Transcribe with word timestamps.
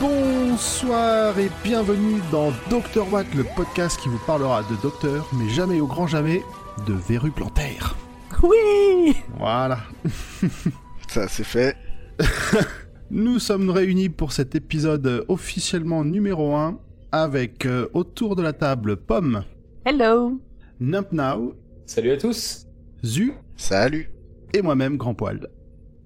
Bonsoir 0.00 1.38
et 1.38 1.50
bienvenue 1.62 2.20
dans 2.30 2.50
Dr 2.70 3.12
Watt, 3.12 3.26
le 3.34 3.44
podcast 3.56 4.00
qui 4.00 4.08
vous 4.08 4.18
parlera 4.26 4.62
de 4.64 4.74
docteur, 4.82 5.28
mais 5.32 5.48
jamais 5.48 5.80
au 5.80 5.86
grand 5.86 6.06
jamais 6.06 6.42
de 6.86 6.92
verrues 6.92 7.30
plantaires. 7.30 7.96
Oui 8.42 9.16
Voilà. 9.38 9.78
Ça, 11.08 11.28
c'est 11.28 11.44
fait. 11.44 11.76
Nous 13.10 13.38
sommes 13.38 13.70
réunis 13.70 14.08
pour 14.08 14.32
cet 14.32 14.54
épisode 14.54 15.24
officiellement 15.28 16.04
numéro 16.04 16.54
1 16.54 16.78
avec 17.12 17.66
euh, 17.66 17.88
autour 17.92 18.36
de 18.36 18.42
la 18.42 18.52
table 18.52 18.96
Pomme, 18.96 19.44
Hello 19.84 20.40
Nump 20.80 21.12
Now, 21.12 21.54
Salut 21.86 22.10
à 22.12 22.16
tous 22.16 22.66
Zu 23.04 23.34
Salut. 23.56 24.10
et 24.54 24.62
moi-même 24.62 24.96
Grand 24.96 25.14
Poil. 25.14 25.48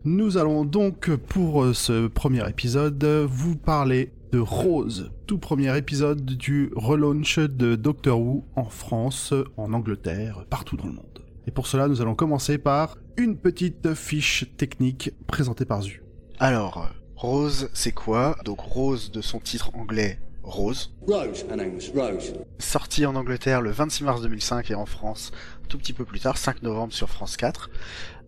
Nous 0.04 0.36
allons 0.36 0.64
donc 0.64 1.10
pour 1.14 1.62
euh, 1.62 1.72
ce 1.74 2.08
premier 2.08 2.48
épisode 2.48 3.04
vous 3.28 3.56
parler 3.56 4.12
de 4.32 4.38
Rose, 4.38 5.12
tout 5.26 5.38
premier 5.38 5.76
épisode 5.78 6.24
du 6.24 6.70
relaunch 6.74 7.38
de 7.38 7.76
Doctor 7.76 8.20
Who 8.20 8.44
en 8.56 8.64
France, 8.64 9.32
en 9.56 9.72
Angleterre, 9.72 10.44
partout 10.50 10.76
dans 10.76 10.86
le 10.86 10.92
monde. 10.92 11.22
Et 11.46 11.52
pour 11.52 11.68
cela, 11.68 11.86
nous 11.86 12.02
allons 12.02 12.16
commencer 12.16 12.58
par 12.58 12.96
une 13.16 13.36
petite 13.36 13.94
fiche 13.94 14.46
technique 14.56 15.12
présentée 15.28 15.64
par 15.64 15.82
Zu. 15.82 16.02
Alors, 16.40 16.78
euh, 16.78 16.86
Rose, 17.14 17.70
c'est 17.72 17.92
quoi? 17.92 18.36
Donc 18.44 18.58
Rose 18.60 19.12
de 19.12 19.20
son 19.20 19.38
titre 19.38 19.70
anglais 19.74 20.18
Rose. 20.46 20.92
Rose, 21.08 21.44
Rose. 21.92 22.34
Sorti 22.58 23.04
en 23.04 23.16
Angleterre 23.16 23.60
le 23.62 23.72
26 23.72 24.04
mars 24.04 24.22
2005 24.22 24.70
et 24.70 24.74
en 24.76 24.86
France 24.86 25.32
tout 25.66 25.78
petit 25.78 25.92
peu 25.92 26.04
plus 26.04 26.20
tard, 26.20 26.38
5 26.38 26.62
novembre 26.62 26.92
sur 26.92 27.10
France 27.10 27.36
4. 27.36 27.70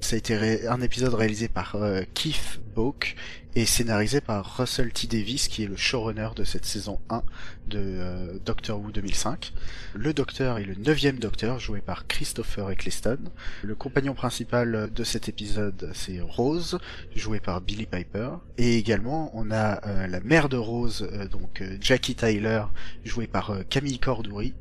Ça 0.00 0.14
a 0.14 0.19
été 0.19 0.69
un 0.69 0.81
épisode 0.81 1.14
réalisé 1.14 1.48
par 1.48 1.75
euh, 1.75 2.03
Keith 2.14 2.61
Boak 2.75 3.17
et 3.56 3.67
scénarisé 3.67 4.20
par 4.20 4.56
Russell 4.56 4.92
T. 4.92 5.08
Davis 5.08 5.48
qui 5.48 5.64
est 5.64 5.66
le 5.66 5.75
showrunner 5.75 6.28
de 6.36 6.44
cette 6.44 6.64
saison 6.64 7.00
1 7.11 7.25
de 7.66 7.78
euh, 7.78 8.39
Doctor 8.44 8.81
Who 8.81 8.92
2005. 8.92 9.53
Le 9.94 10.14
docteur 10.14 10.59
est 10.59 10.64
le 10.64 10.77
neuvième 10.77 11.19
docteur 11.19 11.59
joué 11.59 11.81
par 11.81 12.06
Christopher 12.06 12.70
Eccleston. 12.70 13.19
Le 13.64 13.75
compagnon 13.75 14.14
principal 14.14 14.91
de 14.94 15.05
cet 15.05 15.28
épisode 15.28 15.91
c'est 15.94 16.20
Rose 16.20 16.78
joué 17.16 17.41
par 17.41 17.61
Billy 17.61 17.86
Piper. 17.86 18.31
Et 18.56 18.78
également 18.78 19.33
on 19.34 19.50
a 19.50 19.84
euh, 19.84 20.06
la 20.06 20.20
mère 20.20 20.48
de 20.48 20.56
Rose, 20.56 21.09
donc 21.33 21.64
Jackie 21.81 22.14
Tyler 22.14 22.62
joué 23.05 23.27
par 23.27 23.53
Camille 23.69 23.98
Cordouri 23.98 24.55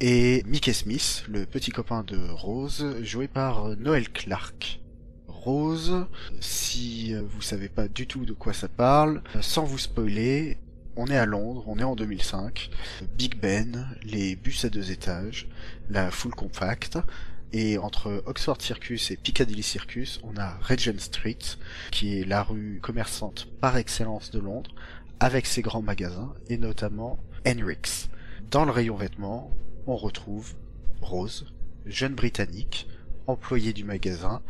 et 0.00 0.42
Mickey 0.46 0.72
Smith, 0.72 1.24
le 1.28 1.44
petit 1.44 1.70
copain 1.70 2.02
de 2.04 2.16
Rose, 2.30 2.96
joué 3.02 3.28
par 3.28 3.66
euh, 3.66 3.76
Noel 3.76 4.08
Clark. 4.08 4.80
Rose, 5.28 6.06
si 6.40 7.14
euh, 7.14 7.22
vous 7.22 7.42
savez 7.42 7.68
pas 7.68 7.86
du 7.86 8.06
tout 8.06 8.24
de 8.24 8.32
quoi 8.32 8.54
ça 8.54 8.68
parle, 8.68 9.22
euh, 9.36 9.42
sans 9.42 9.64
vous 9.64 9.78
spoiler, 9.78 10.56
on 10.96 11.06
est 11.06 11.18
à 11.18 11.26
Londres, 11.26 11.64
on 11.66 11.78
est 11.78 11.84
en 11.84 11.96
2005, 11.96 12.70
Big 13.18 13.38
Ben, 13.38 13.86
les 14.02 14.36
bus 14.36 14.64
à 14.64 14.70
deux 14.70 14.90
étages, 14.90 15.48
la 15.90 16.10
foule 16.10 16.34
compacte, 16.34 16.98
et 17.52 17.76
entre 17.76 18.22
Oxford 18.26 18.60
Circus 18.60 19.10
et 19.10 19.16
Piccadilly 19.16 19.62
Circus, 19.62 20.20
on 20.22 20.36
a 20.38 20.58
Regent 20.62 20.98
Street, 20.98 21.38
qui 21.90 22.18
est 22.18 22.24
la 22.24 22.42
rue 22.42 22.78
commerçante 22.82 23.48
par 23.60 23.76
excellence 23.76 24.30
de 24.30 24.38
Londres, 24.38 24.70
avec 25.20 25.44
ses 25.44 25.60
grands 25.60 25.82
magasins, 25.82 26.32
et 26.48 26.56
notamment 26.56 27.18
Henricks. 27.46 28.08
Dans 28.50 28.64
le 28.64 28.70
rayon 28.70 28.96
vêtements, 28.96 29.50
on 29.90 29.96
retrouve 29.96 30.54
Rose, 31.02 31.46
jeune 31.86 32.14
britannique, 32.14 32.88
employée 33.26 33.72
du 33.72 33.84
magasin, 33.84 34.40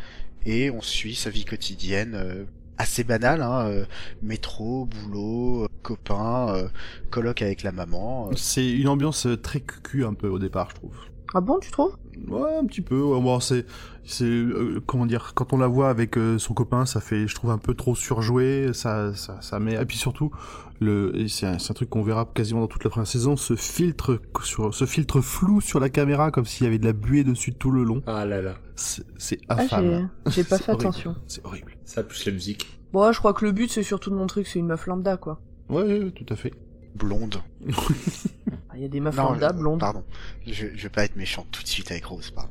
et 0.46 0.70
on 0.70 0.80
suit 0.80 1.14
sa 1.14 1.30
vie 1.30 1.44
quotidienne 1.44 2.14
euh, 2.14 2.44
assez 2.78 3.04
banale, 3.04 3.42
hein, 3.42 3.66
euh, 3.66 3.84
métro, 4.22 4.86
boulot, 4.86 5.64
euh, 5.64 5.68
copain, 5.82 6.54
euh, 6.54 6.68
colloque 7.10 7.42
avec 7.42 7.62
la 7.62 7.72
maman. 7.72 8.28
euh. 8.28 8.32
C'est 8.36 8.70
une 8.70 8.88
ambiance 8.88 9.26
très 9.42 9.60
cucu 9.60 10.04
un 10.04 10.14
peu 10.14 10.28
au 10.28 10.38
départ, 10.38 10.70
je 10.70 10.76
trouve. 10.76 10.96
Ah 11.34 11.40
bon, 11.40 11.58
tu 11.60 11.70
trouves? 11.70 11.96
Ouais, 12.26 12.56
un 12.56 12.66
petit 12.66 12.80
peu. 12.80 13.00
Ouais, 13.00 13.20
bon, 13.20 13.38
c'est, 13.38 13.64
c'est, 14.04 14.24
euh, 14.24 14.82
comment 14.84 15.06
dire, 15.06 15.32
quand 15.34 15.52
on 15.52 15.58
la 15.58 15.68
voit 15.68 15.88
avec 15.88 16.18
euh, 16.18 16.38
son 16.38 16.54
copain, 16.54 16.86
ça 16.86 17.00
fait, 17.00 17.28
je 17.28 17.34
trouve 17.34 17.50
un 17.50 17.58
peu 17.58 17.74
trop 17.74 17.94
surjoué. 17.94 18.72
Ça, 18.72 19.14
ça, 19.14 19.40
ça 19.40 19.60
met. 19.60 19.74
Et 19.74 19.84
puis 19.84 19.96
surtout, 19.96 20.32
le, 20.80 21.28
c'est 21.28 21.46
un, 21.46 21.56
truc 21.58 21.90
qu'on 21.90 22.02
verra 22.02 22.28
quasiment 22.34 22.60
dans 22.60 22.66
toute 22.66 22.84
la 22.84 22.90
première 22.90 23.06
saison, 23.06 23.36
ce 23.36 23.54
filtre 23.54 24.20
sur, 24.42 24.74
ce 24.74 24.86
filtre 24.86 25.20
flou 25.20 25.60
sur 25.60 25.78
la 25.78 25.90
caméra, 25.90 26.30
comme 26.30 26.46
s'il 26.46 26.64
y 26.64 26.66
avait 26.66 26.78
de 26.78 26.86
la 26.86 26.92
buée 26.92 27.22
dessus 27.24 27.52
tout 27.52 27.70
le 27.70 27.84
long. 27.84 28.02
Ah 28.06 28.24
là 28.24 28.40
là, 28.42 28.54
C'est, 28.76 29.04
c'est 29.18 29.38
Ah, 29.48 29.62
j'ai 30.26 30.42
pas 30.44 30.58
fait 30.58 30.72
horrible. 30.72 30.86
attention. 30.88 31.16
C'est 31.28 31.44
horrible. 31.44 31.76
ça 31.84 32.02
plus 32.02 32.24
la 32.26 32.32
musique. 32.32 32.80
Bon, 32.92 33.12
je 33.12 33.18
crois 33.18 33.34
que 33.34 33.44
le 33.44 33.52
but, 33.52 33.70
c'est 33.70 33.82
surtout 33.82 34.10
de 34.10 34.16
montrer 34.16 34.42
que 34.42 34.48
c'est 34.48 34.58
une 34.58 34.66
meuf 34.66 34.86
lambda, 34.86 35.16
quoi. 35.16 35.40
Ouais, 35.68 36.10
tout 36.12 36.26
à 36.32 36.34
fait. 36.36 36.52
Blonde. 36.96 37.40
Ah, 38.70 38.74
Il 38.76 38.82
y 38.82 38.84
a 38.84 38.88
des 38.88 38.98
meufs 38.98 39.16
Non, 39.16 39.30
lambda, 39.30 39.52
blondes. 39.52 39.78
Pardon. 39.80 40.02
Je, 40.46 40.66
je 40.74 40.82
vais 40.82 40.88
pas 40.88 41.04
être 41.04 41.14
méchant 41.14 41.46
tout 41.52 41.62
de 41.62 41.68
suite 41.68 41.90
avec 41.92 42.04
Rose, 42.06 42.30
pardon. 42.32 42.50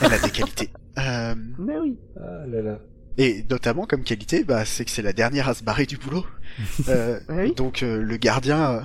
Elle 0.00 0.12
a 0.14 0.18
des 0.18 0.30
qualités. 0.30 0.70
Euh, 0.98 1.34
Mais 1.58 1.78
oui. 1.78 1.96
Ah 2.18 2.46
là 2.48 2.60
là. 2.60 2.78
et 3.16 3.44
notamment 3.48 3.86
comme 3.86 4.02
qualité, 4.02 4.44
bah, 4.44 4.64
c'est 4.66 4.84
que 4.84 4.90
c'est 4.90 5.00
la 5.02 5.12
dernière 5.14 5.48
à 5.48 5.54
se 5.54 5.62
barrer 5.62 5.86
du 5.86 5.96
boulot. 5.96 6.26
Euh, 6.88 7.20
Ah 7.28 7.34
oui. 7.36 7.54
Donc 7.54 7.82
euh, 7.82 8.00
le 8.02 8.16
gardien, 8.16 8.70
euh, 8.72 8.80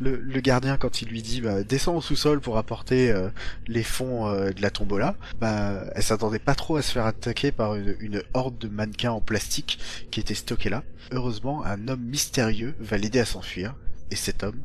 le, 0.00 0.16
le 0.16 0.40
gardien 0.40 0.76
quand 0.76 1.02
il 1.02 1.08
lui 1.08 1.22
dit 1.22 1.40
bah, 1.40 1.62
descends 1.62 1.96
au 1.96 2.00
sous-sol 2.00 2.40
pour 2.40 2.58
apporter 2.58 3.10
euh, 3.10 3.28
les 3.66 3.82
fonds 3.82 4.26
euh, 4.28 4.50
de 4.52 4.60
la 4.62 4.70
tombola, 4.70 5.16
bah 5.40 5.84
elle 5.94 6.02
s'attendait 6.02 6.38
pas 6.38 6.54
trop 6.54 6.76
à 6.76 6.82
se 6.82 6.92
faire 6.92 7.06
attaquer 7.06 7.52
par 7.52 7.74
une, 7.76 7.96
une 8.00 8.22
horde 8.34 8.58
de 8.58 8.68
mannequins 8.68 9.12
en 9.12 9.20
plastique 9.20 9.78
qui 10.10 10.20
étaient 10.20 10.34
stockés 10.34 10.70
là. 10.70 10.82
Heureusement, 11.12 11.64
un 11.64 11.88
homme 11.88 12.02
mystérieux 12.02 12.74
va 12.80 12.98
l'aider 12.98 13.20
à 13.20 13.24
s'enfuir, 13.24 13.74
et 14.10 14.16
cet 14.16 14.42
homme, 14.42 14.60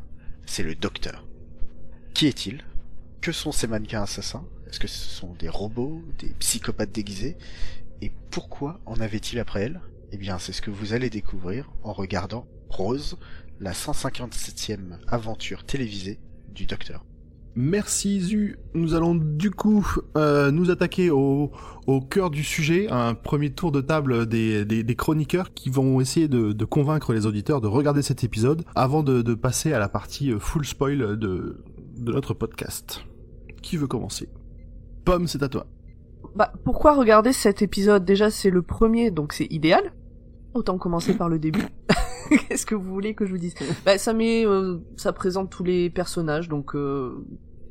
c'est 0.46 0.64
le 0.64 0.74
docteur. 0.74 1.24
Qui 2.14 2.26
est-il? 2.26 2.64
Que 3.20 3.30
sont 3.32 3.52
ces 3.52 3.68
mannequins 3.68 4.02
assassins? 4.02 4.44
Est-ce 4.68 4.80
que 4.80 4.88
ce 4.88 5.08
sont 5.08 5.34
des 5.38 5.48
robots, 5.48 6.02
des 6.18 6.28
psychopathes 6.40 6.90
déguisés? 6.92 7.36
Et 8.00 8.10
pourquoi 8.30 8.80
en 8.86 9.00
avait-il 9.00 9.38
après 9.38 9.62
elle? 9.62 9.80
Eh 10.14 10.18
bien, 10.18 10.38
c'est 10.38 10.52
ce 10.52 10.60
que 10.60 10.70
vous 10.70 10.92
allez 10.92 11.08
découvrir 11.08 11.72
en 11.82 11.94
regardant 11.94 12.46
Rose, 12.68 13.16
la 13.60 13.72
157e 13.72 14.98
aventure 15.08 15.64
télévisée 15.64 16.20
du 16.54 16.66
Docteur. 16.66 17.06
Merci 17.54 18.20
Zu. 18.20 18.58
Nous 18.74 18.94
allons 18.94 19.14
du 19.14 19.50
coup 19.50 19.86
euh, 20.18 20.50
nous 20.50 20.70
attaquer 20.70 21.10
au, 21.10 21.50
au 21.86 22.00
cœur 22.02 22.30
du 22.30 22.44
sujet, 22.44 22.88
un 22.90 23.14
premier 23.14 23.52
tour 23.52 23.72
de 23.72 23.80
table 23.80 24.26
des, 24.26 24.66
des, 24.66 24.82
des 24.82 24.96
chroniqueurs 24.96 25.54
qui 25.54 25.70
vont 25.70 25.98
essayer 26.00 26.28
de, 26.28 26.52
de 26.52 26.64
convaincre 26.66 27.14
les 27.14 27.24
auditeurs 27.24 27.62
de 27.62 27.68
regarder 27.68 28.02
cet 28.02 28.22
épisode 28.22 28.64
avant 28.74 29.02
de, 29.02 29.22
de 29.22 29.34
passer 29.34 29.72
à 29.72 29.78
la 29.78 29.88
partie 29.88 30.30
euh, 30.30 30.38
full 30.38 30.66
spoil 30.66 30.98
de, 30.98 31.62
de 31.96 32.12
notre 32.12 32.34
podcast. 32.34 33.02
Qui 33.62 33.78
veut 33.78 33.86
commencer? 33.86 34.28
Pomme, 35.06 35.26
c'est 35.26 35.42
à 35.42 35.48
toi. 35.48 35.66
Bah, 36.36 36.52
pourquoi 36.64 36.94
regarder 36.94 37.32
cet 37.32 37.62
épisode? 37.62 38.04
Déjà, 38.04 38.30
c'est 38.30 38.50
le 38.50 38.62
premier, 38.62 39.10
donc 39.10 39.32
c'est 39.32 39.50
idéal. 39.50 39.92
Autant 40.54 40.78
commencer 40.78 41.14
par 41.14 41.28
le 41.28 41.38
début. 41.38 41.66
Qu'est-ce 42.48 42.66
que 42.66 42.74
vous 42.74 42.92
voulez 42.92 43.14
que 43.14 43.26
je 43.26 43.32
vous 43.32 43.38
dise? 43.38 43.54
Bah, 43.84 43.98
ça 43.98 44.12
met, 44.12 44.46
euh, 44.46 44.78
ça 44.96 45.12
présente 45.12 45.50
tous 45.50 45.64
les 45.64 45.90
personnages, 45.90 46.48
donc 46.48 46.74
euh, 46.74 47.24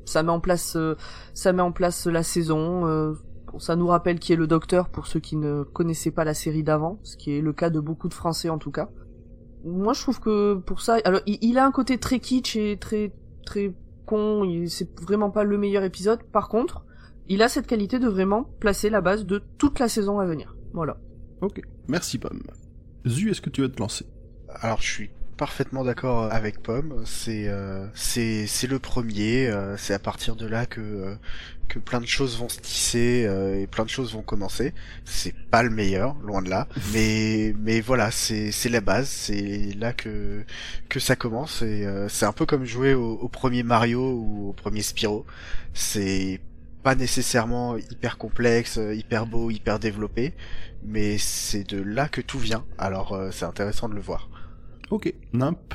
ça 0.06 0.24
met 0.24 0.30
en 0.32 0.40
place, 0.40 0.76
euh, 0.76 0.96
ça 1.34 1.54
met 1.54 1.62
en 1.62 1.72
place 1.72 2.06
la 2.08 2.24
saison. 2.24 2.86
euh, 2.86 3.14
ça 3.60 3.76
nous 3.76 3.88
rappelle 3.88 4.20
qui 4.20 4.32
est 4.32 4.38
le 4.38 4.48
Docteur 4.48 4.88
pour 4.90 5.08
ceux 5.08 5.20
qui 5.20 5.36
ne 5.36 5.64
connaissaient 5.64 6.12
pas 6.12 6.24
la 6.24 6.34
série 6.34 6.64
d'avant, 6.64 7.00
ce 7.04 7.18
qui 7.18 7.36
est 7.38 7.42
le 7.42 7.52
cas 7.54 7.70
de 7.70 7.80
beaucoup 7.80 8.08
de 8.08 8.14
Français 8.14 8.50
en 8.50 8.58
tout 8.58 8.72
cas. 8.72 8.90
Moi, 9.66 9.94
je 9.94 10.02
trouve 10.02 10.20
que 10.20 10.56
pour 10.56 10.82
ça, 10.82 10.98
alors 11.04 11.22
il, 11.26 11.38
il 11.42 11.58
a 11.58 11.66
un 11.66 11.72
côté 11.72 11.98
très 11.98 12.20
kitsch 12.20 12.56
et 12.56 12.78
très 12.80 13.14
très 13.46 13.76
con. 14.06 14.44
C'est 14.68 14.90
vraiment 15.02 15.30
pas 15.32 15.44
le 15.44 15.58
meilleur 15.58 15.84
épisode. 15.84 16.24
Par 16.24 16.50
contre, 16.50 16.86
il 17.28 17.42
a 17.42 17.50
cette 17.50 17.68
qualité 17.68 18.00
de 18.00 18.08
vraiment 18.08 18.44
placer 18.60 18.90
la 18.90 19.02
base 19.02 19.26
de 19.26 19.42
toute 19.58 19.80
la 19.80 19.88
saison 19.88 20.20
à 20.20 20.26
venir. 20.26 20.56
Voilà. 20.74 20.98
Ok. 21.42 21.62
Merci 21.88 22.18
Pomme. 22.18 22.42
Zu, 23.08 23.30
est-ce 23.32 23.42
que 23.42 23.50
tu 23.50 23.62
veux 23.62 23.72
te 23.72 23.80
lancer? 23.80 24.06
Alors, 24.50 24.82
je 24.82 24.92
suis 24.92 25.10
parfaitement 25.38 25.84
d'accord 25.84 26.32
avec 26.32 26.62
Pomme. 26.62 27.04
C'est 27.06 27.48
euh, 27.48 27.88
c'est 27.96 28.46
c'est 28.48 28.68
le 28.68 28.80
premier. 28.80 29.48
euh, 29.48 29.76
c'est 29.78 29.94
à 29.94 30.00
partir 30.00 30.36
de 30.36 30.46
là 30.46 30.66
que 30.68 30.82
euh, 30.82 31.16
que 31.68 31.80
plein 31.80 32.00
de 32.02 32.06
choses 32.06 32.38
vont 32.38 32.50
se 32.50 32.60
tisser 32.60 33.26
euh, 33.28 33.60
et 33.60 33.66
plein 33.68 33.86
de 33.86 33.90
choses 33.90 34.14
vont 34.14 34.22
commencer. 34.22 34.74
C'est 35.06 35.34
pas 35.50 35.64
le 35.64 35.70
meilleur, 35.72 36.16
loin 36.22 36.42
de 36.44 36.50
là. 36.50 36.68
Mais 36.94 37.56
mais 37.58 37.82
voilà, 37.82 38.12
c'est 38.12 38.52
c'est 38.52 38.70
la 38.70 38.82
base. 38.82 39.10
C'est 39.10 39.74
là 39.78 39.94
que 39.94 40.46
que 40.90 41.00
ça 41.00 41.16
commence. 41.16 41.62
Et 41.64 41.86
euh, 41.86 42.08
c'est 42.10 42.26
un 42.26 42.34
peu 42.34 42.46
comme 42.46 42.66
jouer 42.66 42.94
au, 42.94 43.14
au 43.14 43.28
premier 43.30 43.64
Mario 43.64 44.02
ou 44.14 44.50
au 44.50 44.54
premier 44.54 44.82
Spyro. 44.84 45.26
C'est 45.74 46.40
pas 46.84 46.96
nécessairement 46.96 47.78
hyper 47.78 48.18
complexe, 48.18 48.78
euh, 48.80 48.94
hyper 48.96 49.26
beau, 49.28 49.52
hyper 49.52 49.78
développé, 49.80 50.34
mais 50.84 51.18
c'est 51.18 51.64
de 51.64 51.82
là 51.82 52.08
que 52.08 52.22
tout 52.22 52.40
vient. 52.40 52.66
Alors 52.78 53.14
euh, 53.14 53.30
c'est 53.32 53.46
intéressant 53.46 53.90
de 53.90 53.96
le 53.96 54.02
voir. 54.02 54.30
Ok. 54.90 55.14
Nimp, 55.34 55.74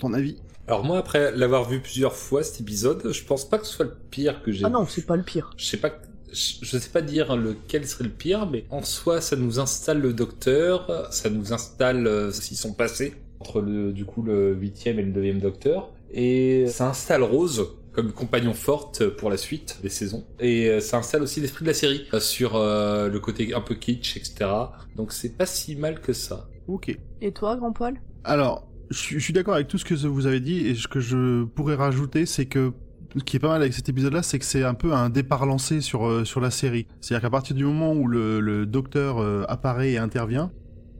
ton 0.00 0.12
avis? 0.12 0.38
Alors 0.68 0.84
moi, 0.84 0.98
après 0.98 1.32
l'avoir 1.36 1.68
vu 1.68 1.80
plusieurs 1.80 2.14
fois 2.14 2.42
cet 2.44 2.60
épisode, 2.60 3.12
je 3.12 3.24
pense 3.24 3.48
pas 3.48 3.58
que 3.58 3.66
ce 3.66 3.72
soit 3.74 3.84
le 3.84 3.96
pire 4.10 4.42
que 4.42 4.52
j'ai 4.52 4.64
Ah 4.64 4.70
non, 4.70 4.86
c'est 4.86 5.06
pas 5.06 5.16
le 5.16 5.24
pire. 5.24 5.50
Je 5.56 5.64
sais 5.64 5.76
pas, 5.76 5.90
je 6.32 6.54
je 6.62 6.78
sais 6.78 6.90
pas 6.90 7.02
dire 7.02 7.36
lequel 7.36 7.86
serait 7.86 8.04
le 8.04 8.10
pire, 8.10 8.48
mais 8.48 8.64
en 8.70 8.82
soi, 8.82 9.20
ça 9.20 9.36
nous 9.36 9.58
installe 9.58 10.00
le 10.00 10.12
docteur, 10.12 11.08
ça 11.10 11.30
nous 11.30 11.52
installe 11.52 12.06
euh, 12.06 12.30
s'ils 12.30 12.56
sont 12.56 12.74
passés 12.74 13.14
entre 13.40 13.60
le, 13.60 13.92
du 13.92 14.04
coup, 14.04 14.22
le 14.22 14.54
huitième 14.54 15.00
et 15.00 15.02
le 15.02 15.10
neuvième 15.10 15.40
docteur, 15.40 15.90
et 16.12 16.66
ça 16.68 16.88
installe 16.88 17.24
Rose 17.24 17.74
comme 17.92 18.12
compagnon 18.12 18.54
forte 18.54 19.06
pour 19.08 19.28
la 19.30 19.36
suite 19.36 19.78
des 19.82 19.88
saisons, 19.88 20.24
et 20.40 20.68
euh, 20.68 20.80
ça 20.80 20.98
installe 20.98 21.22
aussi 21.22 21.40
l'esprit 21.40 21.64
de 21.64 21.68
la 21.70 21.74
série 21.74 22.06
euh, 22.14 22.20
sur 22.20 22.56
euh, 22.56 23.08
le 23.08 23.20
côté 23.20 23.52
un 23.54 23.60
peu 23.60 23.74
kitsch, 23.74 24.16
etc. 24.16 24.50
Donc 24.96 25.12
c'est 25.12 25.36
pas 25.36 25.46
si 25.46 25.76
mal 25.76 26.00
que 26.00 26.12
ça. 26.12 26.48
Ok. 26.68 26.96
Et 27.20 27.32
toi, 27.32 27.56
grand 27.56 27.72
poil? 27.72 28.00
Alors, 28.24 28.66
je 28.90 28.98
suis- 28.98 29.18
je 29.18 29.24
suis 29.24 29.32
d'accord 29.32 29.54
avec 29.54 29.68
tout 29.68 29.78
ce 29.78 29.84
que 29.84 29.94
vous 29.94 30.26
avez 30.26 30.40
dit 30.40 30.66
et 30.66 30.74
ce 30.74 30.88
que 30.88 31.00
je 31.00 31.44
pourrais 31.44 31.74
rajouter, 31.74 32.24
c'est 32.26 32.46
que 32.46 32.72
ce 33.16 33.22
qui 33.24 33.36
est 33.36 33.40
pas 33.40 33.48
mal 33.48 33.60
avec 33.60 33.74
cet 33.74 33.88
épisode-là, 33.90 34.22
c'est 34.22 34.38
que 34.38 34.44
c'est 34.44 34.64
un 34.64 34.72
peu 34.74 34.94
un 34.94 35.10
départ 35.10 35.44
lancé 35.44 35.82
sur 35.82 36.06
euh, 36.06 36.24
sur 36.24 36.40
la 36.40 36.50
série. 36.50 36.86
C'est-à-dire 37.02 37.22
qu'à 37.22 37.30
partir 37.30 37.54
du 37.54 37.64
moment 37.64 37.92
où 37.92 38.06
le, 38.08 38.40
le 38.40 38.64
docteur 38.64 39.18
euh, 39.18 39.44
apparaît 39.48 39.92
et 39.92 39.98
intervient, 39.98 40.50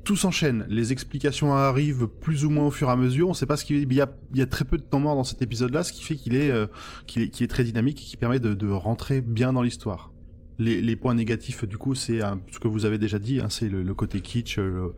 tout 0.05 0.17
s'enchaîne. 0.17 0.67
Les 0.69 0.93
explications 0.93 1.55
arrivent 1.55 2.09
plus 2.09 2.45
ou 2.45 2.51
moins 2.51 2.67
au 2.67 2.71
fur 2.71 2.89
et 2.89 2.93
à 2.93 2.97
mesure. 2.97 3.29
On 3.29 3.35
sait 3.35 3.47
pas 3.47 3.57
ce 3.57 3.65
qu'il 3.65 3.77
il 3.77 3.93
y 3.93 4.01
a. 4.01 4.13
Il 4.33 4.39
y 4.39 4.43
a 4.43 4.47
très 4.47 4.65
peu 4.65 4.77
de 4.77 4.83
temps 4.83 5.01
mort 5.01 5.15
dans 5.15 5.25
cet 5.25 5.43
épisode-là, 5.43 5.83
ce 5.83 5.93
qui 5.93 6.03
fait 6.03 6.17
qu'il 6.17 6.35
est 6.35 6.51
euh, 6.51 6.67
qu'il 7.07 7.23
est, 7.23 7.51
très 7.51 7.65
dynamique 7.65 8.01
et 8.01 8.05
qui 8.05 8.17
permet 8.17 8.41
de, 8.41 8.71
rentrer 8.71 9.21
bien 9.21 9.53
dans 9.53 9.63
l'histoire. 9.63 10.11
Les, 10.59 10.97
points 10.97 11.15
négatifs, 11.15 11.65
du 11.65 11.77
coup, 11.77 11.95
c'est 11.95 12.23
euh, 12.23 12.35
ce 12.53 12.61
que 12.61 12.69
vous 12.69 12.85
avez 12.85 12.99
déjà 12.99 13.19
dit. 13.19 13.41
Hein, 13.41 13.49
c'est 13.49 13.69
le, 13.69 13.95
côté 13.95 14.21
kitsch. 14.21 14.59
euh, 14.59 14.93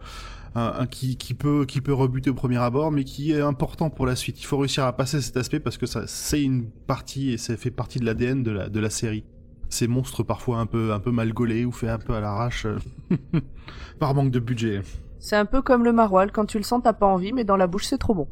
qui, 0.91 1.35
peut 1.35 1.93
rebuter 1.93 2.31
au 2.31 2.35
premier 2.35 2.59
abord, 2.59 2.93
mais 2.93 3.05
qui 3.05 3.33
est 3.33 3.41
important 3.41 3.91
pour 3.91 4.07
la 4.07 4.17
suite. 4.17 4.41
Il 4.41 4.45
faut 4.45 4.59
réussir 4.59 4.85
à 4.85 4.97
passer 4.97 5.21
cet 5.21 5.37
aspect 5.37 5.61
parce 5.61 5.79
que 5.79 5.87
ça 5.87 6.07
c'est 6.07 6.43
une 6.43 6.71
partie 6.71 7.33
et 7.33 7.39
ça 7.39 7.57
fait 7.57 7.71
partie 7.71 7.99
de 7.99 8.05
l'ADN 8.05 8.43
de 8.43 8.51
la 8.51 8.69
de 8.69 8.81
la 8.81 8.91
série. 8.91 9.25
Ces 9.69 9.87
monstres 9.89 10.23
parfois 10.23 10.59
un 10.59 10.67
peu 10.67 10.93
un 10.93 11.01
peu 11.01 11.11
mal 11.11 11.33
gaulés 11.33 11.65
ou 11.65 11.73
faits 11.73 11.91
un 11.91 11.99
peu 11.99 12.15
à 12.15 12.21
l'arrache 12.21 12.67
euh, 12.67 12.79
par 13.99 14.15
manque 14.15 14.31
de 14.31 14.39
budget. 14.39 14.83
C'est 15.19 15.37
un 15.37 15.47
peu 15.47 15.63
comme 15.63 15.85
le 15.85 15.93
maroilles, 15.93 16.31
quand 16.33 16.45
tu 16.45 16.59
le 16.59 16.65
sens, 16.65 16.83
t'as 16.85 16.93
pas 16.93 17.07
envie, 17.07 17.33
mais 17.33 17.45
dans 17.45 17.57
la 17.57 17.67
bouche, 17.67 17.87
c'est 17.87 17.99
trop 17.99 18.15
bon. 18.15 18.29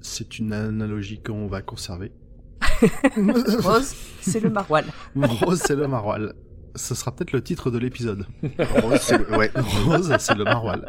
C'est 0.00 0.38
une 0.38 0.52
analogie 0.52 1.20
qu'on 1.20 1.46
va 1.46 1.62
conserver. 1.62 2.12
Rose, 3.16 3.94
c'est 4.20 4.40
le 4.40 4.50
maroilles. 4.50 4.86
Rose, 5.16 5.60
c'est 5.64 5.76
le 5.76 5.88
maroilles. 5.88 6.32
Ce 6.74 6.94
sera 6.94 7.14
peut-être 7.14 7.32
le 7.32 7.42
titre 7.42 7.70
de 7.70 7.78
l'épisode. 7.78 8.26
Rose, 8.58 9.00
c'est 9.00 9.18
le... 9.18 9.36
Ouais. 9.36 9.50
Rose, 9.86 10.14
c'est 10.18 10.34
le 10.34 10.44
maroilles. 10.44 10.84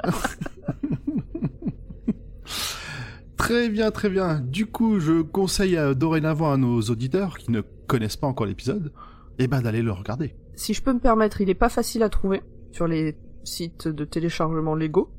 Très 3.44 3.68
bien, 3.68 3.92
très 3.92 4.10
bien. 4.10 4.40
Du 4.40 4.68
coup, 4.68 5.02
je 5.02 5.22
conseille 5.22 5.75
euh, 5.75 5.94
dorénavant 5.94 6.54
à 6.54 6.58
nos 6.58 6.80
auditeurs 6.80 7.38
qui 7.38 7.52
ne 7.52 7.60
connaissent 7.88 8.16
pas 8.16 8.28
encore 8.28 8.46
l'épisode, 8.46 8.94
eh 9.40 9.48
ben 9.48 9.62
d'aller 9.62 9.82
le 9.82 9.92
regarder. 9.92 10.36
Si 10.56 10.74
je 10.74 10.84
peux 10.84 10.94
me 10.94 11.00
permettre, 11.00 11.42
il 11.42 11.50
est 11.50 11.56
pas 11.56 11.70
facile 11.70 12.04
à 12.04 12.10
trouver 12.10 12.42
sur 12.72 12.88
les 12.88 13.18
sites 13.44 13.88
de 13.88 14.06
téléchargement 14.06 14.76
légaux. 14.76 15.10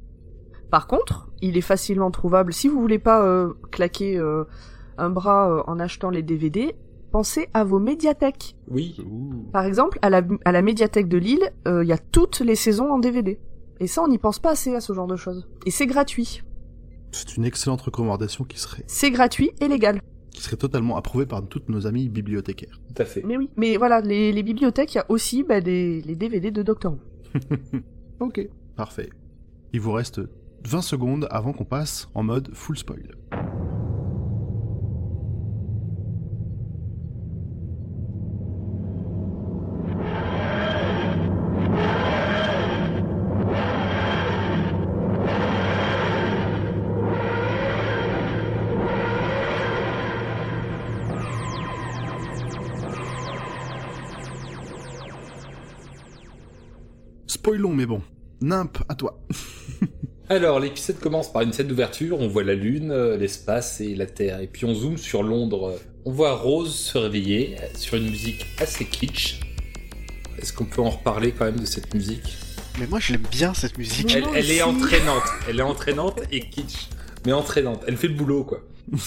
Par 0.70 0.86
contre, 0.86 1.30
il 1.40 1.56
est 1.56 1.62
facilement 1.62 2.10
trouvable. 2.10 2.52
Si 2.52 2.68
vous 2.68 2.80
voulez 2.80 2.98
pas 2.98 3.24
euh, 3.24 3.52
claquer 3.70 4.16
euh, 4.16 4.44
un 4.98 5.10
bras 5.10 5.50
euh, 5.50 5.62
en 5.66 5.78
achetant 5.78 6.10
les 6.10 6.22
DVD, 6.22 6.74
pensez 7.12 7.48
à 7.54 7.62
vos 7.62 7.78
médiathèques. 7.78 8.56
Oui. 8.68 8.96
Par 9.52 9.64
exemple, 9.64 9.98
à 10.02 10.10
la, 10.10 10.22
à 10.44 10.52
la 10.52 10.62
médiathèque 10.62 11.08
de 11.08 11.18
Lille, 11.18 11.52
euh, 11.68 11.84
il 11.84 11.88
y 11.88 11.92
a 11.92 11.98
toutes 11.98 12.40
les 12.40 12.56
saisons 12.56 12.90
en 12.90 12.98
DVD. 12.98 13.38
Et 13.80 13.86
ça, 13.86 14.02
on 14.02 14.08
n'y 14.08 14.18
pense 14.18 14.38
pas 14.38 14.50
assez 14.50 14.74
à 14.74 14.80
ce 14.80 14.92
genre 14.92 15.06
de 15.06 15.16
choses. 15.16 15.48
Et 15.66 15.70
c'est 15.70 15.86
gratuit. 15.86 16.42
C'est 17.12 17.36
une 17.36 17.44
excellente 17.44 17.82
recommandation 17.82 18.44
qui 18.44 18.58
serait, 18.58 18.82
C'est 18.88 19.12
gratuit 19.12 19.52
et 19.60 19.68
légal. 19.68 20.00
Qui 20.34 20.42
serait 20.42 20.56
totalement 20.56 20.96
approuvée 20.96 21.24
par 21.24 21.46
toutes 21.46 21.70
nos 21.70 21.86
amis 21.86 22.10
bibliothécaires. 22.10 22.80
Tout 22.94 23.00
à 23.02 23.06
fait. 23.06 23.22
Mais 23.24 23.38
oui. 23.38 23.48
Mais 23.56 23.78
voilà, 23.78 24.02
les, 24.02 24.32
les 24.32 24.42
bibliothèques, 24.42 24.92
il 24.94 24.98
y 24.98 25.00
a 25.00 25.06
aussi 25.08 25.42
bah, 25.44 25.62
des, 25.62 26.02
les 26.02 26.16
DVD 26.16 26.50
de 26.50 26.62
Doctor 26.62 26.92
Who. 26.92 26.98
Ok. 28.20 28.48
Parfait. 28.76 29.10
Il 29.72 29.80
vous 29.80 29.92
reste 29.92 30.20
20 30.66 30.82
secondes 30.82 31.26
avant 31.30 31.52
qu'on 31.52 31.64
passe 31.64 32.08
en 32.14 32.22
mode 32.22 32.50
full 32.52 32.76
spoil. 32.76 33.14
À 58.88 58.94
toi. 58.94 59.20
Alors, 60.28 60.58
l'épisode 60.58 60.98
commence 61.00 61.30
par 61.32 61.42
une 61.42 61.52
scène 61.52 61.68
d'ouverture, 61.68 62.18
on 62.18 62.28
voit 62.28 62.44
la 62.44 62.54
Lune, 62.54 62.90
euh, 62.90 63.16
l'espace 63.16 63.80
et 63.80 63.94
la 63.94 64.06
Terre. 64.06 64.40
Et 64.40 64.46
puis 64.46 64.64
on 64.64 64.74
zoome 64.74 64.96
sur 64.96 65.22
Londres. 65.22 65.78
On 66.06 66.12
voit 66.12 66.34
Rose 66.34 66.74
se 66.74 66.96
réveiller 66.96 67.56
sur 67.76 67.96
une 67.96 68.10
musique 68.10 68.46
assez 68.58 68.86
kitsch. 68.86 69.40
Est-ce 70.38 70.52
qu'on 70.52 70.64
peut 70.64 70.82
en 70.82 70.90
reparler 70.90 71.32
quand 71.32 71.44
même 71.44 71.60
de 71.60 71.66
cette 71.66 71.92
musique? 71.94 72.36
Mais 72.78 72.86
moi, 72.86 72.98
je 73.00 73.12
l'aime 73.12 73.26
bien, 73.30 73.54
cette 73.54 73.78
musique. 73.78 74.14
Elle, 74.14 74.24
elle 74.34 74.50
est 74.50 74.62
entraînante. 74.62 75.22
Elle 75.48 75.60
est 75.60 75.62
entraînante 75.62 76.20
et 76.32 76.40
kitsch. 76.40 76.88
Mais 77.24 77.32
entraînante. 77.32 77.82
Elle 77.86 77.96
fait 77.96 78.08
le 78.08 78.14
boulot, 78.14 78.44
quoi. 78.44 78.60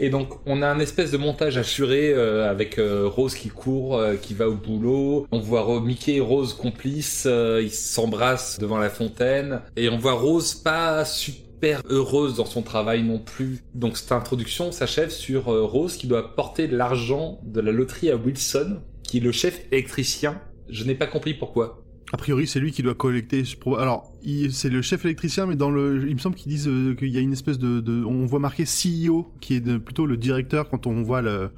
Et 0.00 0.10
donc, 0.10 0.34
on 0.46 0.62
a 0.62 0.68
un 0.68 0.78
espèce 0.78 1.10
de 1.10 1.16
montage 1.16 1.56
assuré 1.56 2.12
euh, 2.12 2.48
avec 2.48 2.78
euh, 2.78 3.08
Rose 3.08 3.34
qui 3.34 3.48
court, 3.48 3.96
euh, 3.96 4.14
qui 4.14 4.32
va 4.32 4.48
au 4.48 4.54
boulot. 4.54 5.26
On 5.32 5.40
voit 5.40 5.80
Mickey 5.80 6.14
et 6.14 6.20
Rose 6.20 6.54
complices, 6.54 7.26
ils 7.26 7.70
s'embrassent 7.70 8.58
devant 8.58 8.78
la 8.78 8.90
fontaine. 8.90 9.60
Et 9.76 9.88
on 9.88 9.98
voit 9.98 10.12
Rose 10.12 10.54
pas 10.54 11.04
super 11.04 11.82
heureuse 11.88 12.36
dans 12.36 12.46
son 12.46 12.62
travail 12.62 13.02
non 13.02 13.18
plus. 13.18 13.64
Donc, 13.74 13.96
cette 13.96 14.12
introduction 14.12 14.70
s'achève 14.70 15.10
sur 15.10 15.46
Rose 15.46 15.96
qui 15.96 16.06
doit 16.06 16.36
porter 16.36 16.68
l'argent 16.68 17.40
de 17.42 17.60
la 17.60 17.72
loterie 17.72 18.10
à 18.10 18.16
Wilson, 18.16 18.78
qui 19.02 19.18
est 19.18 19.20
le 19.20 19.32
chef 19.32 19.62
électricien. 19.72 20.40
Je 20.68 20.84
n'ai 20.84 20.94
pas 20.94 21.06
compris 21.08 21.34
pourquoi. 21.34 21.82
A 22.12 22.16
priori, 22.16 22.46
c'est 22.46 22.58
lui 22.60 22.72
qui 22.72 22.82
doit 22.82 22.94
collecter. 22.94 23.42
Alors, 23.78 24.12
c'est 24.50 24.70
le 24.70 24.80
chef 24.80 25.04
électricien, 25.04 25.44
mais 25.46 25.56
dans 25.56 25.70
le, 25.70 26.06
il 26.08 26.14
me 26.14 26.18
semble 26.20 26.36
qu'ils 26.36 26.50
disent 26.50 26.66
euh, 26.68 26.94
qu'il 26.94 27.08
y 27.08 27.18
a 27.18 27.20
une 27.20 27.32
espèce 27.32 27.58
de, 27.58 27.80
de- 27.80 28.02
on 28.04 28.24
voit 28.24 28.38
marqué 28.40 28.64
CEO, 28.64 29.26
qui 29.40 29.54
est 29.54 29.60
de- 29.60 29.76
plutôt 29.76 30.06
le 30.06 30.16
directeur 30.16 30.70
quand 30.70 30.86
on 30.86 31.02
voit 31.02 31.20
le, 31.20 31.50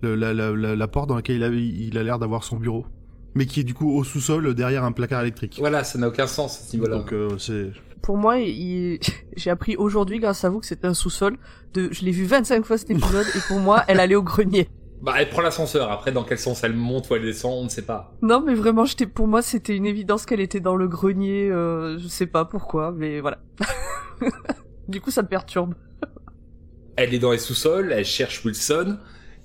le- 0.00 0.16
la, 0.16 0.34
la, 0.34 0.50
la, 0.50 0.74
la 0.74 0.88
porte 0.88 1.08
dans 1.08 1.14
laquelle 1.14 1.36
il 1.36 1.44
a, 1.44 1.48
il 1.48 1.98
a 1.98 2.02
l'air 2.02 2.18
d'avoir 2.18 2.42
son 2.42 2.56
bureau, 2.56 2.84
mais 3.36 3.46
qui 3.46 3.60
est 3.60 3.64
du 3.64 3.74
coup 3.74 3.92
au 3.96 4.02
sous-sol 4.02 4.54
derrière 4.54 4.82
un 4.82 4.90
placard 4.92 5.20
électrique. 5.22 5.56
Voilà, 5.60 5.84
ça 5.84 5.98
n'a 6.00 6.08
aucun 6.08 6.26
sens 6.26 6.58
à 6.60 6.64
ce 6.64 6.74
niveau-là. 6.76 6.96
Donc 6.98 7.12
euh, 7.12 7.38
c'est, 7.38 7.70
Pour 8.02 8.16
moi, 8.16 8.40
il- 8.40 8.98
j'ai 9.36 9.50
appris 9.50 9.76
aujourd'hui, 9.76 10.18
grâce 10.18 10.44
à 10.44 10.50
vous, 10.50 10.58
que 10.58 10.66
c'était 10.66 10.88
un 10.88 10.94
sous-sol. 10.94 11.36
De... 11.74 11.88
Je 11.92 12.04
l'ai 12.04 12.10
vu 12.10 12.24
25 12.24 12.64
fois 12.64 12.76
cet 12.76 12.90
épisode, 12.90 13.26
et 13.36 13.40
pour 13.46 13.60
moi, 13.60 13.84
elle 13.86 14.00
allait 14.00 14.16
au 14.16 14.22
grenier. 14.24 14.68
Bah, 15.02 15.14
elle 15.18 15.28
prend 15.28 15.42
l'ascenseur. 15.42 15.90
Après, 15.90 16.12
dans 16.12 16.22
quel 16.22 16.38
sens 16.38 16.62
elle 16.62 16.74
monte 16.74 17.10
ou 17.10 17.16
elle 17.16 17.22
descend, 17.22 17.52
on 17.54 17.64
ne 17.64 17.68
sait 17.68 17.82
pas. 17.82 18.14
Non, 18.22 18.40
mais 18.40 18.54
vraiment, 18.54 18.84
j'étais, 18.84 19.06
pour 19.06 19.26
moi, 19.26 19.42
c'était 19.42 19.76
une 19.76 19.86
évidence 19.86 20.26
qu'elle 20.26 20.40
était 20.40 20.60
dans 20.60 20.76
le 20.76 20.86
grenier. 20.86 21.50
euh, 21.50 21.98
je 21.98 22.06
sais 22.06 22.26
pas 22.26 22.44
pourquoi, 22.44 22.92
mais 22.92 23.20
voilà. 23.20 23.38
du 24.88 25.00
coup, 25.00 25.10
ça 25.10 25.22
me 25.22 25.28
perturbe. 25.28 25.74
Elle 26.96 27.14
est 27.14 27.18
dans 27.18 27.32
les 27.32 27.38
sous-sols, 27.38 27.90
elle 27.92 28.04
cherche 28.04 28.44
Wilson, 28.44 28.98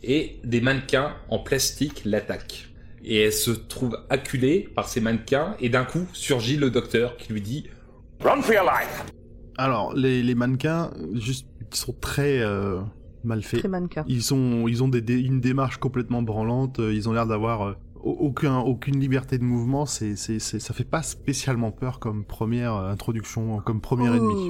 et 0.03 0.39
des 0.43 0.61
mannequins 0.61 1.15
en 1.29 1.39
plastique 1.39 2.03
l'attaquent. 2.05 2.69
Et 3.03 3.21
elle 3.21 3.33
se 3.33 3.51
trouve 3.51 3.97
acculée 4.09 4.69
par 4.75 4.87
ces 4.87 5.01
mannequins, 5.01 5.55
et 5.59 5.69
d'un 5.69 5.85
coup 5.85 6.05
surgit 6.13 6.57
le 6.57 6.69
docteur 6.69 7.17
qui 7.17 7.33
lui 7.33 7.41
dit 7.41 7.67
Run 8.23 8.41
for 8.41 8.53
your 8.53 8.63
life! 8.65 9.05
alors 9.59 9.95
les, 9.95 10.21
les 10.21 10.35
mannequins, 10.35 10.91
juste, 11.15 11.47
ils 11.71 11.75
sont 11.75 11.95
très 11.99 12.39
euh, 12.41 12.79
mal. 13.23 13.41
Très 13.41 13.67
mannequin. 13.67 14.03
Ils 14.07 14.23
sont, 14.23 14.67
ils 14.67 14.83
ont 14.83 14.87
des, 14.87 15.01
une 15.19 15.39
démarche 15.41 15.77
complètement 15.77 16.21
branlante. 16.21 16.79
euh, 16.79 16.93
Ils 16.93 17.07
ont 17.09 17.13
l'air 17.13 17.25
d'avoir 17.27 17.61
euh, 17.67 17.73
au- 18.03 18.11
aucun, 18.19 18.57
aucune 18.59 18.99
liberté 18.99 19.37
de 19.37 19.43
mouvement. 19.43 19.85
C'est, 19.85 20.15
c'est, 20.15 20.39
c'est, 20.39 20.59
ça 20.59 20.73
fait 20.73 20.83
pas 20.83 21.01
spécialement 21.03 21.71
peur 21.71 21.99
comme 21.99 22.23
première 22.25 22.75
euh, 22.75 22.91
introduction, 22.91 23.59
comme 23.59 23.81
premier 23.81 24.07
ennemi. 24.07 24.49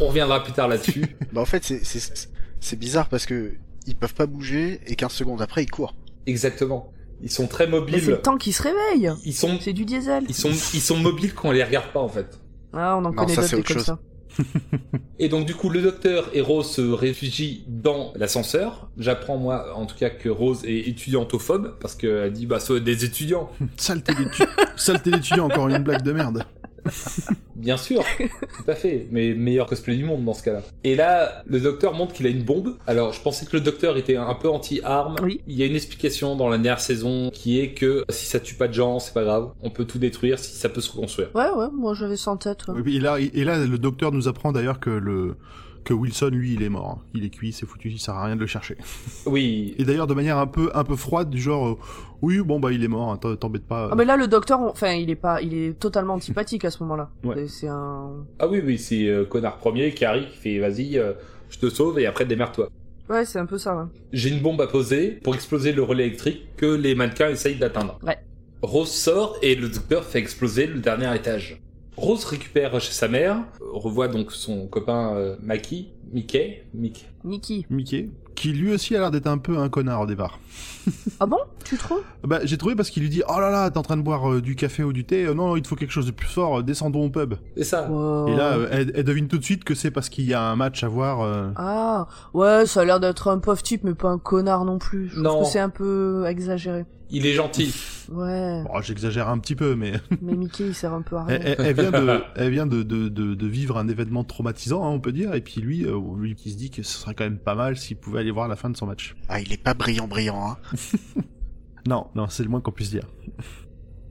On 0.00 0.06
reviendra 0.08 0.42
plus 0.42 0.52
tard 0.52 0.68
là-dessus. 0.68 1.04
Bah, 1.32 1.40
en 1.40 1.44
fait, 1.46 1.64
c'est- 1.64 1.84
c'est 1.84 2.28
c'est 2.60 2.78
bizarre 2.78 3.08
parce 3.08 3.26
que 3.26 3.52
ils 3.88 3.96
peuvent 3.96 4.14
pas 4.14 4.26
bouger 4.26 4.80
et 4.86 4.94
15 4.94 5.10
secondes 5.12 5.42
après, 5.42 5.64
ils 5.64 5.70
courent. 5.70 5.94
Exactement. 6.26 6.92
Ils 7.20 7.30
sont 7.30 7.46
très 7.48 7.66
Mais 7.66 7.72
c'est 7.72 7.78
mobiles. 7.80 8.06
le 8.06 8.20
temps 8.20 8.36
qui 8.36 8.52
se 8.52 8.62
réveille. 8.62 9.10
Ils 9.24 9.32
sont, 9.34 9.58
C'est 9.60 9.72
du 9.72 9.84
diesel. 9.84 10.24
ils 10.28 10.34
sont, 10.34 10.50
ils 10.50 10.80
sont 10.80 10.96
mobiles 10.96 11.34
quand 11.34 11.48
on 11.48 11.52
les 11.52 11.62
regarde 11.64 11.92
pas 11.92 12.00
en 12.00 12.08
fait. 12.08 12.38
Ah, 12.72 12.96
on 12.96 13.04
en 13.04 13.10
Non, 13.10 13.12
connaît 13.12 13.34
ça, 13.34 13.42
d'autres 13.42 13.48
c'est 13.48 13.56
des 13.56 13.60
autre 13.60 13.68
comme 13.68 13.76
chose. 13.78 13.86
ça. 13.86 13.98
Et 15.18 15.28
donc 15.28 15.46
du 15.46 15.54
coup, 15.54 15.68
le 15.68 15.82
docteur 15.82 16.28
et 16.32 16.40
Rose 16.40 16.70
se 16.70 16.80
réfugient 16.80 17.64
dans 17.68 18.12
l'ascenseur. 18.16 18.88
J'apprends 18.98 19.36
moi, 19.36 19.76
en 19.76 19.86
tout 19.86 19.96
cas, 19.96 20.10
que 20.10 20.28
Rose 20.28 20.64
est 20.64 20.88
étudiantophobe 20.88 21.76
parce 21.80 21.94
qu'elle 21.94 22.32
dit 22.32 22.46
bah 22.46 22.56
être 22.56 22.78
des 22.78 23.04
étudiants. 23.04 23.50
Saleté 23.76 24.14
d'étu- 24.14 24.42
Saleté 24.76 25.10
d'étudiant, 25.10 25.46
encore 25.46 25.68
une 25.68 25.78
blague 25.78 26.02
de 26.02 26.12
merde. 26.12 26.44
Bien 27.56 27.76
sûr, 27.76 28.02
tout 28.18 28.70
à 28.70 28.74
fait, 28.74 29.06
mais 29.10 29.34
meilleur 29.34 29.66
cosplay 29.66 29.96
du 29.96 30.04
monde 30.04 30.24
dans 30.24 30.34
ce 30.34 30.42
cas-là. 30.42 30.62
Et 30.84 30.94
là, 30.96 31.42
le 31.46 31.60
docteur 31.60 31.94
montre 31.94 32.12
qu'il 32.12 32.26
a 32.26 32.30
une 32.30 32.42
bombe. 32.42 32.76
Alors, 32.86 33.12
je 33.12 33.20
pensais 33.20 33.46
que 33.46 33.56
le 33.56 33.60
docteur 33.60 33.96
était 33.96 34.16
un 34.16 34.34
peu 34.34 34.48
anti-arme. 34.48 35.16
Oui. 35.22 35.40
Il 35.46 35.56
y 35.56 35.62
a 35.62 35.66
une 35.66 35.76
explication 35.76 36.34
dans 36.34 36.48
la 36.48 36.56
dernière 36.58 36.80
saison 36.80 37.30
qui 37.32 37.60
est 37.60 37.72
que 37.74 38.04
si 38.08 38.26
ça 38.26 38.40
tue 38.40 38.54
pas 38.54 38.68
de 38.68 38.74
gens, 38.74 38.98
c'est 38.98 39.14
pas 39.14 39.22
grave. 39.24 39.50
On 39.62 39.70
peut 39.70 39.84
tout 39.84 39.98
détruire 39.98 40.38
si 40.38 40.56
ça 40.56 40.68
peut 40.68 40.80
se 40.80 40.90
reconstruire. 40.90 41.28
Ouais, 41.34 41.50
ouais, 41.50 41.66
moi 41.72 41.94
j'avais 41.94 42.16
ça 42.16 42.30
en 42.32 42.36
tête. 42.36 42.66
ouais. 42.68 42.82
Et 42.92 42.98
là, 42.98 43.18
et 43.20 43.44
là, 43.44 43.64
le 43.64 43.78
docteur 43.78 44.10
nous 44.12 44.26
apprend 44.28 44.50
d'ailleurs 44.52 44.80
que 44.80 44.90
le 44.90 45.36
que 45.84 45.92
Wilson, 45.94 46.30
lui, 46.32 46.54
il 46.54 46.62
est 46.62 46.68
mort. 46.68 47.00
Il 47.14 47.24
est 47.24 47.30
cuit, 47.30 47.52
c'est 47.52 47.66
foutu, 47.66 47.90
il 47.90 47.98
sert 47.98 48.14
à 48.14 48.24
rien 48.26 48.36
de 48.36 48.40
le 48.40 48.46
chercher. 48.46 48.76
Oui, 49.26 49.74
Et 49.78 49.84
d'ailleurs, 49.84 50.06
de 50.06 50.14
manière 50.14 50.38
un 50.38 50.46
peu 50.46 50.70
un 50.74 50.84
peu 50.84 50.96
froide, 50.96 51.30
du 51.30 51.40
genre, 51.40 51.68
euh, 51.68 51.78
oui, 52.22 52.38
bon 52.40 52.60
bah 52.60 52.72
il 52.72 52.82
est 52.84 52.88
mort, 52.88 53.10
hein, 53.12 53.36
t'embête 53.36 53.66
pas. 53.66 53.88
Ah 53.90 53.94
mais 53.96 54.04
là 54.04 54.16
le 54.16 54.28
docteur, 54.28 54.60
on- 54.60 54.68
enfin 54.70 54.92
il 54.92 55.10
est 55.10 55.16
pas, 55.16 55.40
il 55.42 55.54
est 55.54 55.78
totalement 55.78 56.14
antipathique 56.14 56.64
à 56.64 56.70
ce 56.70 56.82
moment-là. 56.82 57.10
Ouais. 57.24 57.42
Et 57.44 57.48
C'est 57.48 57.68
un, 57.68 58.10
ah 58.38 58.48
oui, 58.48 58.60
oui, 58.64 58.78
c'est 58.78 59.06
euh, 59.08 59.24
connard 59.24 59.58
premier 59.58 59.92
qui 59.92 60.04
arrive, 60.04 60.28
qui 60.30 60.36
fait 60.38 60.58
vas-y, 60.58 60.98
euh, 60.98 61.12
je 61.50 61.58
te 61.58 61.68
sauve 61.68 61.98
et 61.98 62.06
après 62.06 62.24
démerde-toi. 62.24 62.68
ouais 63.10 63.24
c'est 63.24 63.38
un 63.38 63.46
peu 63.46 63.58
ça. 63.58 63.76
Ouais. 63.76 63.84
J'ai 64.12 64.30
une 64.30 64.40
bombe 64.40 64.60
à 64.60 64.66
poser 64.66 65.18
pour 65.22 65.34
exploser 65.34 65.72
le 65.72 65.82
relais 65.82 66.06
électrique 66.06 66.42
que 66.56 66.66
les 66.66 66.94
mannequins 66.94 67.28
essayent 67.30 67.56
d'atteindre. 67.56 67.98
Ouais. 68.02 68.18
Rose 68.62 68.90
sort 68.92 69.36
et 69.42 69.54
le 69.56 69.68
docteur 69.68 70.04
fait 70.04 70.20
exploser 70.20 70.66
le 70.66 70.78
dernier 70.78 71.12
étage. 71.16 71.60
Rose 71.96 72.24
récupère 72.24 72.80
chez 72.80 72.92
sa 72.92 73.06
mère, 73.08 73.38
revoit 73.60 74.08
donc 74.08 74.32
son 74.32 74.66
copain 74.66 75.14
euh, 75.14 75.36
Maki, 75.42 75.90
Mickey, 76.12 76.64
Mickey. 76.74 77.04
Nikki. 77.24 77.66
Mickey, 77.70 78.08
qui 78.34 78.52
lui 78.52 78.72
aussi 78.72 78.96
a 78.96 79.00
l'air 79.00 79.10
d'être 79.10 79.26
un 79.28 79.38
peu 79.38 79.58
un 79.58 79.68
connard 79.68 80.00
au 80.00 80.06
départ. 80.06 80.38
Ah 81.20 81.26
bon? 81.26 81.36
Tu 81.64 81.76
trouves? 81.76 82.02
Bah 82.24 82.40
j'ai 82.42 82.56
trouvé 82.58 82.74
parce 82.74 82.90
qu'il 82.90 83.02
lui 83.04 83.08
dit, 83.10 83.22
oh 83.28 83.38
là 83.38 83.50
là, 83.50 83.70
t'es 83.70 83.78
en 83.78 83.82
train 83.82 83.96
de 83.96 84.02
boire 84.02 84.28
euh, 84.32 84.40
du 84.42 84.56
café 84.56 84.82
ou 84.82 84.92
du 84.92 85.04
thé, 85.04 85.24
Euh, 85.26 85.34
non, 85.34 85.54
il 85.54 85.62
te 85.62 85.68
faut 85.68 85.76
quelque 85.76 85.92
chose 85.92 86.06
de 86.06 86.10
plus 86.10 86.26
fort, 86.26 86.58
euh, 86.58 86.62
descendons 86.64 87.04
au 87.04 87.10
pub. 87.10 87.34
C'est 87.56 87.62
ça. 87.64 87.84
Et 88.26 88.34
là, 88.34 88.56
euh, 88.56 88.68
elle, 88.72 88.90
elle 88.96 89.04
devine 89.04 89.28
tout 89.28 89.38
de 89.38 89.44
suite 89.44 89.62
que 89.62 89.74
c'est 89.76 89.92
parce 89.92 90.08
qu'il 90.08 90.24
y 90.24 90.34
a 90.34 90.42
un 90.42 90.56
match 90.56 90.82
à 90.82 90.88
voir. 90.88 91.20
euh, 91.20 91.50
Ah 91.54 92.08
ouais, 92.34 92.66
ça 92.66 92.80
a 92.80 92.84
l'air 92.84 92.98
d'être 92.98 93.28
un 93.28 93.38
pauvre 93.38 93.62
type, 93.62 93.84
mais 93.84 93.94
pas 93.94 94.08
un 94.08 94.18
connard 94.18 94.64
non 94.64 94.78
plus. 94.78 95.10
Je 95.10 95.20
Non. 95.20 95.30
trouve 95.30 95.44
que 95.44 95.50
c'est 95.52 95.60
un 95.60 95.68
peu 95.70 96.24
exagéré. 96.26 96.84
Il 97.14 97.26
est 97.26 97.34
gentil. 97.34 97.74
Ouais, 98.10 98.62
Bon, 98.64 98.80
j'exagère 98.80 99.28
un 99.28 99.38
petit 99.38 99.54
peu, 99.54 99.74
mais 99.76 99.92
mais 100.22 100.34
Mickey 100.34 100.64
il 100.68 100.74
sert 100.74 100.92
un 100.94 101.02
peu 101.02 101.16
à 101.16 101.24
rien. 101.24 101.38
elle, 101.40 101.54
elle- 101.58 101.66
elle 101.66 101.74
vient 101.74 101.90
de, 101.90 102.20
elle 102.36 102.50
vient 102.50 102.66
de, 102.66 102.82
de, 102.82 103.08
de, 103.08 103.34
de 103.34 103.46
vivre 103.46 103.76
un 103.78 103.86
événement 103.88 104.24
traumatisant, 104.24 104.84
hein, 104.84 104.88
on 104.90 104.98
peut 105.00 105.12
dire. 105.12 105.34
Et 105.34 105.40
puis 105.42 105.60
lui, 105.60 105.84
euh, 105.84 105.98
lui 106.18 106.34
qui 106.34 106.50
se 106.50 106.56
dit 106.56 106.70
que 106.70 106.82
ce 106.82 106.98
serait 106.98 107.14
quand 107.14 107.24
même 107.24 107.38
pas 107.38 107.54
mal 107.54 107.76
s'il 107.76 107.96
pouvait 107.98 108.20
aller 108.20 108.30
voir 108.30 108.48
la 108.48 108.56
fin 108.56 108.70
de 108.70 108.76
son 108.76 108.86
match. 108.86 109.14
Ah, 109.28 109.40
il 109.40 109.52
est 109.52 109.62
pas 109.62 109.74
brillant, 109.74 110.08
brillant, 110.08 110.42
hein. 110.52 110.56
Non, 111.86 112.06
non, 112.14 112.26
c'est 112.28 112.42
le 112.44 112.48
moins 112.48 112.60
qu'on 112.60 112.70
puisse 112.72 112.90
dire. 112.90 113.06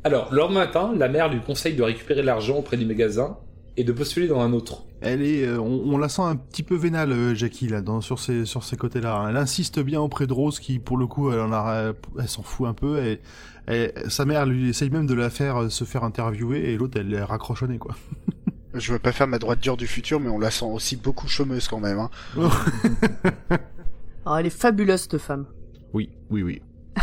Alors, 0.04 0.30
le 0.32 0.38
lendemain 0.40 0.66
matin, 0.66 0.94
la 0.98 1.08
mère 1.08 1.30
lui 1.32 1.40
conseille 1.42 1.76
de 1.76 1.84
récupérer 1.84 2.22
l'argent 2.24 2.58
auprès 2.58 2.76
du 2.78 2.86
magasin 2.86 3.38
et 3.78 3.84
de 3.84 3.92
postuler 3.92 4.28
dans 4.28 4.42
un 4.42 4.54
autre. 4.54 4.86
Elle 5.02 5.24
est, 5.24 5.46
euh, 5.46 5.60
on, 5.60 5.94
on 5.94 5.98
la 5.98 6.10
sent 6.10 6.22
un 6.22 6.36
petit 6.36 6.64
peu 6.64 6.76
vénale, 6.76 7.12
euh, 7.12 7.34
Jackie 7.36 7.68
là, 7.68 7.82
dans, 7.82 8.02
sur 8.02 8.20
ces 8.20 8.46
sur 8.46 8.64
ces 8.64 8.78
côtés-là. 8.78 9.28
Elle 9.30 9.38
insiste 9.38 9.80
bien 9.80 10.00
auprès 10.00 10.28
de 10.28 10.34
Rose, 10.34 10.60
qui 10.60 10.80
pour 10.80 10.98
le 10.98 11.08
coup, 11.08 11.32
elle 11.32 11.40
en 11.40 11.52
a, 11.52 11.94
elle 12.20 12.28
s'en 12.28 12.44
fout 12.44 12.68
un 12.68 12.74
peu. 12.74 13.04
Et, 13.04 13.20
et 13.68 13.92
sa 14.10 14.26
mère 14.26 14.46
lui 14.46 14.70
essaye 14.70 14.90
même 14.90 15.08
de 15.08 15.14
la 15.14 15.30
faire 15.30 15.64
euh, 15.64 15.70
se 15.70 15.86
faire 15.86 16.04
interviewer, 16.04 16.72
et 16.72 16.78
l'autre 16.78 17.00
elle 17.00 17.14
est 17.14 17.24
raccrochonnée 17.24 17.78
quoi. 17.78 17.96
Je 18.74 18.94
veux 18.94 19.00
pas 19.00 19.12
faire 19.12 19.28
ma 19.28 19.40
droite 19.40 19.60
dure 19.60 19.76
du 19.76 19.88
futur, 19.88 20.20
mais 20.20 20.30
on 20.30 20.40
la 20.40 20.50
sent 20.52 20.66
aussi 20.66 20.96
beaucoup 20.96 21.28
chômeuse 21.28 21.68
quand 21.68 21.80
même, 21.80 22.00
hein. 22.00 22.10
Ah, 24.26 24.38
elle 24.40 24.46
est 24.46 24.50
fabuleuse 24.50 25.02
cette 25.02 25.18
femme. 25.18 25.46
Oui, 25.94 26.10
oui, 26.30 26.44
oui. 26.44 26.62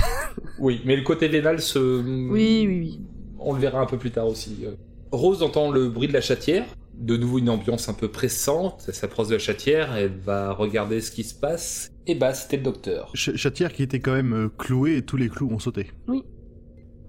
Oui, 0.58 0.80
mais 0.84 0.96
le 0.96 1.02
côté 1.02 1.28
vénal 1.28 1.60
se... 1.60 1.78
Oui, 1.78 2.64
oui, 2.66 2.78
oui. 2.80 3.00
On 3.38 3.52
le 3.52 3.60
verra 3.60 3.80
un 3.80 3.86
peu 3.86 3.98
plus 3.98 4.10
tard 4.10 4.26
aussi. 4.26 4.64
Rose 5.12 5.42
entend 5.42 5.70
le 5.70 5.88
bruit 5.88 6.08
de 6.08 6.12
la 6.12 6.20
chatière. 6.20 6.66
De 6.94 7.16
nouveau 7.16 7.38
une 7.38 7.48
ambiance 7.48 7.88
un 7.88 7.94
peu 7.94 8.08
pressante. 8.08 8.84
Elle 8.88 8.94
s'approche 8.94 9.28
de 9.28 9.34
la 9.34 9.38
chatière, 9.38 9.94
elle 9.96 10.18
va 10.18 10.52
regarder 10.52 11.00
ce 11.00 11.10
qui 11.12 11.22
se 11.24 11.34
passe. 11.34 11.90
Et 12.06 12.14
bah, 12.16 12.34
c'était 12.34 12.56
le 12.56 12.64
docteur. 12.64 13.12
Ch- 13.14 13.36
Chatière 13.36 13.72
qui 13.72 13.82
était 13.84 14.00
quand 14.00 14.14
même 14.14 14.32
euh, 14.34 14.48
clouée 14.48 14.96
et 14.96 15.02
tous 15.02 15.16
les 15.16 15.28
clous 15.28 15.48
ont 15.50 15.60
sauté. 15.60 15.92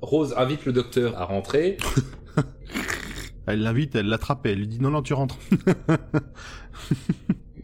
Rose 0.01 0.33
invite 0.37 0.65
le 0.65 0.73
docteur 0.73 1.17
à 1.17 1.25
rentrer. 1.25 1.77
Elle 3.47 3.63
l'invite, 3.63 3.95
elle 3.95 4.05
l'attrape, 4.05 4.45
et 4.45 4.51
elle 4.51 4.59
lui 4.59 4.67
dit 4.67 4.79
non 4.79 4.91
non 4.91 5.01
tu 5.01 5.15
rentres. 5.15 5.39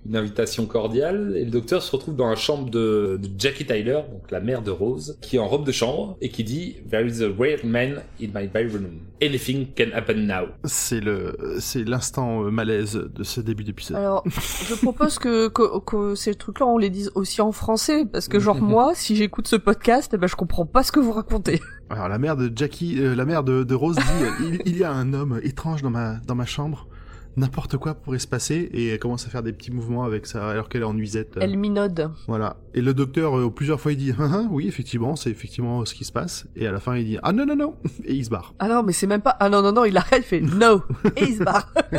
Une 0.06 0.16
invitation 0.16 0.66
cordiale. 0.66 1.34
Et 1.36 1.46
le 1.46 1.52
docteur 1.52 1.82
se 1.82 1.92
retrouve 1.92 2.16
dans 2.16 2.30
la 2.30 2.36
chambre 2.36 2.70
de, 2.70 3.20
de 3.22 3.30
Jackie 3.38 3.66
Tyler, 3.66 4.02
donc 4.12 4.30
la 4.32 4.40
mère 4.40 4.62
de 4.62 4.72
Rose, 4.72 5.18
qui 5.22 5.38
est 5.38 5.40
en 5.40 5.48
robe 5.48 5.66
de 5.66 5.72
chambre 5.72 6.18
et 6.22 6.30
qui 6.30 6.44
dit 6.44 6.78
There 6.90 7.06
is 7.08 7.24
a 7.24 7.30
weird 7.30 7.64
man 7.64 8.02
in 8.22 8.28
my 8.34 8.48
bedroom. 8.48 9.00
Anything 9.22 9.68
can 9.78 9.96
happen 9.96 10.28
now. 10.28 10.48
C'est 10.66 11.00
le, 11.00 11.36
c'est 11.60 11.84
l'instant 11.84 12.44
euh, 12.44 12.52
malaise 12.52 12.94
de 12.94 13.24
ce 13.24 13.42
début 13.42 13.64
d'épisode. 13.64 13.98
Alors, 13.98 14.24
je 14.28 14.76
propose 14.76 15.18
que, 15.20 15.48
que, 15.48 15.80
que 15.80 16.16
ces 16.16 16.36
trucs-là, 16.36 16.66
on 16.66 16.78
les 16.78 16.90
dise 16.90 17.12
aussi 17.16 17.42
en 17.42 17.52
français, 17.52 18.06
parce 18.06 18.28
que 18.28 18.40
genre 18.40 18.56
moi, 18.62 18.92
si 18.94 19.16
j'écoute 19.16 19.48
ce 19.48 19.56
podcast, 19.56 20.12
eh 20.14 20.18
ben 20.18 20.28
je 20.28 20.36
comprends 20.36 20.66
pas 20.66 20.84
ce 20.84 20.92
que 20.92 21.00
vous 21.00 21.14
racontez. 21.14 21.62
Alors 21.90 22.10
la 22.10 22.18
mère 22.18 22.36
de 22.36 22.52
Jackie, 22.54 23.00
euh, 23.00 23.16
la 23.16 23.26
mère 23.26 23.44
de, 23.44 23.64
de 23.64 23.76
Rose 23.76 23.96
dit 23.96 24.24
euh, 24.24 24.30
il, 24.42 24.62
il 24.66 24.78
y 24.78 24.84
a 24.84 24.92
un 24.92 25.14
homme 25.14 25.40
étrange 25.44 25.82
dans 25.82 25.92
ma 25.92 26.16
dans 26.28 26.36
ma 26.36 26.46
chambre. 26.46 26.88
N'importe 27.38 27.76
quoi 27.78 27.96
pourrait 27.96 28.20
se 28.20 28.28
passer 28.28 28.70
et 28.72 28.88
elle 28.90 29.00
commence 29.00 29.26
à 29.28 29.30
faire 29.30 29.44
des 29.44 29.52
petits 29.52 29.72
mouvements 29.72 30.04
avec 30.06 30.26
ça 30.26 30.50
alors 30.50 30.70
qu'elle 30.70 30.82
est 30.84 30.86
en 30.86 30.94
nuisette. 30.94 31.36
euh, 31.36 31.42
Elle 31.42 31.58
minode. 31.58 32.12
Voilà. 32.28 32.56
Et 32.74 32.82
le 32.82 32.94
docteur 32.94 33.38
euh, 33.38 33.50
plusieurs 33.50 33.82
fois 33.82 33.92
il 33.92 33.98
dit 33.98 34.14
Ah, 34.18 34.30
ah, 34.32 34.44
oui 34.50 34.68
effectivement 34.70 35.16
c'est 35.18 35.32
effectivement 35.32 35.84
ce 35.84 35.94
qui 35.94 36.06
se 36.06 36.14
passe 36.14 36.48
et 36.56 36.66
à 36.66 36.72
la 36.72 36.80
fin 36.80 36.96
il 36.96 37.04
dit 37.06 37.18
ah 37.24 37.34
non 37.34 37.46
non 37.46 37.58
non 37.58 37.76
et 38.06 38.14
il 38.14 38.24
se 38.24 38.30
barre. 38.30 38.54
Ah 38.60 38.70
non, 38.70 38.84
mais 38.84 38.94
c'est 38.94 39.08
même 39.08 39.22
pas, 39.22 39.36
ah 39.40 39.50
non, 39.50 39.62
non, 39.62 39.74
non, 39.74 39.84
il 39.84 39.98
arrête, 39.98 40.20
il 40.20 40.24
fait 40.24 40.40
no, 40.42 40.82
et 41.18 41.24
il 41.24 41.36
se 41.36 41.44
barre. 41.44 41.74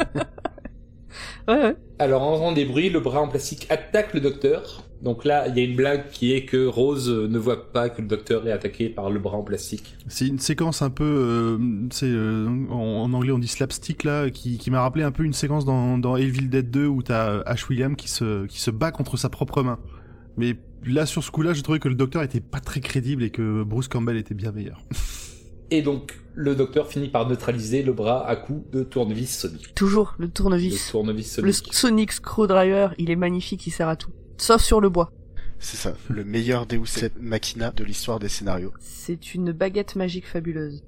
ouais, 1.49 1.55
ouais. 1.55 1.77
Alors, 1.99 2.23
en 2.23 2.35
entendant 2.35 2.53
des 2.53 2.67
bruits, 2.67 2.91
le 2.91 3.01
bras 3.01 3.23
en 3.23 3.29
plastique 3.29 3.67
attaque 3.71 4.13
le 4.13 4.21
docteur. 4.21 4.83
Donc 5.03 5.25
là, 5.25 5.49
il 5.49 5.57
y 5.57 5.61
a 5.61 5.65
une 5.65 5.77
blague 5.77 6.09
qui 6.11 6.33
est 6.33 6.45
que 6.45 6.67
Rose 6.67 7.09
euh, 7.09 7.27
ne 7.29 7.39
voit 7.39 7.73
pas 7.73 7.89
que 7.89 8.03
le 8.03 8.09
docteur 8.09 8.47
est 8.47 8.53
attaqué 8.53 8.89
par 8.89 9.11
le 9.11 9.19
bras 9.19 9.37
en 9.37 9.43
plastique. 9.43 9.95
C'est 10.09 10.27
une 10.27 10.39
séquence 10.39 10.83
un 10.83 10.91
peu 10.91 11.05
euh, 11.05 11.59
euh, 12.03 12.67
en, 12.71 13.13
anglais 13.13 13.33
on 13.33 13.39
dit 13.39 13.49
slapstick 13.49 14.05
là 14.05 14.31
qui, 14.31 14.59
m'a 14.71 14.81
rappelé 14.81 15.05
un 15.05 15.11
peu 15.11 15.23
une 15.23 15.35
séquence 15.35 15.65
dans 15.65 15.99
dans 15.99 16.17
Evil 16.17 16.49
Dead 16.49 16.71
2 16.71 16.87
où 16.87 17.03
t'as 17.03 17.41
Ash 17.43 17.69
William 17.69 17.95
qui 17.95 18.09
se 18.09 18.47
qui 18.47 18.59
se 18.59 18.71
bat 18.71 18.91
contre 18.91 19.17
sa 19.17 19.29
propre 19.29 19.63
main. 19.63 19.79
Mais 20.37 20.57
là 20.85 21.07
sur 21.07 21.23
ce 21.23 21.31
coup-là, 21.31 21.53
j'ai 21.53 21.63
trouvé 21.63 21.79
que 21.79 21.89
le 21.89 21.95
docteur 21.95 22.23
était 22.23 22.41
pas 22.41 22.61
très 22.61 22.81
crédible 22.81 23.23
et 23.23 23.31
que 23.31 23.63
Bruce 23.65 23.89
Campbell 23.89 24.17
était 24.17 24.35
bien 24.35 24.53
meilleur. 24.53 24.83
Et 25.71 25.83
donc, 25.83 26.19
le 26.35 26.55
docteur 26.55 26.89
finit 26.89 27.09
par 27.09 27.29
neutraliser 27.29 27.83
le 27.83 27.93
bras 27.93 28.27
à 28.29 28.37
coups 28.37 28.71
de 28.71 28.83
tournevis 28.83 29.39
sonique. 29.39 29.75
Toujours, 29.75 30.15
le 30.19 30.27
Le 30.27 30.33
tournevis. 30.33 30.91
tournevis 30.91 31.39
Le. 31.39 31.53
Sonic 31.53 32.13
Screwdriver, 32.13 32.89
il 32.99 33.11
est 33.11 33.17
magnifique, 33.17 33.67
il 33.67 33.71
sert 33.71 33.89
à 33.89 33.97
tout. 33.97 34.11
Sauf 34.39 34.63
sur 34.63 34.81
le 34.81 34.89
bois. 34.89 35.11
C'est 35.59 35.79
ça, 35.79 35.95
le 36.11 36.25
meilleur 36.25 36.67
Deus 36.67 36.83
Ex 37.03 37.11
Machina 37.19 37.71
de 37.71 37.83
l'histoire 37.83 38.19
des 38.19 38.29
scénarios. 38.29 38.73
C'est 38.81 39.35
une 39.35 39.53
baguette 39.53 39.97
magique 39.97 40.27
fabuleuse. 40.27 40.85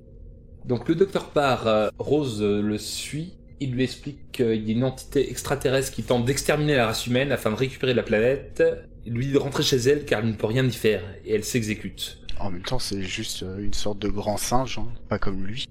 Donc 0.66 0.88
le 0.88 0.94
docteur 0.94 1.30
part, 1.30 1.66
euh, 1.66 1.88
Rose 1.98 2.42
euh, 2.42 2.60
le 2.60 2.76
suit, 2.76 3.38
il 3.60 3.72
lui 3.72 3.84
explique 3.84 4.30
qu'il 4.32 4.68
y 4.68 4.70
a 4.70 4.74
une 4.74 4.84
entité 4.84 5.30
extraterrestre 5.30 5.92
qui 5.92 6.02
tente 6.02 6.26
d'exterminer 6.26 6.76
la 6.76 6.86
race 6.86 7.06
humaine 7.06 7.32
afin 7.32 7.50
de 7.50 7.56
récupérer 7.56 7.94
la 7.94 8.02
planète. 8.02 8.62
Il 9.06 9.14
lui 9.14 9.26
dit 9.26 9.32
de 9.32 9.38
rentrer 9.38 9.62
chez 9.62 9.78
elle 9.78 10.04
car 10.04 10.20
elle 10.20 10.28
ne 10.28 10.34
peut 10.34 10.46
rien 10.46 10.66
y 10.66 10.72
faire, 10.72 11.02
et 11.24 11.34
elle 11.34 11.44
s'exécute. 11.44 12.18
En 12.40 12.50
même 12.50 12.62
temps, 12.62 12.78
c'est 12.78 13.02
juste 13.02 13.42
euh, 13.42 13.58
une 13.58 13.74
sorte 13.74 13.98
de 13.98 14.08
grand 14.08 14.36
singe, 14.36 14.78
hein, 14.78 14.86
pas 15.08 15.18
comme 15.18 15.44
lui. 15.44 15.66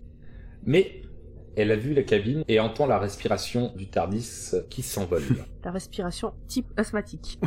Mais 0.66 1.02
elle 1.56 1.72
a 1.72 1.76
vu 1.76 1.94
la 1.94 2.04
cabine 2.04 2.44
et 2.48 2.60
entend 2.60 2.86
la 2.86 3.00
respiration 3.00 3.74
du 3.76 3.88
Tardis 3.88 4.52
qui 4.70 4.84
s'envole. 4.84 5.24
La 5.64 5.72
respiration 5.72 6.34
type 6.48 6.68
asthmatique. 6.78 7.40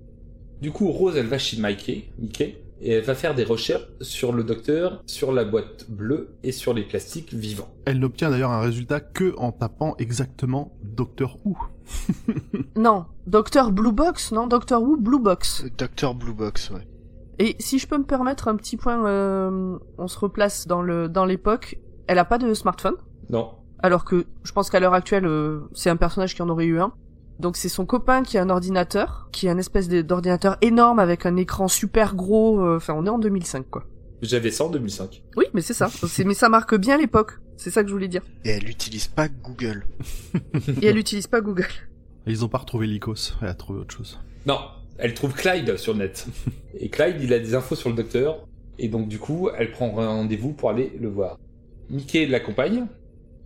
du 0.60 0.72
coup, 0.72 0.90
Rose, 0.90 1.16
elle 1.16 1.28
va 1.28 1.38
chez 1.38 1.56
Mickey, 1.60 2.10
Mickey, 2.18 2.64
et 2.80 2.92
elle 2.92 3.04
va 3.04 3.14
faire 3.14 3.34
des 3.34 3.44
recherches 3.44 3.86
sur 4.00 4.32
le 4.32 4.42
docteur, 4.42 5.02
sur 5.06 5.30
la 5.32 5.44
boîte 5.44 5.88
bleue 5.88 6.34
et 6.42 6.50
sur 6.50 6.74
les 6.74 6.82
plastiques 6.82 7.32
vivants. 7.32 7.68
Elle 7.84 8.00
n'obtient 8.00 8.30
d'ailleurs 8.30 8.50
un 8.50 8.60
résultat 8.60 8.98
que 8.98 9.36
en 9.36 9.52
tapant 9.52 9.94
exactement 9.98 10.72
Docteur 10.82 11.36
Who. 11.44 11.56
Non, 12.76 13.04
Docteur 13.26 13.72
Blue 13.72 13.92
Box, 13.92 14.32
non 14.32 14.46
Docteur 14.46 14.82
Who 14.82 14.96
Blue 14.96 15.20
Box. 15.20 15.64
Docteur 15.76 16.14
Blue 16.14 16.32
Box, 16.32 16.70
ouais. 16.70 16.86
Et 17.42 17.56
si 17.58 17.78
je 17.78 17.88
peux 17.88 17.96
me 17.98 18.04
permettre 18.04 18.46
un 18.48 18.54
petit 18.56 18.76
point, 18.76 19.04
euh, 19.06 19.76
on 19.98 20.06
se 20.08 20.18
replace 20.18 20.66
dans 20.68 20.82
le 20.82 21.08
dans 21.08 21.24
l'époque. 21.24 21.78
Elle 22.06 22.18
a 22.18 22.24
pas 22.24 22.38
de 22.38 22.52
smartphone, 22.54 22.94
Non. 23.30 23.50
alors 23.80 24.04
que 24.04 24.26
je 24.42 24.52
pense 24.52 24.68
qu'à 24.68 24.78
l'heure 24.78 24.94
actuelle, 24.94 25.24
euh, 25.26 25.60
c'est 25.74 25.88
un 25.90 25.96
personnage 25.96 26.34
qui 26.34 26.42
en 26.42 26.48
aurait 26.50 26.66
eu 26.66 26.78
un. 26.80 26.92
Donc 27.38 27.56
c'est 27.56 27.68
son 27.70 27.86
copain 27.86 28.22
qui 28.22 28.36
a 28.36 28.42
un 28.42 28.50
ordinateur, 28.50 29.28
qui 29.32 29.46
est 29.46 29.50
un 29.50 29.56
espèce 29.58 29.88
d'ordinateur 29.88 30.58
énorme 30.60 30.98
avec 30.98 31.24
un 31.24 31.36
écran 31.36 31.66
super 31.68 32.14
gros. 32.14 32.60
euh, 32.60 32.76
Enfin, 32.76 32.92
on 32.94 33.06
est 33.06 33.10
en 33.10 33.18
2005 33.18 33.70
quoi. 33.70 33.84
J'avais 34.22 34.50
ça 34.50 34.64
en 34.64 34.68
2005. 34.68 35.22
Oui, 35.38 35.46
mais 35.54 35.62
c'est 35.62 35.72
ça. 35.72 35.88
Mais 36.26 36.34
ça 36.34 36.50
marque 36.50 36.74
bien 36.74 36.98
l'époque. 36.98 37.38
C'est 37.56 37.70
ça 37.70 37.82
que 37.82 37.88
je 37.88 37.94
voulais 37.94 38.08
dire. 38.08 38.20
Et 38.44 38.50
elle 38.50 38.68
utilise 38.68 39.06
pas 39.08 39.28
Google. 39.28 39.86
Et 40.82 40.86
elle 40.86 40.98
utilise 40.98 41.26
pas 41.26 41.40
Google. 41.40 41.68
Ils 42.26 42.44
ont 42.44 42.48
pas 42.48 42.58
retrouvé 42.58 42.86
l'Icos, 42.86 43.34
elle 43.40 43.48
a 43.48 43.54
trouvé 43.54 43.80
autre 43.80 43.94
chose. 43.96 44.18
Non, 44.44 44.58
elle 45.00 45.14
trouve 45.14 45.34
Clyde 45.34 45.76
sur 45.76 45.92
le 45.94 46.00
net. 46.00 46.26
Et 46.78 46.88
Clyde, 46.88 47.16
il 47.22 47.32
a 47.32 47.38
des 47.38 47.54
infos 47.54 47.74
sur 47.74 47.88
le 47.90 47.96
docteur. 47.96 48.46
Et 48.78 48.88
donc, 48.88 49.08
du 49.08 49.18
coup, 49.18 49.48
elle 49.56 49.72
prend 49.72 49.90
rendez-vous 49.90 50.52
pour 50.52 50.70
aller 50.70 50.92
le 51.00 51.08
voir. 51.08 51.38
Mickey 51.90 52.26
l'accompagne. 52.26 52.86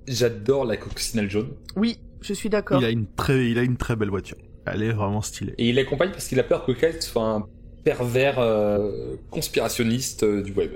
J'adore 0.06 0.64
la 0.64 0.76
coccinelle 0.76 1.30
jaune. 1.30 1.49
Oui, 1.76 1.99
je 2.20 2.34
suis 2.34 2.49
d'accord. 2.50 2.80
Il 2.80 2.84
a 2.84 2.90
une 2.90 3.06
très, 3.06 3.50
il 3.50 3.58
a 3.58 3.62
une 3.62 3.76
très 3.76 3.96
belle 3.96 4.11
voiture. 4.11 4.37
Elle 4.66 4.82
est 4.82 4.92
vraiment 4.92 5.23
stylée. 5.23 5.54
Et 5.58 5.70
il 5.70 5.75
l'accompagne 5.76 6.11
parce 6.11 6.28
qu'il 6.28 6.38
a 6.40 6.42
peur 6.44 6.64
que 6.64 6.73
Clyde 6.73 7.02
soit 7.02 7.25
un 7.25 7.46
pervers 7.84 8.38
euh, 8.38 9.16
conspirationniste 9.30 10.23
euh, 10.25 10.42
du 10.42 10.52
web. 10.52 10.73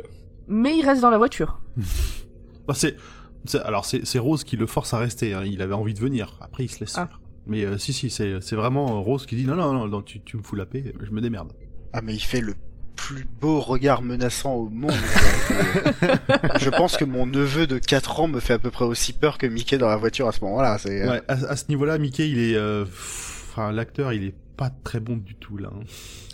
Mais 0.48 0.76
il 0.78 0.84
reste 0.84 1.02
dans 1.02 1.10
la 1.10 1.18
voiture. 1.18 1.60
Bah, 2.66 2.74
c'est, 2.76 2.96
alors 3.64 3.86
c'est, 3.86 4.04
c'est 4.04 4.18
Rose 4.18 4.44
qui 4.44 4.58
le 4.58 4.66
force 4.66 4.92
à 4.92 4.98
rester. 4.98 5.32
hein. 5.32 5.42
Il 5.46 5.62
avait 5.62 5.72
envie 5.72 5.94
de 5.94 6.00
venir. 6.00 6.36
Après, 6.42 6.64
il 6.64 6.68
se 6.68 6.80
laisse 6.80 6.92
Ah. 6.98 7.06
faire. 7.06 7.20
Mais 7.48 7.64
euh, 7.64 7.78
si, 7.78 7.92
si, 7.92 8.10
c'est, 8.10 8.40
c'est 8.40 8.56
vraiment 8.56 9.02
Rose 9.02 9.26
qui 9.26 9.34
dit 9.36 9.46
non, 9.46 9.56
non, 9.56 9.72
non, 9.72 9.88
non, 9.88 10.02
tu, 10.02 10.20
tu 10.20 10.36
me 10.36 10.42
fous 10.42 10.54
la 10.56 10.66
paix, 10.66 10.92
je 11.02 11.10
me 11.10 11.20
démerde. 11.20 11.52
Ah 11.92 12.02
mais 12.02 12.14
il 12.14 12.20
fait 12.20 12.40
le 12.42 12.54
plus 12.94 13.26
beau 13.40 13.60
regard 13.60 14.02
menaçant 14.02 14.54
au 14.54 14.68
monde. 14.68 14.92
je 16.60 16.70
pense 16.70 16.96
que 16.96 17.04
mon 17.04 17.26
neveu 17.26 17.66
de 17.66 17.78
4 17.78 18.20
ans 18.20 18.28
me 18.28 18.40
fait 18.40 18.54
à 18.54 18.58
peu 18.58 18.70
près 18.70 18.84
aussi 18.84 19.12
peur 19.12 19.38
que 19.38 19.46
Mickey 19.46 19.78
dans 19.78 19.88
la 19.88 19.96
voiture 19.96 20.28
à 20.28 20.32
ce 20.32 20.40
moment-là. 20.44 20.78
C'est 20.78 21.02
euh, 21.02 21.10
Ouais, 21.12 21.22
à, 21.28 21.32
à 21.34 21.56
ce 21.56 21.64
niveau-là, 21.68 21.98
Mickey, 21.98 22.28
il 22.28 22.38
est, 22.38 22.56
euh, 22.56 22.84
enfin, 23.50 23.72
l'acteur, 23.72 24.12
il 24.12 24.24
est 24.24 24.34
pas 24.56 24.70
très 24.82 24.98
bon 25.00 25.16
du 25.16 25.36
tout 25.36 25.56
là. 25.56 25.70
hein. 25.72 25.84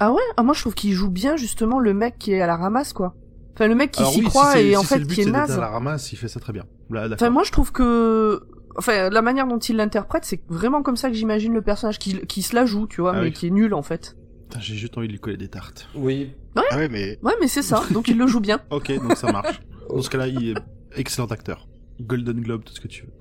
Ah 0.00 0.10
ouais? 0.12 0.22
Ah 0.38 0.42
moi 0.42 0.54
je 0.54 0.60
trouve 0.62 0.74
qu'il 0.74 0.92
joue 0.94 1.10
bien 1.10 1.36
justement 1.36 1.78
le 1.78 1.92
mec 1.92 2.14
qui 2.18 2.32
est 2.32 2.40
à 2.40 2.46
la 2.46 2.56
ramasse 2.56 2.94
quoi. 2.94 3.14
Enfin 3.54 3.66
le 3.68 3.74
mec 3.74 3.90
qui 3.92 4.00
Alors 4.00 4.12
s'y 4.14 4.20
oui, 4.20 4.24
croit 4.24 4.58
et 4.58 4.70
si 4.70 4.76
en 4.78 4.80
c'est 4.80 4.86
fait 4.94 4.98
le 5.00 5.04
but, 5.04 5.14
qui 5.14 5.20
est 5.20 5.24
c'est 5.24 5.30
d'être 5.30 5.40
naze. 5.48 5.58
à 5.58 5.60
la 5.60 5.68
ramasse, 5.68 6.10
il 6.12 6.16
fait 6.16 6.28
ça 6.28 6.40
très 6.40 6.54
bien. 6.54 6.64
Là. 6.90 7.06
Enfin 7.12 7.28
moi 7.28 7.42
je 7.44 7.52
trouve 7.52 7.70
que 7.70 8.40
enfin 8.76 9.10
la 9.10 9.22
manière 9.22 9.46
dont 9.46 9.58
il 9.58 9.76
l'interprète 9.76 10.24
c'est 10.24 10.40
vraiment 10.48 10.82
comme 10.82 10.96
ça 10.96 11.08
que 11.08 11.14
j'imagine 11.14 11.52
le 11.54 11.62
personnage 11.62 11.98
qui, 11.98 12.18
qui 12.26 12.42
se 12.42 12.54
la 12.54 12.66
joue 12.66 12.86
tu 12.86 13.00
vois 13.00 13.12
Ah 13.14 13.20
mais 13.20 13.26
oui. 13.28 13.32
qui 13.32 13.46
est 13.46 13.50
nul 13.50 13.74
en 13.74 13.82
fait. 13.82 14.16
Putain, 14.48 14.60
J'ai 14.60 14.74
juste 14.74 14.96
envie 14.98 15.06
de 15.08 15.12
lui 15.12 15.20
coller 15.20 15.36
des 15.36 15.48
tartes. 15.48 15.88
Oui. 15.94 16.32
ah 16.56 16.76
ouais 16.76 16.88
mais 16.88 17.18
Ouais 17.22 17.34
mais 17.40 17.48
c'est 17.48 17.62
ça 17.62 17.82
donc 17.90 18.08
il 18.08 18.18
le 18.18 18.26
joue 18.26 18.40
bien. 18.40 18.60
Ok, 18.70 18.92
donc 19.00 19.16
ça 19.16 19.30
marche. 19.32 19.60
Dans 19.88 20.00
ce 20.02 20.10
cas-là, 20.10 20.26
il 20.28 20.50
est 20.50 20.54
excellent 20.96 21.26
acteur. 21.28 21.66
Golden 22.00 22.40
Globe, 22.40 22.64
tout 22.64 22.74
ce 22.74 22.80
que 22.80 22.88
tu 22.88 23.02
veux. 23.04 23.12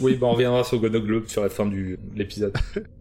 Oui, 0.00 0.16
bah 0.16 0.26
on 0.26 0.32
reviendra 0.32 0.64
sur 0.64 0.80
Golden 0.80 1.04
Globe 1.04 1.26
sur 1.28 1.42
la 1.42 1.48
fin 1.48 1.66
du- 1.66 1.96
de 2.12 2.18
l'épisode. 2.18 2.52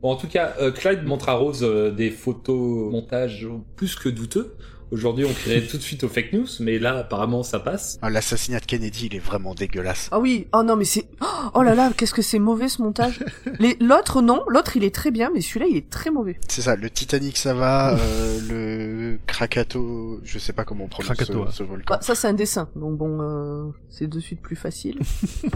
Bon, 0.04 0.12
en 0.12 0.16
tout 0.16 0.28
cas, 0.28 0.54
euh, 0.62 0.72
Clyde 0.72 1.04
montre 1.06 1.30
à 1.30 1.34
Rose 1.34 1.62
euh, 1.64 1.90
des 1.90 2.12
photos 2.12 2.92
montages 2.92 3.48
plus 3.76 3.96
que 3.96 4.10
douteux. 4.10 4.56
Aujourd'hui, 4.92 5.26
on 5.26 5.34
créerait 5.34 5.68
tout 5.68 5.76
de 5.78 5.82
suite 5.82 6.04
aux 6.06 6.08
fake 6.08 6.32
news, 6.32 6.48
mais 6.62 6.80
là, 6.80 7.00
apparemment, 7.00 7.44
ça 7.44 7.60
passe. 7.60 8.00
ah, 8.02 8.10
l'assassinat 8.10 8.60
de 8.62 8.66
Kennedy 8.66 9.08
il 9.08 9.16
est 9.16 9.20
vraiment 9.20 9.54
dégueulasse. 9.54 10.08
Ah 10.12 10.20
oui 10.20 10.48
oh 10.54 10.64
non 10.64 10.76
mais 10.78 10.86
c'est 10.86 11.08
oh 11.54 11.62
là 11.62 11.76
là 11.76 11.92
qu'est-ce 11.96 12.14
que 12.14 12.22
c'est 12.22 12.40
mauvais 12.40 12.70
ce 12.70 12.82
montage. 12.82 13.20
Les 13.60 13.76
l'autre 13.82 14.22
non 14.22 14.44
l'autre 14.48 14.78
il 14.78 14.84
est 14.86 14.96
très 14.96 15.12
bien 15.12 15.30
mais 15.34 15.42
celui-là 15.42 15.66
il 15.70 15.76
est 15.78 15.90
très 15.90 16.10
mauvais. 16.10 16.40
C'est 16.48 16.62
ça, 16.62 16.76
le 16.78 16.90
Titanic 16.90 17.38
ça 17.38 17.54
va, 17.54 17.98
euh, 17.98 18.40
le 18.50 19.20
Krakatoa, 19.28 20.20
je 20.24 20.40
sais 20.40 20.54
pas 20.54 20.64
comment 20.64 20.86
on 20.86 20.88
prononce 20.88 21.08
Krakatoa. 21.08 21.52
ce, 21.52 21.58
ce 21.58 21.64
volcan. 21.64 21.96
Bah, 21.96 22.00
ça 22.02 22.16
c'est 22.16 22.28
un 22.28 22.34
dessin 22.34 22.70
donc 22.76 22.98
bon 22.98 23.20
euh, 23.22 23.66
c'est 23.90 24.08
de 24.08 24.20
suite 24.20 24.42
plus 24.42 24.56
facile. 24.56 25.00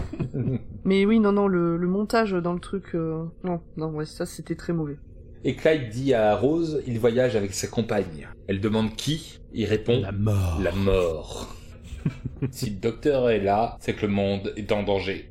Mais 0.84 1.06
oui 1.06 1.20
non 1.20 1.32
non 1.32 1.48
le, 1.48 1.76
le 1.76 1.86
montage 1.88 2.32
dans 2.32 2.52
le 2.52 2.60
truc 2.60 2.94
euh, 2.94 3.24
non 3.44 3.60
non 3.76 3.88
ouais 3.90 4.06
ça 4.06 4.26
c'était 4.26 4.56
très 4.56 4.72
mauvais. 4.72 4.98
Et 5.44 5.54
Clyde 5.56 5.88
dit 5.90 6.14
à 6.14 6.36
Rose, 6.36 6.82
il 6.86 6.98
voyage 6.98 7.34
avec 7.36 7.52
sa 7.52 7.66
compagne. 7.66 8.28
Elle 8.46 8.60
demande 8.60 8.94
qui 8.94 9.40
Il 9.52 9.64
répond 9.66 10.00
La 10.00 10.12
mort. 10.12 10.60
la 10.62 10.72
mort. 10.72 11.56
si 12.50 12.70
le 12.70 12.76
docteur 12.76 13.28
est 13.28 13.40
là, 13.40 13.76
c'est 13.80 13.94
que 13.94 14.02
le 14.06 14.12
monde 14.12 14.52
est 14.56 14.70
en 14.72 14.82
danger. 14.84 15.30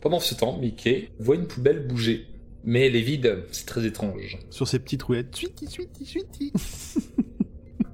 Pendant 0.00 0.20
ce 0.20 0.34
temps, 0.34 0.56
Mickey 0.58 1.10
voit 1.18 1.34
une 1.36 1.46
poubelle 1.46 1.86
bouger. 1.86 2.26
Mais 2.64 2.86
elle 2.86 2.96
est 2.96 3.02
vide, 3.02 3.44
c'est 3.52 3.66
très 3.66 3.84
étrange. 3.86 4.38
Sur 4.50 4.66
ses 4.66 4.78
petites 4.78 5.02
roulettes. 5.02 5.36
Suiti, 5.36 5.66
suiti, 5.66 6.04
suiti. 6.04 6.52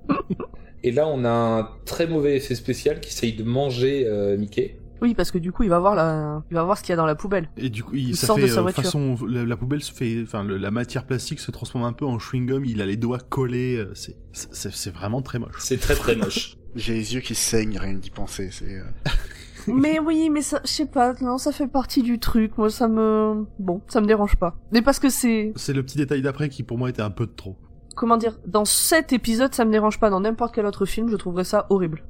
Et 0.83 0.91
là, 0.91 1.07
on 1.07 1.25
a 1.25 1.29
un 1.29 1.69
très 1.85 2.07
mauvais 2.07 2.37
effet 2.37 2.55
spécial 2.55 2.99
qui 3.01 3.09
essaye 3.09 3.33
de 3.33 3.43
manger 3.43 4.07
euh, 4.07 4.37
Mickey. 4.37 4.77
Oui 5.01 5.13
parce 5.15 5.31
que 5.31 5.37
du 5.37 5.51
coup 5.51 5.63
il 5.63 5.69
va 5.69 5.79
voir 5.79 5.95
la 5.95 6.43
il 6.51 6.53
va 6.55 6.63
voir 6.63 6.77
ce 6.77 6.83
qu'il 6.83 6.89
y 6.91 6.93
a 6.93 6.97
dans 6.97 7.05
la 7.05 7.15
poubelle. 7.15 7.49
Et 7.57 7.69
du 7.69 7.83
coup, 7.83 7.95
il, 7.95 8.09
Il 8.09 8.15
ça 8.17 8.27
sort 8.27 8.35
de 8.37 8.41
fait 8.41 8.47
sa 8.49 8.59
euh, 8.59 8.61
voiture. 8.63 8.83
façon, 8.83 9.15
la, 9.27 9.45
la 9.45 9.57
poubelle 9.57 9.81
se 9.81 9.93
fait, 9.93 10.21
enfin, 10.23 10.43
le- 10.43 10.57
la 10.57 10.71
matière 10.71 11.05
plastique 11.05 11.39
se 11.39 11.51
transforme 11.51 11.83
un 11.85 11.93
peu 11.93 12.05
en 12.05 12.19
chewing 12.19 12.45
gum. 12.47 12.65
Il 12.65 12.81
a 12.81 12.85
les 12.85 12.97
doigts 12.97 13.19
collés. 13.19 13.77
euh, 13.77 13.91
C'est, 13.95 14.17
c'est, 14.33 14.71
c'est 14.73 14.91
vraiment 14.93 15.21
très 15.21 15.39
moche. 15.39 15.55
C'est 15.59 15.79
très 15.79 15.95
très 15.95 16.15
moche. 16.15 16.55
J'ai 16.75 16.93
les 16.93 17.13
yeux 17.15 17.21
qui 17.21 17.33
saignent, 17.35 17.77
rien 17.79 17.93
d'y 17.93 18.09
penser. 18.11 18.49
C'est 18.51 18.77
euh, 18.77 18.83
mais 19.67 19.99
oui, 19.99 20.29
mais 20.29 20.41
ça, 20.41 20.61
je 20.63 20.69
sais 20.69 20.85
pas, 20.85 21.13
non, 21.21 21.37
ça 21.37 21.51
fait 21.51 21.67
partie 21.67 22.01
du 22.03 22.19
truc. 22.19 22.57
Moi, 22.57 22.69
ça 22.69 22.87
me, 22.87 23.45
bon, 23.59 23.81
ça 23.87 24.01
me 24.01 24.05
dérange 24.05 24.35
pas. 24.35 24.55
Mais 24.71 24.81
parce 24.81 24.99
que 24.99 25.09
c'est, 25.09 25.51
C'est 25.55 25.73
le 25.73 25.83
petit 25.83 25.97
détail 25.97 26.21
d'après 26.21 26.49
qui 26.49 26.63
pour 26.63 26.77
moi 26.77 26.89
était 26.89 27.01
un 27.01 27.09
peu 27.11 27.25
de 27.25 27.31
trop. 27.31 27.57
Comment 27.99 28.15
dire, 28.15 28.39
dans 28.47 28.63
cet 28.63 29.11
épisode, 29.11 29.53
ça 29.53 29.65
me 29.65 29.71
dérange 29.71 29.99
pas. 29.99 30.09
Dans 30.09 30.21
n'importe 30.21 30.55
quel 30.55 30.65
autre 30.65 30.85
film, 30.85 31.09
je 31.09 31.17
trouverais 31.17 31.43
ça 31.43 31.67
horrible. 31.69 32.03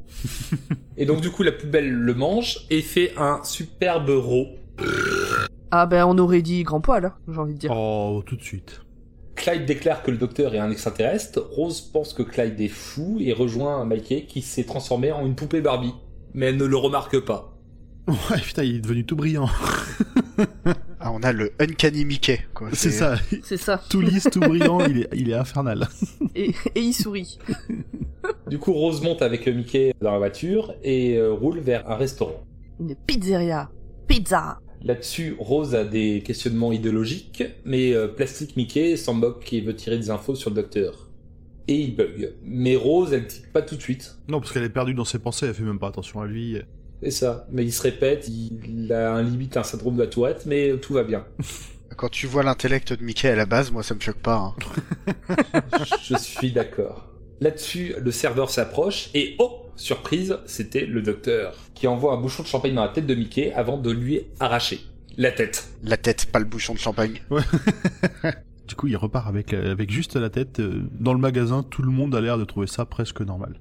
Et 0.98 1.08
donc 1.08 1.22
du 1.22 1.32
coup, 1.32 1.42
la 1.42 1.52
poubelle 1.52 1.92
le 1.92 2.14
mange 2.14 2.68
et 2.70 2.82
fait 2.82 3.12
un 3.18 3.44
superbe 3.44 4.10
rot. 4.10 4.48
Ah 5.72 5.88
ben, 5.88 6.06
on 6.06 6.18
aurait 6.20 6.44
dit 6.44 6.62
grand 6.64 6.80
poil, 6.80 7.06
hein, 7.06 7.14
j'ai 7.28 7.40
envie 7.40 7.56
de 7.56 7.60
dire. 7.60 7.72
Oh, 7.76 8.22
tout 8.24 8.36
de 8.36 8.44
suite. 8.44 8.82
Clyde 9.36 9.66
déclare 9.66 10.04
que 10.04 10.12
le 10.12 10.18
docteur 10.18 10.54
est 10.54 10.60
un 10.60 10.70
extraterrestre. 10.70 11.40
Rose 11.52 11.82
pense 11.82 12.14
que 12.14 12.22
Clyde 12.22 12.60
est 12.62 12.68
fou 12.68 13.18
et 13.20 13.34
rejoint 13.34 13.84
Mikey 13.86 14.26
qui 14.28 14.44
s'est 14.44 14.66
transformé 14.66 15.12
en 15.12 15.26
une 15.26 15.36
poupée 15.36 15.62
Barbie. 15.62 15.96
Mais 16.36 16.48
elle 16.48 16.58
ne 16.58 16.66
le 16.66 16.78
remarque 16.78 17.20
pas. 17.20 17.58
Ouais, 18.08 18.40
putain, 18.44 18.64
il 18.64 18.76
est 18.76 18.82
devenu 18.82 19.06
tout 19.06 19.16
brillant. 19.16 19.50
Ah, 21.02 21.12
on 21.14 21.24
a 21.24 21.32
le 21.32 21.54
Uncanny 21.60 22.04
Mickey, 22.04 22.42
quoi. 22.54 22.70
C'est 22.74 22.92
ça. 22.92 23.16
C'est 23.44 23.56
ça. 23.56 23.82
Tout 23.90 24.02
lisse, 24.02 24.28
tout 24.30 24.42
brillant. 24.42 24.82
Il 24.82 25.04
est, 25.04 25.08
il 25.16 25.30
est 25.30 25.34
infernal. 25.34 25.88
Et, 26.36 26.50
et 26.76 26.82
il 26.82 26.94
sourit. 26.94 27.40
Du 28.48 28.60
coup, 28.60 28.74
Rose 28.74 29.02
monte 29.02 29.22
avec 29.22 29.48
Mickey 29.48 29.94
dans 30.02 30.12
la 30.12 30.18
voiture 30.18 30.74
et 30.84 31.18
euh, 31.18 31.32
roule 31.32 31.60
vers 31.60 31.90
un 31.90 31.96
restaurant. 31.96 32.44
Une 32.80 32.96
pizzeria. 32.96 33.70
Pizza. 34.08 34.60
Là-dessus, 34.84 35.36
Rose 35.40 35.74
a 35.74 35.84
des 35.86 36.22
questionnements 36.22 36.72
idéologiques, 36.72 37.44
mais 37.66 37.94
euh, 37.94 38.08
Plastique 38.08 38.56
Mickey 38.58 38.96
s'en 38.98 39.14
moque 39.14 39.52
et 39.54 39.62
veut 39.62 39.76
tirer 39.76 39.98
des 39.98 40.10
infos 40.10 40.36
sur 40.36 40.50
le 40.50 40.58
docteur. 40.58 41.10
Et 41.68 41.76
il 41.76 41.96
bug. 41.96 42.34
Mais 42.44 42.76
Rose, 42.76 43.14
elle 43.14 43.28
tique 43.28 43.52
pas 43.52 43.62
tout 43.62 43.76
de 43.76 43.82
suite. 43.82 44.18
Non, 44.28 44.40
parce 44.40 44.52
qu'elle 44.52 44.64
est 44.64 44.70
perdue 44.70 44.94
dans 44.94 45.06
ses 45.06 45.20
pensées. 45.20 45.48
Elle 45.48 45.54
fait 45.54 45.64
même 45.64 45.80
pas 45.80 45.88
attention 45.90 46.22
à 46.22 46.28
lui. 46.28 46.58
C'est 47.02 47.12
ça. 47.12 47.48
Mais 47.52 47.64
il 47.64 47.72
se 47.72 47.82
répète, 47.82 48.28
il 48.30 48.92
a 48.92 49.14
un 49.14 49.24
limite 49.24 49.56
un 49.58 49.64
syndrome 49.64 49.96
de 49.96 50.02
la 50.02 50.08
tourette, 50.08 50.46
mais 50.46 50.78
tout 50.78 50.94
va 50.94 51.04
bien. 51.04 51.26
Quand 51.96 52.10
tu 52.10 52.28
vois 52.28 52.44
l'intellect 52.44 52.94
de 52.94 53.04
Mickey 53.04 53.30
à 53.30 53.36
la 53.36 53.46
base, 53.46 53.72
moi 53.72 53.84
ça 53.84 53.94
me 53.96 54.00
choque 54.00 54.20
pas. 54.20 54.36
hein. 54.38 54.56
Je 56.04 56.16
suis 56.18 56.52
d'accord. 56.52 57.08
Là-dessus, 57.42 57.96
le 58.00 58.12
serveur 58.12 58.50
s'approche 58.50 59.10
et 59.14 59.36
oh, 59.40 59.66
surprise, 59.78 60.38
c'était 60.46 60.86
le 60.86 61.02
docteur 61.02 61.56
qui 61.74 61.88
envoie 61.88 62.14
un 62.14 62.18
bouchon 62.22 62.44
de 62.44 62.48
champagne 62.48 62.74
dans 62.76 62.84
la 62.84 62.90
tête 62.90 63.06
de 63.08 63.16
Mickey 63.16 63.54
avant 63.54 63.78
de 63.78 63.92
lui 63.92 64.24
arracher 64.42 64.82
la 65.18 65.32
tête. 65.32 65.70
La 65.84 65.98
tête, 65.98 66.26
pas 66.32 66.40
le 66.40 66.46
bouchon 66.46 66.74
de 66.74 66.80
champagne. 66.80 67.22
Du 68.68 68.76
coup, 68.76 68.86
il 68.86 68.96
repart 68.98 69.28
avec, 69.28 69.52
euh, 69.54 69.72
avec 69.72 69.90
juste 69.90 70.16
la 70.16 70.30
tête. 70.30 70.60
euh, 70.60 70.84
Dans 71.00 71.14
le 71.14 71.20
magasin, 71.20 71.64
tout 71.64 71.82
le 71.82 71.90
monde 71.90 72.14
a 72.14 72.22
l'air 72.22 72.38
de 72.38 72.44
trouver 72.46 72.68
ça 72.68 72.86
presque 72.86 73.22
normal. 73.22 73.60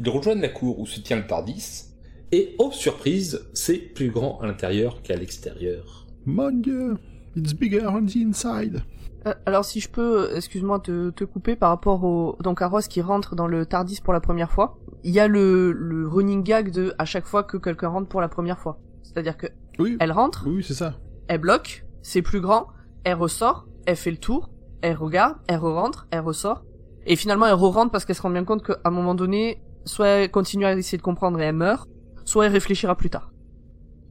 Ils 0.00 0.08
rejoignent 0.08 0.40
la 0.40 0.48
cour 0.48 0.80
où 0.80 0.86
se 0.86 0.98
tient 0.98 1.16
le 1.18 1.26
Tardis 1.28 1.84
et 2.32 2.54
oh, 2.58 2.70
surprise, 2.72 3.46
c'est 3.54 3.78
plus 3.78 4.10
grand 4.10 4.38
à 4.40 4.46
l'intérieur 4.46 5.02
qu'à 5.02 5.16
l'extérieur. 5.16 6.06
Mon 6.24 6.50
dieu, 6.50 6.96
it's 7.36 7.54
bigger 7.54 7.86
on 7.86 8.04
the 8.04 8.16
inside. 8.16 8.82
Euh, 9.26 9.34
alors 9.44 9.64
si 9.64 9.80
je 9.80 9.88
peux, 9.88 10.30
euh, 10.30 10.36
excuse-moi, 10.36 10.80
te, 10.80 11.10
te 11.10 11.24
couper 11.24 11.56
par 11.56 11.70
rapport 11.70 12.04
au 12.04 12.36
donc 12.42 12.62
à 12.62 12.68
Rose 12.68 12.88
qui 12.88 13.00
rentre 13.00 13.34
dans 13.36 13.46
le 13.46 13.66
Tardis 13.66 14.00
pour 14.02 14.12
la 14.12 14.20
première 14.20 14.50
fois. 14.50 14.78
Il 15.04 15.12
y 15.12 15.20
a 15.20 15.28
le, 15.28 15.72
le 15.72 16.06
running 16.08 16.42
gag 16.42 16.70
de 16.72 16.94
à 16.98 17.04
chaque 17.04 17.26
fois 17.26 17.44
que 17.44 17.56
quelqu'un 17.56 17.88
rentre 17.88 18.08
pour 18.08 18.20
la 18.20 18.28
première 18.28 18.58
fois. 18.58 18.78
C'est-à-dire 19.02 19.36
que 19.36 19.46
Oui, 19.78 19.96
elle 20.00 20.12
rentre, 20.12 20.44
oui, 20.48 20.64
c'est 20.66 20.74
ça. 20.74 20.94
elle 21.28 21.40
bloque, 21.40 21.84
c'est 22.02 22.22
plus 22.22 22.40
grand, 22.40 22.66
elle 23.04 23.14
ressort, 23.14 23.66
elle 23.86 23.96
fait 23.96 24.10
le 24.10 24.16
tour, 24.16 24.50
elle 24.82 24.96
regarde, 24.96 25.36
elle 25.46 25.58
re-rentre, 25.58 26.06
elle 26.10 26.20
ressort, 26.20 26.64
et 27.06 27.14
finalement 27.16 27.46
elle 27.46 27.54
re-rentre 27.54 27.92
parce 27.92 28.04
qu'elle 28.04 28.16
se 28.16 28.22
rend 28.22 28.30
bien 28.30 28.44
compte 28.44 28.64
qu'à 28.64 28.78
un 28.84 28.90
moment 28.90 29.14
donné, 29.14 29.62
soit 29.84 30.08
elle 30.08 30.30
continue 30.30 30.64
à 30.66 30.72
essayer 30.76 30.98
de 30.98 31.02
comprendre 31.02 31.40
et 31.40 31.44
elle 31.44 31.54
meurt, 31.54 31.88
soit 32.26 32.44
elle 32.46 32.52
réfléchira 32.52 32.94
plus 32.96 33.08
tard. 33.08 33.32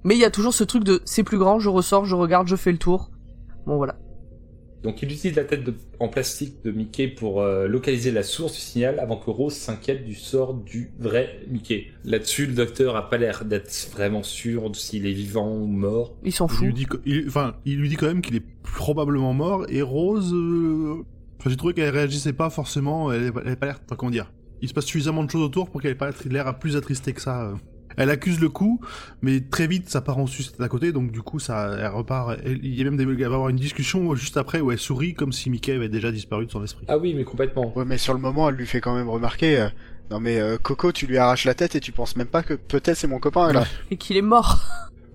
Mais 0.04 0.16
il 0.16 0.20
y 0.22 0.26
a 0.26 0.32
toujours 0.32 0.54
ce 0.56 0.64
truc 0.64 0.84
de 0.84 1.02
c'est 1.06 1.24
plus 1.24 1.38
grand, 1.38 1.60
je 1.60 1.70
ressors, 1.70 2.06
je 2.06 2.16
regarde, 2.16 2.48
je 2.48 2.56
fais 2.56 2.72
le 2.72 2.78
tour. 2.80 3.12
Bon 3.68 3.78
voilà. 3.78 3.98
Donc 4.84 5.02
il 5.02 5.12
utilise 5.12 5.36
la 5.36 5.44
tête 5.46 5.64
de- 5.64 5.74
en 6.00 6.10
plastique 6.10 6.64
de 6.64 6.70
Mickey 6.70 7.08
pour 7.08 7.42
euh, 7.42 7.68
localiser 7.68 8.12
la 8.12 8.22
source 8.22 8.54
du 8.54 8.60
signal 8.60 9.00
avant 9.00 9.18
que 9.18 9.32
Rose 9.32 9.56
s'inquiète 9.56 10.06
du 10.06 10.14
sort 10.14 10.54
du 10.54 10.92
vrai 11.00 11.40
Mickey. 11.50 11.88
Là-dessus, 12.04 12.46
le 12.46 12.54
docteur 12.54 12.96
a 12.96 13.10
pas 13.10 13.18
l'air 13.18 13.46
d'être 13.46 13.72
vraiment 13.92 14.22
sûr 14.22 14.70
de 14.70 14.76
s'il 14.76 15.08
est 15.08 15.12
vivant 15.14 15.52
ou 15.52 15.66
mort. 15.66 16.14
Il 16.24 16.32
s'en 16.32 16.46
Il 16.46 16.52
fout. 16.54 16.66
lui 16.68 16.74
dit, 16.76 16.86
il- 17.08 17.26
enfin, 17.28 17.56
il 17.66 17.80
lui 17.80 17.90
dit 17.90 17.96
quand 17.96 18.06
même 18.06 18.22
qu'il 18.22 18.36
est 18.36 18.44
probablement 18.62 19.34
mort. 19.34 19.66
Et 19.70 19.82
Rose, 19.82 20.32
euh, 20.36 21.04
enfin, 21.40 21.50
j'ai 21.50 21.58
trouvé 21.58 21.74
qu'elle 21.74 21.90
réagissait 21.90 22.34
pas 22.34 22.52
forcément. 22.52 23.12
Elle, 23.12 23.32
elle 23.42 23.48
avait 23.48 23.56
pas 23.56 23.66
l'air, 23.66 23.80
enfin, 23.86 23.96
comment 23.96 24.12
dire. 24.12 24.32
Il 24.62 24.70
se 24.70 24.74
passe 24.76 24.86
suffisamment 24.86 25.24
de 25.24 25.32
choses 25.32 25.42
autour 25.42 25.72
pour 25.72 25.82
qu'elle 25.82 25.92
ait 25.94 25.96
pas 25.96 26.12
l'air 26.26 26.60
plus 26.60 26.76
attristée 26.76 27.14
que 27.14 27.22
ça. 27.22 27.42
euh. 27.50 27.56
Elle 27.98 28.10
accuse 28.10 28.40
le 28.40 28.50
coup, 28.50 28.80
mais 29.22 29.40
très 29.42 29.68
vite 29.68 29.90
ça 29.90 30.02
part 30.02 30.18
en 30.18 30.28
sucette 30.28 30.60
à 30.62 30.68
côté, 30.68 30.92
donc 30.92 31.12
du 31.12 31.22
coup 31.22 31.40
ça, 31.40 31.78
elle 31.80 31.88
repart. 31.88 32.38
elle- 32.46 32.60
Il 32.64 32.76
y 32.76 32.82
a 32.82 32.84
même 32.86 32.98
des, 32.98 33.04
elle 33.04 33.16
va 33.30 33.36
avoir 33.36 33.50
une 33.50 33.56
discussion 33.56 34.14
juste 34.16 34.38
après 34.38 34.60
où 34.62 34.72
elle 34.72 34.78
sourit 34.80 35.14
comme 35.14 35.32
si 35.32 35.50
Mickey 35.50 35.74
avait 35.74 35.90
déjà 35.90 36.12
disparu 36.12 36.46
de 36.46 36.52
son 36.52 36.64
esprit. 36.64 36.86
Ah 36.88 36.98
oui, 36.98 37.14
mais 37.14 37.24
complètement. 37.24 37.72
Ouais, 37.78 37.86
mais 37.86 37.98
sur 37.98 38.14
le 38.14 38.20
moment, 38.20 38.50
elle 38.50 38.56
lui 38.56 38.66
fait 38.68 38.82
quand 38.82 38.96
même 38.96 39.10
remarquer. 39.10 39.60
euh, 39.60 39.70
non 40.12 40.20
mais 40.20 40.40
euh, 40.40 40.58
Coco, 40.62 40.92
tu 40.92 41.08
lui 41.08 41.18
arraches 41.18 41.46
la 41.46 41.54
tête 41.56 41.76
et 41.76 41.80
tu 41.80 41.92
penses 41.92 42.16
même 42.16 42.28
pas 42.28 42.44
que 42.44 42.54
peut-être 42.54 42.96
c'est 42.98 43.08
mon 43.08 43.20
copain 43.20 43.52
là. 43.54 43.66
Et 43.92 43.98
qu'il 43.98 44.18
est 44.18 44.22
mort. 44.22 44.60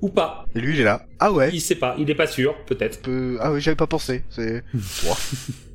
Ou 0.02 0.08
pas. 0.08 0.46
Et 0.54 0.60
lui, 0.60 0.74
il 0.74 0.80
est 0.80 0.84
là. 0.84 1.04
Ah 1.18 1.30
ouais. 1.30 1.50
Il 1.52 1.60
sait 1.60 1.74
pas, 1.74 1.94
il 1.98 2.08
est 2.08 2.14
pas 2.14 2.26
sûr, 2.26 2.54
peut-être. 2.64 3.02
Peut... 3.02 3.36
Ah 3.40 3.52
oui, 3.52 3.60
j'avais 3.60 3.76
pas 3.76 3.86
pensé. 3.86 4.24
C'est. 4.30 4.64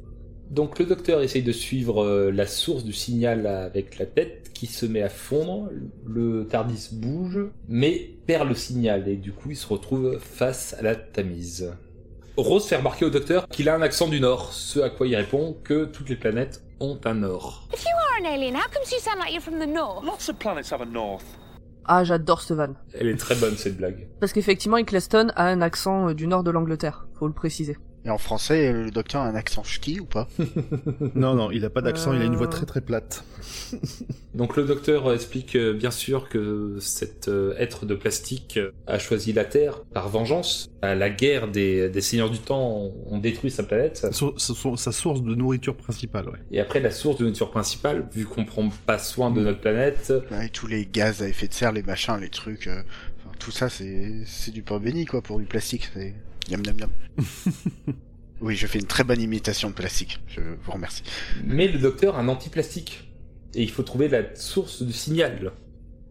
Donc 0.55 0.79
le 0.79 0.85
docteur 0.85 1.21
essaye 1.21 1.43
de 1.43 1.51
suivre 1.51 2.01
euh, 2.01 2.31
la 2.31 2.47
source 2.47 2.85
du 2.85 2.93
signal 2.93 3.45
avec 3.45 3.99
la 3.99 4.05
tête 4.05 4.51
qui 4.53 4.67
se 4.67 4.85
met 4.85 5.01
à 5.01 5.09
fondre, 5.09 5.69
le 6.07 6.47
Tardis 6.47 6.91
bouge, 6.93 7.39
mais 7.67 8.11
perd 8.25 8.47
le 8.47 8.55
signal 8.55 9.05
et 9.09 9.17
du 9.17 9.33
coup 9.33 9.49
il 9.49 9.57
se 9.57 9.67
retrouve 9.67 10.17
face 10.17 10.73
à 10.79 10.81
la 10.81 10.95
Tamise. 10.95 11.73
Rose 12.37 12.65
fait 12.65 12.77
remarquer 12.77 13.03
au 13.03 13.09
docteur 13.09 13.49
qu'il 13.49 13.67
a 13.67 13.75
un 13.75 13.81
accent 13.81 14.07
du 14.07 14.21
Nord, 14.21 14.53
ce 14.53 14.79
à 14.79 14.89
quoi 14.89 15.07
il 15.07 15.17
répond 15.17 15.57
que 15.61 15.83
toutes 15.83 16.07
les 16.07 16.15
planètes 16.15 16.63
ont 16.79 16.97
un 17.03 17.15
Nord. 17.15 17.67
If 17.73 17.83
you 17.83 17.89
are 17.89 18.21
an 18.21 18.33
alien, 18.33 18.55
how 18.55 18.69
come 18.73 18.83
you 18.89 18.99
sound 18.99 19.17
like 19.19 19.33
you're 19.33 19.43
from 19.43 19.59
the 19.59 19.67
north? 19.67 20.05
Lots 20.05 20.29
of 20.29 20.39
planets 20.39 20.71
have 20.71 20.81
a 20.81 20.85
north. 20.85 21.25
Ah, 21.83 22.05
j'adore 22.05 22.41
ce 22.41 22.53
van. 22.53 22.75
Elle 22.93 23.09
est 23.09 23.17
très 23.17 23.35
bonne 23.35 23.57
cette 23.57 23.75
blague. 23.75 24.07
Parce 24.21 24.31
qu'effectivement, 24.31 24.77
Eccleston 24.77 25.33
a 25.35 25.47
un 25.47 25.61
accent 25.61 26.09
euh, 26.09 26.13
du 26.13 26.27
nord 26.27 26.43
de 26.43 26.51
l'Angleterre, 26.51 27.07
faut 27.13 27.27
le 27.27 27.33
préciser. 27.33 27.77
Et 28.05 28.09
en 28.11 28.19
français, 28.19 28.71
le 28.71 28.91
docteur 28.91 29.21
a 29.23 29.27
un 29.27 29.33
accent 29.35 29.63
ch'ti 29.63 29.99
ou 29.99 30.05
pas 30.05 30.27
Non, 31.15 31.33
non, 31.33 31.49
il 31.49 31.65
a 31.65 31.71
pas 31.71 31.81
d'accent, 31.81 32.13
il 32.13 32.21
a 32.21 32.25
une 32.25 32.35
voix 32.35 32.45
Euh. 32.45 32.49
très 32.51 32.65
très 32.67 32.81
plate. 32.81 33.23
Donc 34.35 34.57
le 34.57 34.63
docteur 34.65 35.11
explique 35.13 35.55
euh, 35.55 35.73
bien 35.73 35.91
sûr 35.91 36.29
que 36.29 36.77
cet 36.79 37.29
euh, 37.29 37.55
être 37.57 37.85
de 37.85 37.95
plastique 37.95 38.57
euh, 38.57 38.71
a 38.85 38.99
choisi 38.99 39.33
la 39.33 39.45
Terre 39.45 39.81
par 39.93 40.09
vengeance. 40.09 40.69
À 40.81 40.93
la 40.93 41.09
guerre 41.09 41.47
des, 41.47 41.89
des 41.89 42.01
seigneurs 42.01 42.29
du 42.29 42.37
temps 42.39 42.91
ont- 43.09 43.17
détruit 43.17 43.49
sa 43.49 43.63
planète. 43.63 43.97
Sa, 43.97 44.11
sa- 44.11 44.75
sa 44.75 44.91
source 44.91 45.23
de 45.23 45.33
nourriture 45.33 45.75
principale, 45.75 46.29
ouais. 46.29 46.37
Et 46.51 46.59
après 46.59 46.81
la 46.81 46.91
source 46.91 47.17
de 47.17 47.23
nourriture 47.23 47.49
principale, 47.49 48.07
vu 48.13 48.25
qu'on 48.25 48.45
prend 48.45 48.69
pas 48.85 48.99
soin 48.99 49.31
de 49.31 49.41
notre 49.41 49.61
planète, 49.61 50.13
Ouais, 50.31 50.49
tous 50.49 50.67
les 50.67 50.85
gaz 50.85 51.23
à 51.23 51.27
effet 51.27 51.47
de 51.47 51.53
serre, 51.53 51.71
les 51.71 51.81
machins, 51.81 52.17
les 52.21 52.29
trucs, 52.29 52.67
euh, 52.67 52.81
tout 53.39 53.51
ça, 53.51 53.69
c'est 53.69 54.11
c'est 54.25 54.51
du 54.51 54.61
pain 54.61 54.79
béni 54.79 55.05
quoi 55.05 55.21
pour 55.21 55.39
du 55.39 55.45
plastique. 55.45 55.89
C'est 55.93 56.13
oui, 58.41 58.55
je 58.55 58.67
fais 58.67 58.79
une 58.79 58.87
très 58.87 59.03
bonne 59.03 59.21
imitation 59.21 59.69
de 59.69 59.73
plastique. 59.73 60.19
Je 60.27 60.41
vous 60.41 60.71
remercie. 60.71 61.03
Mais 61.43 61.67
le 61.67 61.79
docteur 61.79 62.15
a 62.15 62.21
un 62.21 62.27
anti-plastique. 62.27 63.07
Et 63.53 63.63
il 63.63 63.71
faut 63.71 63.83
trouver 63.83 64.09
la 64.09 64.35
source 64.35 64.83
du 64.83 64.93
signal. 64.93 65.53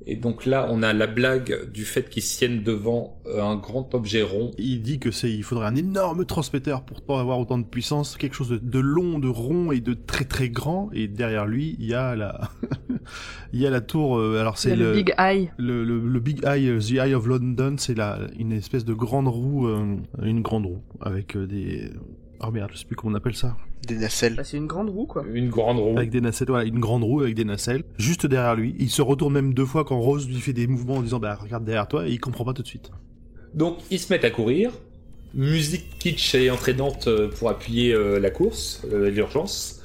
Et 0.06 0.16
donc 0.16 0.44
là, 0.44 0.68
on 0.70 0.82
a 0.82 0.92
la 0.92 1.06
blague 1.06 1.70
du 1.72 1.84
fait 1.84 2.08
qu'ils 2.10 2.22
tiennent 2.22 2.62
devant 2.62 3.20
euh, 3.26 3.42
un 3.42 3.56
grand 3.56 3.94
objet 3.94 4.22
rond. 4.22 4.50
Il 4.58 4.82
dit 4.82 4.98
que 4.98 5.10
c'est, 5.10 5.30
il 5.32 5.42
faudrait 5.42 5.66
un 5.66 5.76
énorme 5.76 6.24
transmetteur 6.26 6.82
pour 6.84 7.00
pas 7.02 7.20
avoir 7.20 7.38
autant 7.38 7.58
de 7.58 7.64
puissance, 7.64 8.16
quelque 8.16 8.34
chose 8.34 8.50
de, 8.50 8.58
de 8.58 8.78
long, 8.78 9.18
de 9.18 9.28
rond 9.28 9.72
et 9.72 9.80
de 9.80 9.94
très 9.94 10.24
très 10.24 10.50
grand. 10.50 10.90
Et 10.92 11.08
derrière 11.08 11.46
lui, 11.46 11.76
il 11.78 11.86
y 11.86 11.94
a 11.94 12.14
la, 12.16 12.50
il 13.52 13.60
y 13.60 13.66
a 13.66 13.70
la 13.70 13.80
tour. 13.80 14.18
euh, 14.18 14.38
alors 14.40 14.58
c'est 14.58 14.72
a 14.72 14.76
le, 14.76 14.92
Big 14.92 15.14
Eye. 15.18 15.50
Le, 15.56 15.84
le, 15.84 15.98
le 16.00 16.20
Big 16.20 16.44
Eye, 16.44 16.68
euh, 16.68 16.80
The 16.80 16.92
Eye 17.06 17.14
of 17.14 17.26
London, 17.26 17.76
c'est 17.78 17.96
la 17.96 18.18
une 18.38 18.52
espèce 18.52 18.84
de 18.84 18.92
grande 18.94 19.28
roue, 19.28 19.68
euh, 19.68 19.96
une 20.22 20.42
grande 20.42 20.66
roue 20.66 20.82
avec 21.00 21.36
des. 21.36 21.90
Oh 22.46 22.50
merde, 22.50 22.70
je 22.72 22.78
sais 22.78 22.84
plus 22.84 22.96
comment 22.96 23.12
on 23.12 23.16
appelle 23.16 23.34
ça. 23.34 23.56
Des 23.86 23.96
nacelles. 23.96 24.34
Bah, 24.36 24.44
c'est 24.44 24.56
une 24.56 24.66
grande 24.66 24.90
roue, 24.90 25.06
quoi. 25.06 25.24
Une 25.32 25.48
grande 25.48 25.78
roue. 25.78 25.96
Avec 25.96 26.10
des 26.10 26.20
nacelles, 26.20 26.48
voilà, 26.48 26.64
une 26.64 26.80
grande 26.80 27.04
roue 27.04 27.20
avec 27.22 27.34
des 27.34 27.44
nacelles, 27.44 27.84
juste 27.98 28.26
derrière 28.26 28.54
lui. 28.54 28.74
Il 28.78 28.90
se 28.90 29.02
retourne 29.02 29.32
même 29.32 29.54
deux 29.54 29.64
fois 29.66 29.84
quand 29.84 29.98
Rose 29.98 30.28
lui 30.28 30.40
fait 30.40 30.52
des 30.52 30.66
mouvements 30.66 30.96
en 30.96 31.02
disant 31.02 31.20
bah 31.20 31.36
regarde 31.40 31.64
derrière 31.64 31.88
toi 31.88 32.06
et 32.06 32.10
il 32.12 32.20
comprend 32.20 32.44
pas 32.44 32.52
tout 32.52 32.62
de 32.62 32.66
suite. 32.66 32.90
Donc 33.54 33.78
ils 33.90 33.98
se 33.98 34.12
mettent 34.12 34.24
à 34.24 34.30
courir. 34.30 34.72
Musique 35.32 35.98
kitsch 35.98 36.34
et 36.34 36.50
entraînante 36.50 37.08
euh, 37.08 37.28
pour 37.28 37.48
appuyer 37.50 37.92
euh, 37.92 38.20
la 38.20 38.30
course, 38.30 38.82
euh, 38.92 39.10
l'urgence. 39.10 39.80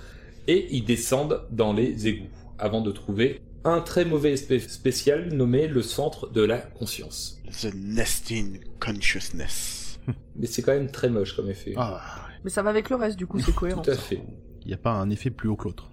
Et 0.48 0.68
ils 0.72 0.84
descendent 0.86 1.42
dans 1.52 1.74
les 1.74 2.08
égouts 2.08 2.28
avant 2.58 2.82
de 2.82 2.92
trouver 2.92 3.40
un 3.64 3.82
très 3.82 4.06
mauvais 4.06 4.36
spé- 4.36 4.60
spécial 4.60 5.34
nommé 5.34 5.68
le 5.68 5.82
centre 5.82 6.30
de 6.32 6.42
la 6.42 6.58
conscience. 6.58 7.40
The 7.62 7.74
nesting 7.76 8.60
consciousness. 8.80 10.00
Mais 10.36 10.48
c'est 10.48 10.62
quand 10.62 10.74
même 10.74 10.90
très 10.90 11.10
moche 11.10 11.36
comme 11.36 11.50
effet. 11.50 11.74
Ah, 11.78 12.02
Mais 12.44 12.50
ça 12.50 12.62
va 12.62 12.70
avec 12.70 12.90
le 12.90 12.96
reste, 12.96 13.18
du 13.18 13.28
coup, 13.28 13.40
c'est 13.40 13.54
cohérent. 13.54 13.82
Tout 13.82 13.92
à 13.92 13.96
fait. 13.96 14.22
il 14.62 14.68
n'y 14.68 14.74
a 14.74 14.78
pas 14.78 14.92
un 14.92 15.10
effet 15.10 15.30
plus 15.30 15.50
haut 15.50 15.56
que 15.56 15.66
l'autre. 15.66 15.90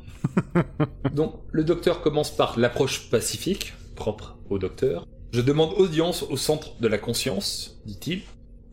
Donc, 1.15 1.35
le 1.53 1.65
docteur 1.65 2.03
commence 2.03 2.35
par 2.35 2.59
l'approche 2.59 3.11
pacifique, 3.11 3.75
propre 3.95 4.37
au 4.51 4.59
docteur. 4.59 5.07
Je 5.33 5.41
demande 5.41 5.73
audience 5.77 6.23
au 6.23 6.37
centre 6.37 6.81
de 6.81 6.89
la 6.89 6.99
conscience, 6.99 7.81
dit-il, 7.85 8.23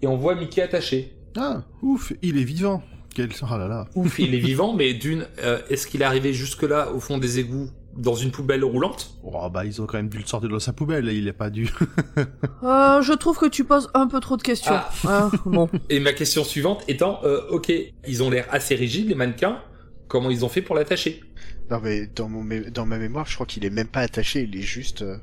et 0.01 0.07
on 0.07 0.17
voit 0.17 0.35
Mickey 0.35 0.61
attaché. 0.61 1.13
Ah, 1.35 1.63
ouf, 1.81 2.13
il 2.21 2.37
est 2.37 2.43
vivant. 2.43 2.83
Quel... 3.13 3.29
Oh 3.41 3.57
là 3.57 3.67
là. 3.67 3.87
Ouf, 3.95 4.19
il 4.19 4.33
est 4.33 4.39
vivant, 4.51 4.73
mais 4.73 4.93
d'une, 4.93 5.27
euh, 5.43 5.61
est-ce 5.69 5.87
qu'il 5.87 6.01
est 6.01 6.05
arrivé 6.05 6.33
jusque-là, 6.33 6.91
au 6.93 6.99
fond 6.99 7.17
des 7.17 7.39
égouts, 7.39 7.69
dans 7.95 8.15
une 8.15 8.31
poubelle 8.31 8.63
roulante 8.63 9.15
Oh 9.23 9.49
bah 9.49 9.65
ils 9.65 9.81
ont 9.81 9.85
quand 9.85 9.97
même 9.97 10.09
dû 10.09 10.17
le 10.17 10.25
sortir 10.25 10.49
de 10.49 10.59
sa 10.59 10.73
poubelle, 10.73 11.07
il 11.09 11.27
a 11.29 11.33
pas 11.33 11.49
dû. 11.49 11.69
Euh, 12.63 13.01
je 13.01 13.13
trouve 13.13 13.37
que 13.37 13.45
tu 13.47 13.65
poses 13.65 13.89
un 13.93 14.07
peu 14.07 14.19
trop 14.19 14.37
de 14.37 14.41
questions. 14.41 14.73
Ah. 14.73 14.89
Hein, 15.07 15.31
bon. 15.45 15.69
Et 15.89 15.99
ma 15.99 16.13
question 16.13 16.43
suivante 16.43 16.83
étant, 16.87 17.19
euh, 17.23 17.41
ok, 17.49 17.71
ils 18.07 18.23
ont 18.23 18.29
l'air 18.29 18.47
assez 18.51 18.75
rigides, 18.75 19.09
les 19.09 19.15
mannequins, 19.15 19.59
comment 20.07 20.29
ils 20.29 20.45
ont 20.45 20.49
fait 20.49 20.61
pour 20.61 20.75
l'attacher? 20.75 21.21
Non 21.69 21.79
mais 21.83 22.07
dans 22.15 22.29
mon 22.29 22.43
mé- 22.43 22.69
dans 22.71 22.85
ma 22.85 22.97
mémoire, 22.97 23.25
je 23.25 23.35
crois 23.35 23.45
qu'il 23.45 23.65
est 23.65 23.69
même 23.69 23.87
pas 23.87 24.01
attaché. 24.01 24.47
Il 24.51 24.57
est 24.57 24.61
juste 24.61 25.01
euh, 25.01 25.17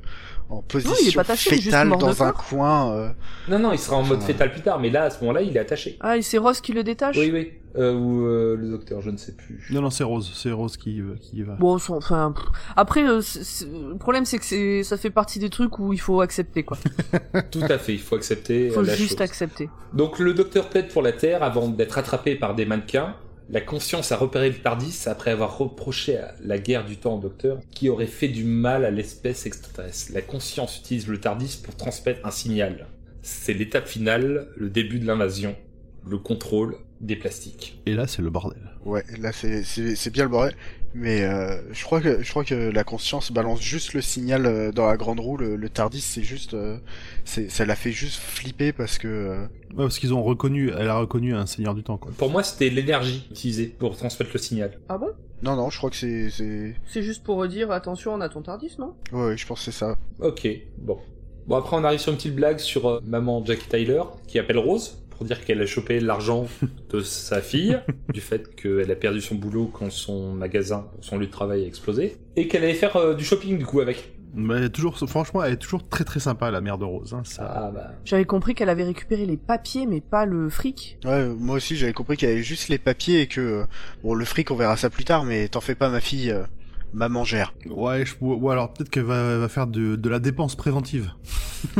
en 0.48 0.56
il 0.56 0.58
est 0.58 0.82
position 0.84 1.12
pas 1.14 1.20
attaché, 1.22 1.50
il 1.50 1.52
est 1.52 1.56
juste 1.56 1.66
fétale 1.76 1.88
dans 1.98 2.22
un 2.22 2.32
coin. 2.32 2.94
euh, 2.96 3.08
Non, 3.48 3.58
non, 3.58 3.72
il 3.72 3.78
sera 3.78 3.96
en 3.96 4.02
mode 4.02 4.18
Enfin, 4.18 4.26
fétal 4.26 4.50
plus 4.52 4.62
tard, 4.62 4.80
mais 4.80 4.90
là, 4.90 5.04
à 5.04 5.10
ce 5.10 5.20
moment-là, 5.20 5.42
il 5.42 5.56
est 5.56 5.60
attaché. 5.60 5.96
Ah, 6.00 6.16
et 6.18 6.22
c'est 6.22 6.38
Rose 6.38 6.60
qui 6.60 6.72
le 6.72 6.82
détache? 6.82 7.16
Oui, 7.16 7.30
oui. 7.32 7.52
Euh, 7.76 7.94
ou 7.94 8.26
euh, 8.26 8.56
le 8.56 8.70
docteur, 8.70 9.00
je 9.00 9.10
ne 9.10 9.16
sais 9.16 9.32
plus. 9.32 9.64
Non, 9.70 9.80
non, 9.80 9.90
c'est 9.90 10.02
Rose, 10.02 10.30
c'est 10.34 10.50
Rose 10.50 10.76
qui, 10.76 11.00
euh, 11.00 11.14
qui 11.20 11.36
y 11.36 11.42
va. 11.42 11.54
Bon, 11.54 11.74
enfin, 11.74 12.34
après, 12.76 13.04
euh, 13.08 13.20
le 13.20 13.96
problème 13.96 14.24
c'est 14.24 14.38
que 14.38 14.44
c'est, 14.44 14.82
ça 14.82 14.96
fait 14.96 15.10
partie 15.10 15.38
des 15.38 15.50
trucs 15.50 15.78
où 15.78 15.92
il 15.92 16.00
faut 16.00 16.20
accepter, 16.20 16.64
quoi. 16.64 16.78
Tout 17.52 17.62
à 17.68 17.78
fait, 17.78 17.92
il 17.92 18.00
faut 18.00 18.16
accepter 18.16 18.66
Il 18.66 18.72
faut 18.72 18.82
la 18.82 18.96
juste 18.96 19.18
chose. 19.18 19.20
accepter. 19.20 19.68
Donc 19.92 20.18
le 20.18 20.34
docteur 20.34 20.68
plaide 20.68 20.88
pour 20.88 21.02
la 21.02 21.12
Terre 21.12 21.42
avant 21.44 21.68
d'être 21.68 21.96
attrapé 21.98 22.34
par 22.34 22.54
des 22.54 22.64
mannequins. 22.66 23.14
La 23.48 23.60
conscience 23.60 24.12
a 24.12 24.16
repéré 24.16 24.48
le 24.48 24.58
Tardis 24.58 25.04
après 25.06 25.32
avoir 25.32 25.58
reproché 25.58 26.18
à 26.18 26.34
la 26.44 26.58
guerre 26.58 26.84
du 26.84 26.96
temps 26.98 27.16
au 27.16 27.20
docteur 27.20 27.58
qui 27.72 27.88
aurait 27.88 28.06
fait 28.06 28.28
du 28.28 28.44
mal 28.44 28.84
à 28.84 28.92
l'espèce 28.92 29.44
extraterrestre. 29.46 30.12
La 30.12 30.22
conscience 30.22 30.78
utilise 30.78 31.08
le 31.08 31.18
Tardis 31.18 31.60
pour 31.62 31.74
transmettre 31.76 32.24
un 32.24 32.30
signal. 32.30 32.86
C'est 33.22 33.52
l'étape 33.52 33.88
finale, 33.88 34.48
le 34.56 34.70
début 34.70 35.00
de 35.00 35.06
l'invasion, 35.06 35.56
le 36.08 36.18
contrôle 36.18 36.76
des 37.00 37.16
plastiques. 37.16 37.80
Et 37.86 37.94
là, 37.94 38.06
c'est 38.06 38.22
le 38.22 38.30
bordel. 38.30 38.60
Ouais, 38.84 39.04
là 39.18 39.32
c'est 39.32 39.62
c'est 39.64 39.94
c'est 39.96 40.10
bien 40.10 40.24
le 40.24 40.30
bordel. 40.30 40.54
Mais 40.92 41.22
euh, 41.22 41.60
je 41.72 41.84
crois 41.84 42.00
que 42.00 42.20
je 42.22 42.28
crois 42.30 42.42
que 42.44 42.54
la 42.54 42.82
conscience 42.82 43.30
balance 43.30 43.60
juste 43.60 43.94
le 43.94 44.00
signal 44.00 44.44
euh, 44.46 44.72
dans 44.72 44.86
la 44.86 44.96
grande 44.96 45.20
roue. 45.20 45.36
Le, 45.36 45.54
le 45.54 45.68
Tardis, 45.68 46.00
c'est 46.00 46.24
juste, 46.24 46.54
euh, 46.54 46.78
c'est 47.24 47.48
ça 47.48 47.64
l'a 47.64 47.76
fait 47.76 47.92
juste 47.92 48.18
flipper 48.20 48.72
parce 48.72 48.98
que 48.98 49.46
Ouais, 49.70 49.84
parce 49.84 50.00
qu'ils 50.00 50.12
ont 50.12 50.22
reconnu, 50.24 50.70
elle 50.76 50.88
a 50.88 50.98
reconnu 50.98 51.32
un 51.32 51.46
seigneur 51.46 51.76
du 51.76 51.84
temps, 51.84 51.96
quoi. 51.96 52.10
Pour 52.18 52.30
moi, 52.30 52.42
c'était 52.42 52.70
l'énergie 52.70 53.24
utilisée 53.30 53.66
pour 53.78 53.96
transmettre 53.96 54.32
le 54.34 54.40
signal. 54.40 54.80
Ah 54.88 54.98
bon? 54.98 55.10
Non 55.42 55.54
non, 55.56 55.70
je 55.70 55.78
crois 55.78 55.90
que 55.90 55.96
c'est 55.96 56.28
c'est 56.28 56.74
C'est 56.86 57.02
juste 57.02 57.22
pour 57.22 57.46
dire 57.46 57.70
attention, 57.70 58.12
on 58.12 58.20
a 58.20 58.28
ton 58.28 58.42
Tardis, 58.42 58.74
non? 58.78 58.94
Ouais, 59.12 59.26
ouais, 59.28 59.36
je 59.36 59.46
pense 59.46 59.60
que 59.64 59.70
c'est 59.70 59.78
ça. 59.78 59.96
Ok, 60.18 60.48
bon. 60.78 60.98
Bon, 61.46 61.56
après, 61.56 61.76
on 61.76 61.84
arrive 61.84 62.00
sur 62.00 62.10
une 62.12 62.18
petite 62.18 62.34
blague 62.34 62.58
sur 62.58 62.88
euh, 62.88 63.00
maman 63.06 63.44
Jackie 63.44 63.68
Tyler 63.68 64.02
qui 64.26 64.38
appelle 64.38 64.58
Rose 64.58 64.99
pour 65.20 65.26
dire 65.26 65.44
qu'elle 65.44 65.60
a 65.60 65.66
chopé 65.66 66.00
l'argent 66.00 66.46
de 66.88 67.00
sa 67.00 67.42
fille, 67.42 67.78
du 68.14 68.22
fait 68.22 68.56
qu'elle 68.56 68.90
a 68.90 68.94
perdu 68.94 69.20
son 69.20 69.34
boulot 69.34 69.66
quand 69.70 69.90
son 69.90 70.32
magasin, 70.32 70.86
son 71.02 71.18
lieu 71.18 71.26
de 71.26 71.30
travail 71.30 71.62
a 71.62 71.66
explosé, 71.66 72.16
et 72.36 72.48
qu'elle 72.48 72.64
allait 72.64 72.72
faire 72.72 72.96
euh, 72.96 73.12
du 73.12 73.22
shopping 73.22 73.58
du 73.58 73.66
coup 73.66 73.80
avec. 73.80 74.14
Mais 74.32 74.70
toujours, 74.70 74.96
franchement, 74.96 75.44
elle 75.44 75.52
est 75.52 75.58
toujours 75.58 75.86
très 75.86 76.04
très 76.04 76.20
sympa, 76.20 76.50
la 76.50 76.62
mère 76.62 76.78
de 76.78 76.86
Rose. 76.86 77.12
Hein, 77.12 77.20
ça... 77.24 77.52
Ah 77.54 77.70
bah. 77.70 77.90
J'avais 78.06 78.24
compris 78.24 78.54
qu'elle 78.54 78.70
avait 78.70 78.84
récupéré 78.84 79.26
les 79.26 79.36
papiers, 79.36 79.84
mais 79.84 80.00
pas 80.00 80.24
le 80.24 80.48
fric. 80.48 80.98
Ouais, 81.04 81.26
moi 81.26 81.56
aussi 81.56 81.76
j'avais 81.76 81.92
compris 81.92 82.16
qu'il 82.16 82.26
y 82.26 82.32
avait 82.32 82.42
juste 82.42 82.70
les 82.70 82.78
papiers 82.78 83.20
et 83.20 83.26
que 83.26 83.40
euh, 83.42 83.64
bon 84.02 84.14
le 84.14 84.24
fric 84.24 84.50
on 84.50 84.56
verra 84.56 84.78
ça 84.78 84.88
plus 84.88 85.04
tard, 85.04 85.24
mais 85.24 85.48
t'en 85.48 85.60
fais 85.60 85.74
pas 85.74 85.90
ma 85.90 86.00
fille, 86.00 86.30
euh, 86.30 86.44
maman 86.92 87.24
gère. 87.24 87.54
Ouais, 87.68 88.04
je... 88.04 88.14
ou 88.20 88.50
alors 88.50 88.72
peut-être 88.72 88.90
qu'elle 88.90 89.04
va, 89.04 89.38
va 89.38 89.48
faire 89.48 89.66
de, 89.66 89.96
de 89.96 90.08
la 90.08 90.18
dépense 90.18 90.56
préventive. 90.56 91.12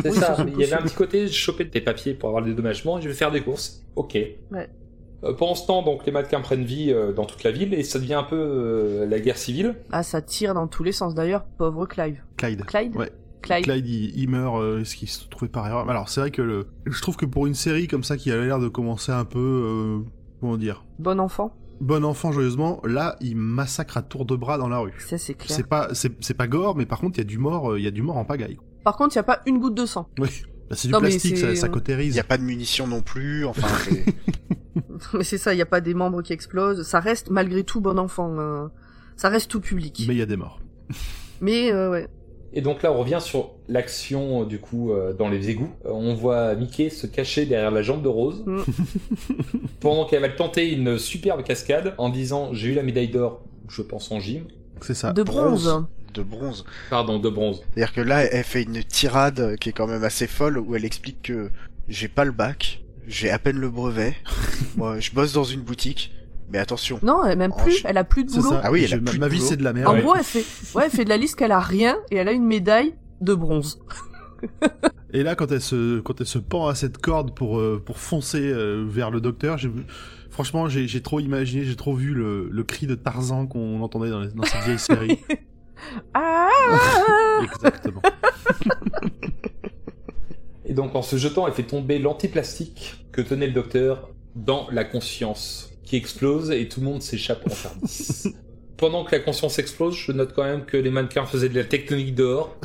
C'est 0.02 0.10
Oui, 0.10 0.16
ça, 0.16 0.36
il 0.46 0.60
y 0.60 0.64
avait 0.64 0.74
un 0.74 0.82
petit 0.82 0.94
côté, 0.94 1.26
je 1.26 1.32
chopais 1.32 1.64
des 1.64 1.80
papiers 1.80 2.14
pour 2.14 2.28
avoir 2.28 2.42
le 2.42 2.50
dédommagement 2.50 2.98
et 2.98 3.02
je 3.02 3.08
vais 3.08 3.14
faire 3.14 3.30
des 3.30 3.42
courses. 3.42 3.82
Ok. 3.96 4.14
Ouais. 4.14 4.68
Euh, 5.22 5.34
pendant 5.34 5.54
ce 5.54 5.66
temps, 5.66 5.82
donc, 5.82 6.06
les 6.06 6.12
mannequins 6.12 6.40
prennent 6.40 6.64
vie 6.64 6.92
euh, 6.92 7.12
dans 7.12 7.26
toute 7.26 7.44
la 7.44 7.50
ville 7.50 7.74
et 7.74 7.82
ça 7.82 7.98
devient 7.98 8.14
un 8.14 8.22
peu 8.22 8.36
euh, 8.38 9.06
la 9.06 9.20
guerre 9.20 9.36
civile. 9.36 9.74
Ah, 9.92 10.02
ça 10.02 10.22
tire 10.22 10.54
dans 10.54 10.66
tous 10.66 10.82
les 10.82 10.92
sens 10.92 11.14
d'ailleurs, 11.14 11.44
pauvre 11.44 11.86
Clive. 11.86 12.22
Clyde. 12.36 12.64
Clyde 12.64 12.96
Ouais. 12.96 13.10
Clyde. 13.42 13.64
Clyde, 13.64 13.86
il, 13.86 14.18
il 14.18 14.28
meurt, 14.28 14.60
euh, 14.60 14.84
ce 14.84 14.94
qui 14.96 15.06
se 15.06 15.26
trouvait 15.28 15.50
par 15.50 15.66
erreur. 15.66 15.88
Alors 15.88 16.10
c'est 16.10 16.20
vrai 16.20 16.30
que 16.30 16.42
le... 16.42 16.66
je 16.86 17.00
trouve 17.00 17.16
que 17.16 17.24
pour 17.26 17.46
une 17.46 17.54
série 17.54 17.86
comme 17.86 18.04
ça 18.04 18.18
qui 18.18 18.30
a 18.30 18.36
l'air 18.36 18.58
de 18.58 18.68
commencer 18.68 19.12
un 19.12 19.24
peu, 19.24 19.38
euh, 19.38 19.98
comment 20.40 20.58
dire, 20.58 20.84
Bon 20.98 21.18
enfant. 21.18 21.54
Bon 21.80 22.04
enfant 22.04 22.32
joyeusement, 22.32 22.80
là 22.84 23.16
il 23.20 23.36
massacre 23.36 23.96
à 23.96 24.02
tour 24.02 24.24
de 24.24 24.36
bras 24.36 24.58
dans 24.58 24.68
la 24.68 24.78
rue. 24.78 24.92
Ça, 24.98 25.18
c'est 25.18 25.34
clair. 25.34 25.56
C'est 25.56 25.66
pas, 25.66 25.88
c'est, 25.94 26.12
c'est 26.20 26.34
pas 26.34 26.46
gore, 26.46 26.76
mais 26.76 26.86
par 26.86 26.98
contre 27.00 27.18
il 27.18 27.22
y 27.22 27.24
a 27.24 27.24
du 27.28 27.38
mort, 27.38 27.72
euh, 27.72 27.78
il 27.78 27.84
y 27.84 27.88
a 27.88 27.90
du 27.90 28.02
mort 28.02 28.16
en 28.16 28.24
pagaille. 28.24 28.58
Par 28.84 28.96
contre, 28.96 29.14
il 29.14 29.18
y 29.18 29.20
a 29.20 29.24
pas 29.24 29.40
une 29.46 29.58
goutte 29.58 29.74
de 29.74 29.84
sang. 29.84 30.08
Oui. 30.18 30.28
Bah, 30.70 30.76
c'est 30.76 30.88
du 30.88 30.92
Non, 30.94 31.00
plastique, 31.00 31.36
ça, 31.36 31.48
c'est- 31.48 31.56
ça 31.56 31.66
Il 31.66 31.72
cautérise. 31.72 32.16
y 32.16 32.20
a 32.20 32.24
pas 32.24 32.38
de 32.38 32.42
munitions 32.44 32.86
non 32.86 33.02
plus, 33.02 33.44
enfin 33.44 33.66
c'est- 33.84 34.04
mais 35.14 35.24
c'est 35.24 35.38
ça, 35.38 35.52
il 35.54 35.58
y 35.58 35.62
a 35.62 35.66
pas 35.66 35.80
des 35.80 35.94
membres 35.94 36.22
qui 36.22 36.32
explosent. 36.32 36.82
Ça 36.86 37.00
reste 37.00 37.30
malgré 37.30 37.64
tout 37.64 37.80
bon 37.80 37.98
enfant. 37.98 38.36
euh, 38.38 38.68
Ça 39.16 39.28
reste 39.28 39.50
tout 39.50 39.60
public. 39.60 40.04
Mais 40.08 40.14
il 40.14 40.18
y 40.18 40.22
a 40.22 40.26
des 40.26 40.36
morts. 40.36 40.60
Mais 41.42 41.72
euh, 41.72 41.90
ouais. 41.90 42.08
Et 42.52 42.62
donc 42.62 42.82
là, 42.82 42.92
on 42.92 42.98
revient 42.98 43.20
sur 43.20 43.52
l'action 43.68 44.42
euh, 44.42 44.44
du 44.44 44.58
coup 44.58 44.92
euh, 44.92 45.12
dans 45.12 45.28
les 45.28 45.50
égouts. 45.50 45.70
Euh, 45.86 45.90
on 45.92 46.14
voit 46.14 46.54
Mickey 46.54 46.90
se 46.90 47.06
cacher 47.06 47.46
derrière 47.46 47.70
la 47.70 47.82
jambe 47.82 48.02
de 48.02 48.08
Rose 48.08 48.42
Mm. 48.46 48.62
pendant 49.80 50.04
qu'elle 50.06 50.22
va 50.22 50.28
tenter 50.28 50.72
une 50.72 50.98
superbe 50.98 51.42
cascade 51.42 51.94
en 51.98 52.08
disant 52.08 52.52
j'ai 52.52 52.70
eu 52.70 52.74
la 52.74 52.82
médaille 52.82 53.08
d'or, 53.08 53.44
je 53.68 53.82
pense 53.82 54.10
en 54.10 54.20
gym. 54.20 54.44
C'est 54.80 54.94
ça. 54.94 55.12
de 55.12 55.22
bronze. 55.22 55.84
De 56.14 56.22
bronze. 56.22 56.64
Pardon, 56.88 57.18
de 57.18 57.28
bronze. 57.28 57.62
C'est-à-dire 57.74 57.92
que 57.92 58.00
là, 58.00 58.24
elle 58.24 58.42
fait 58.44 58.62
une 58.62 58.82
tirade 58.82 59.56
qui 59.60 59.68
est 59.68 59.72
quand 59.72 59.86
même 59.86 60.02
assez 60.02 60.26
folle 60.26 60.58
où 60.58 60.74
elle 60.74 60.84
explique 60.84 61.22
que 61.22 61.50
j'ai 61.88 62.08
pas 62.08 62.24
le 62.24 62.32
bac, 62.32 62.82
j'ai 63.06 63.30
à 63.30 63.38
peine 63.38 63.58
le 63.58 63.70
brevet, 63.70 64.16
moi 64.76 64.98
je 64.98 65.12
bosse 65.12 65.32
dans 65.32 65.44
une 65.44 65.60
boutique, 65.60 66.12
mais 66.52 66.58
attention. 66.58 66.98
Non, 67.02 67.24
elle- 67.24 67.38
même 67.38 67.52
Oh, 67.56 67.60
plus, 67.62 67.78
je- 67.78 67.86
elle 67.86 67.96
a 67.98 68.04
plus 68.04 68.24
de 68.24 68.30
boulot. 68.30 68.42
ça. 68.50 68.60
Ah 68.64 68.70
oui, 68.70 68.82
elle 68.82 68.88
Je- 68.88 68.96
a 68.96 69.00
ma, 69.00 69.10
plus 69.10 69.18
de 69.18 69.20
ma 69.20 69.28
vie 69.28 69.40
c'est 69.40 69.56
de 69.56 69.64
la 69.64 69.72
merde. 69.72 69.88
En 69.88 69.94
Ouais. 69.94 70.02
gros, 70.02 70.14
elle 70.14 70.24
fait, 70.24 70.44
ouais, 70.74 70.84
elle 70.86 70.90
fait 70.90 71.04
de 71.04 71.08
la 71.10 71.16
liste 71.16 71.36
qu'elle 71.36 71.52
a 71.52 71.60
rien 71.60 71.96
et 72.10 72.16
elle 72.16 72.28
a 72.28 72.32
une 72.32 72.46
médaille 72.46 72.94
de 73.20 73.34
bronze. 73.34 73.80
Et 75.12 75.22
là, 75.24 75.34
quand 75.34 75.50
elle 75.50 75.60
se, 75.60 75.98
quand 76.00 76.20
elle 76.20 76.26
se 76.26 76.38
pend 76.38 76.68
à 76.68 76.74
cette 76.76 76.98
corde 76.98 77.34
pour, 77.34 77.58
euh, 77.58 77.82
pour 77.84 77.98
foncer 77.98 78.40
euh, 78.52 78.84
vers 78.88 79.10
le 79.10 79.20
docteur, 79.20 79.58
j'ai, 79.58 79.68
franchement, 80.30 80.68
j'ai, 80.68 80.86
j'ai 80.86 81.02
trop 81.02 81.18
imaginé, 81.18 81.64
j'ai 81.64 81.74
trop 81.74 81.94
vu 81.96 82.14
le, 82.14 82.48
le 82.48 82.62
cri 82.64 82.86
de 82.86 82.94
Tarzan 82.94 83.46
qu'on 83.48 83.80
entendait 83.82 84.08
dans, 84.10 84.20
les- 84.20 84.28
dans 84.28 84.44
cette 84.44 84.62
vieille 84.64 84.78
série. 84.78 85.18
Ah 86.14 86.48
Exactement. 87.42 88.02
Et 90.64 90.74
donc 90.74 90.94
en 90.94 91.02
se 91.02 91.16
jetant, 91.16 91.46
elle 91.46 91.54
fait 91.54 91.62
tomber 91.64 91.98
l'antiplastique 91.98 93.04
que 93.12 93.20
tenait 93.22 93.46
le 93.46 93.52
docteur 93.52 94.10
dans 94.36 94.68
la 94.70 94.84
conscience, 94.84 95.69
qui 95.90 95.96
explose 95.96 96.52
et 96.52 96.68
tout 96.68 96.78
le 96.78 96.86
monde 96.86 97.02
s'échappe 97.02 97.42
en 97.44 97.50
Tardis. 97.50 98.32
Pendant 98.76 99.04
que 99.04 99.10
la 99.16 99.20
conscience 99.20 99.58
explose, 99.58 99.96
je 99.96 100.12
note 100.12 100.32
quand 100.34 100.44
même 100.44 100.64
que 100.64 100.76
les 100.76 100.88
mannequins 100.90 101.26
faisaient 101.26 101.48
de 101.48 101.56
la 101.56 101.64
tectonique 101.64 102.14
dehors. 102.14 102.56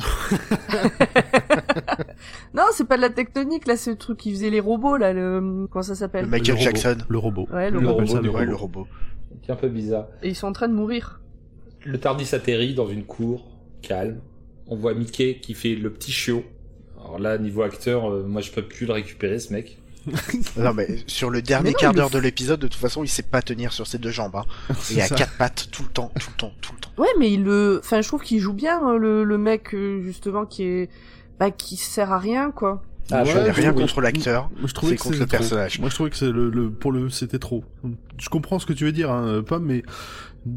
Non, 2.54 2.62
c'est 2.72 2.86
pas 2.88 2.96
de 2.96 3.02
la 3.02 3.10
tectonique, 3.10 3.66
là, 3.66 3.76
c'est 3.76 3.90
le 3.90 3.96
truc 3.96 4.18
qui 4.18 4.30
faisait 4.30 4.48
les 4.48 4.60
robots, 4.60 4.96
là, 4.96 5.12
le... 5.12 5.66
Comment 5.70 5.82
ça 5.82 5.94
s'appelle 5.94 6.24
Le 6.24 6.30
Michael. 6.30 6.56
Jackson. 6.58 6.96
Le 7.08 7.18
robot. 7.18 7.46
Ouais, 7.52 7.70
le 7.70 7.78
robot. 7.78 7.92
robot, 8.06 8.14
le 8.22 8.30
Ouais, 8.30 8.38
robot. 8.38 8.44
le 8.50 8.54
robot. 8.56 8.86
C'est 9.44 9.52
un 9.52 9.56
peu 9.56 9.68
bizarre. 9.68 10.06
Et 10.22 10.28
ils 10.28 10.34
sont 10.34 10.46
en 10.46 10.52
train 10.52 10.68
de 10.68 10.72
mourir. 10.74 11.20
Le 11.84 11.98
Tardis 11.98 12.34
atterrit 12.34 12.74
dans 12.74 12.88
une 12.88 13.04
cour 13.04 13.46
calme. 13.82 14.20
On 14.68 14.76
voit 14.76 14.94
Mickey 14.94 15.38
qui 15.42 15.52
fait 15.54 15.74
le 15.74 15.92
petit 15.92 16.12
chiot. 16.12 16.44
Alors 16.98 17.18
là, 17.18 17.36
niveau 17.38 17.62
acteur, 17.62 18.10
euh, 18.10 18.24
moi 18.26 18.40
je 18.40 18.50
peux 18.52 18.62
plus 18.62 18.86
le 18.86 18.94
récupérer 18.94 19.38
ce 19.38 19.52
mec. 19.52 19.78
Non 20.56 20.72
mais 20.74 20.98
sur 21.06 21.30
le 21.30 21.42
dernier 21.42 21.70
non, 21.70 21.76
quart 21.78 21.92
il 21.92 21.96
d'heure 21.96 22.10
de 22.10 22.18
l'épisode, 22.18 22.60
de 22.60 22.68
toute 22.68 22.80
façon, 22.80 23.02
il 23.04 23.08
sait 23.08 23.22
pas 23.22 23.42
tenir 23.42 23.72
sur 23.72 23.86
ses 23.86 23.98
deux 23.98 24.10
jambes. 24.10 24.36
Hein. 24.36 24.44
À 24.98 25.06
ça. 25.06 25.14
quatre 25.14 25.36
pattes 25.36 25.68
tout 25.70 25.82
le 25.82 25.88
temps, 25.88 26.10
tout 26.18 26.30
le 26.30 26.36
temps, 26.36 26.52
tout 26.60 26.72
le 26.74 26.80
temps. 26.80 26.90
Ouais, 26.96 27.08
mais 27.18 27.30
il 27.32 27.44
le... 27.44 27.80
Enfin, 27.84 28.00
je 28.00 28.08
trouve 28.08 28.22
qu'il 28.22 28.38
joue 28.40 28.52
bien, 28.54 28.80
hein, 28.82 28.96
le, 28.96 29.24
le 29.24 29.38
mec, 29.38 29.74
euh, 29.74 30.02
justement, 30.02 30.46
qui 30.46 30.62
est... 30.64 30.90
Bah, 31.38 31.50
qui 31.50 31.76
sert 31.76 32.12
à 32.12 32.18
rien, 32.18 32.50
quoi. 32.50 32.82
Ah, 33.10 33.22
Ouais, 33.22 33.30
je 33.30 33.38
n'ai 33.38 33.50
rien 33.50 33.72
contre 33.72 34.00
l'acteur. 34.00 34.48
C'est 34.62 34.72
que 34.74 35.02
contre 35.02 35.10
le 35.10 35.18
trop. 35.18 35.26
personnage. 35.26 35.78
Moi, 35.78 35.90
je 35.90 35.94
trouvais 35.94 36.10
que 36.10 36.16
c'est 36.16 36.30
le, 36.32 36.48
le, 36.50 36.70
pour 36.70 36.92
le, 36.92 37.10
c'était 37.10 37.38
trop. 37.38 37.62
Je 38.18 38.28
comprends 38.30 38.58
ce 38.58 38.66
que 38.66 38.72
tu 38.72 38.84
veux 38.84 38.92
dire, 38.92 39.10
hein, 39.10 39.42
Pomme, 39.46 39.64
mais 39.64 39.82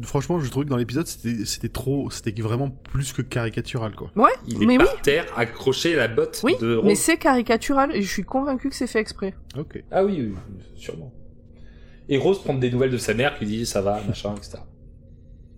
franchement, 0.02 0.40
je 0.40 0.50
trouvais 0.50 0.64
que 0.64 0.70
dans 0.70 0.76
l'épisode, 0.76 1.06
c'était, 1.06 1.68
trop, 1.68 2.10
c'était 2.10 2.40
vraiment 2.40 2.70
plus 2.70 3.12
que 3.12 3.22
caricatural, 3.22 3.94
quoi. 3.94 4.10
Ouais, 4.16 4.30
Il 4.46 4.62
est 4.62 4.66
mais 4.66 4.78
oui, 4.78 4.84
par 4.84 5.00
terre, 5.02 5.26
accroché 5.36 5.94
à 5.94 5.98
la 5.98 6.08
botte 6.08 6.40
oui, 6.44 6.56
de 6.60 6.76
Rose. 6.76 6.86
mais 6.86 6.94
c'est 6.94 7.16
caricatural 7.16 7.94
et 7.94 8.02
je 8.02 8.08
suis 8.08 8.24
convaincu 8.24 8.68
que 8.70 8.76
c'est 8.76 8.86
fait 8.86 9.00
exprès. 9.00 9.34
Ok. 9.58 9.82
Ah 9.90 10.04
oui, 10.04 10.16
oui, 10.18 10.34
oui, 10.34 10.62
sûrement. 10.76 11.12
Et 12.08 12.18
Rose 12.18 12.40
prend 12.42 12.54
des 12.54 12.70
nouvelles 12.70 12.90
de 12.90 12.98
sa 12.98 13.14
mère 13.14 13.38
qui 13.38 13.46
dit 13.46 13.66
ça 13.66 13.80
va, 13.82 14.00
machin, 14.06 14.34
etc. 14.36 14.58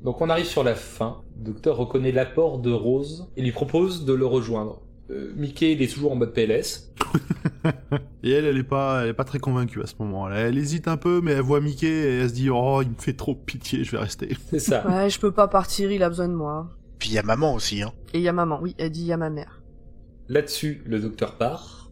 Donc 0.02 0.20
on 0.20 0.28
arrive 0.28 0.46
sur 0.46 0.64
la 0.64 0.74
fin. 0.74 1.22
Le 1.38 1.44
docteur 1.44 1.76
reconnaît 1.76 2.12
l'apport 2.12 2.58
de 2.58 2.70
Rose 2.72 3.30
et 3.36 3.42
lui 3.42 3.52
propose 3.52 4.04
de 4.04 4.12
le 4.12 4.26
rejoindre. 4.26 4.82
Euh, 5.12 5.32
Mickey, 5.36 5.72
il 5.72 5.82
est 5.82 5.92
toujours 5.92 6.12
en 6.12 6.16
mode 6.16 6.32
PLS. 6.32 6.90
Et 8.22 8.30
elle, 8.30 8.46
elle 8.46 8.56
est 8.56 8.62
pas, 8.62 9.02
elle 9.02 9.10
est 9.10 9.14
pas 9.14 9.24
très 9.24 9.38
convaincue 9.38 9.82
à 9.82 9.86
ce 9.86 9.94
moment-là. 10.00 10.36
Elle 10.36 10.56
hésite 10.56 10.88
un 10.88 10.96
peu, 10.96 11.20
mais 11.20 11.32
elle 11.32 11.42
voit 11.42 11.60
Mickey 11.60 11.88
et 11.88 12.18
elle 12.20 12.28
se 12.28 12.34
dit, 12.34 12.50
oh, 12.50 12.80
il 12.82 12.90
me 12.90 12.94
fait 12.96 13.12
trop 13.14 13.34
pitié, 13.34 13.84
je 13.84 13.92
vais 13.92 13.98
rester. 13.98 14.36
C'est 14.50 14.60
ça. 14.60 14.86
Ouais, 14.88 15.10
je 15.10 15.18
peux 15.18 15.32
pas 15.32 15.48
partir, 15.48 15.90
il 15.90 16.02
a 16.02 16.08
besoin 16.08 16.28
de 16.28 16.34
moi. 16.34 16.70
Puis 16.98 17.10
il 17.10 17.14
y 17.14 17.18
a 17.18 17.22
maman 17.22 17.54
aussi. 17.54 17.82
Hein. 17.82 17.92
Et 18.14 18.18
il 18.18 18.22
y 18.22 18.28
a 18.28 18.32
maman, 18.32 18.60
oui, 18.62 18.74
elle 18.78 18.90
dit 18.90 19.02
il 19.02 19.06
y 19.06 19.12
a 19.12 19.16
ma 19.16 19.28
mère. 19.30 19.60
Là-dessus, 20.28 20.82
le 20.86 21.00
docteur 21.00 21.36
part. 21.36 21.90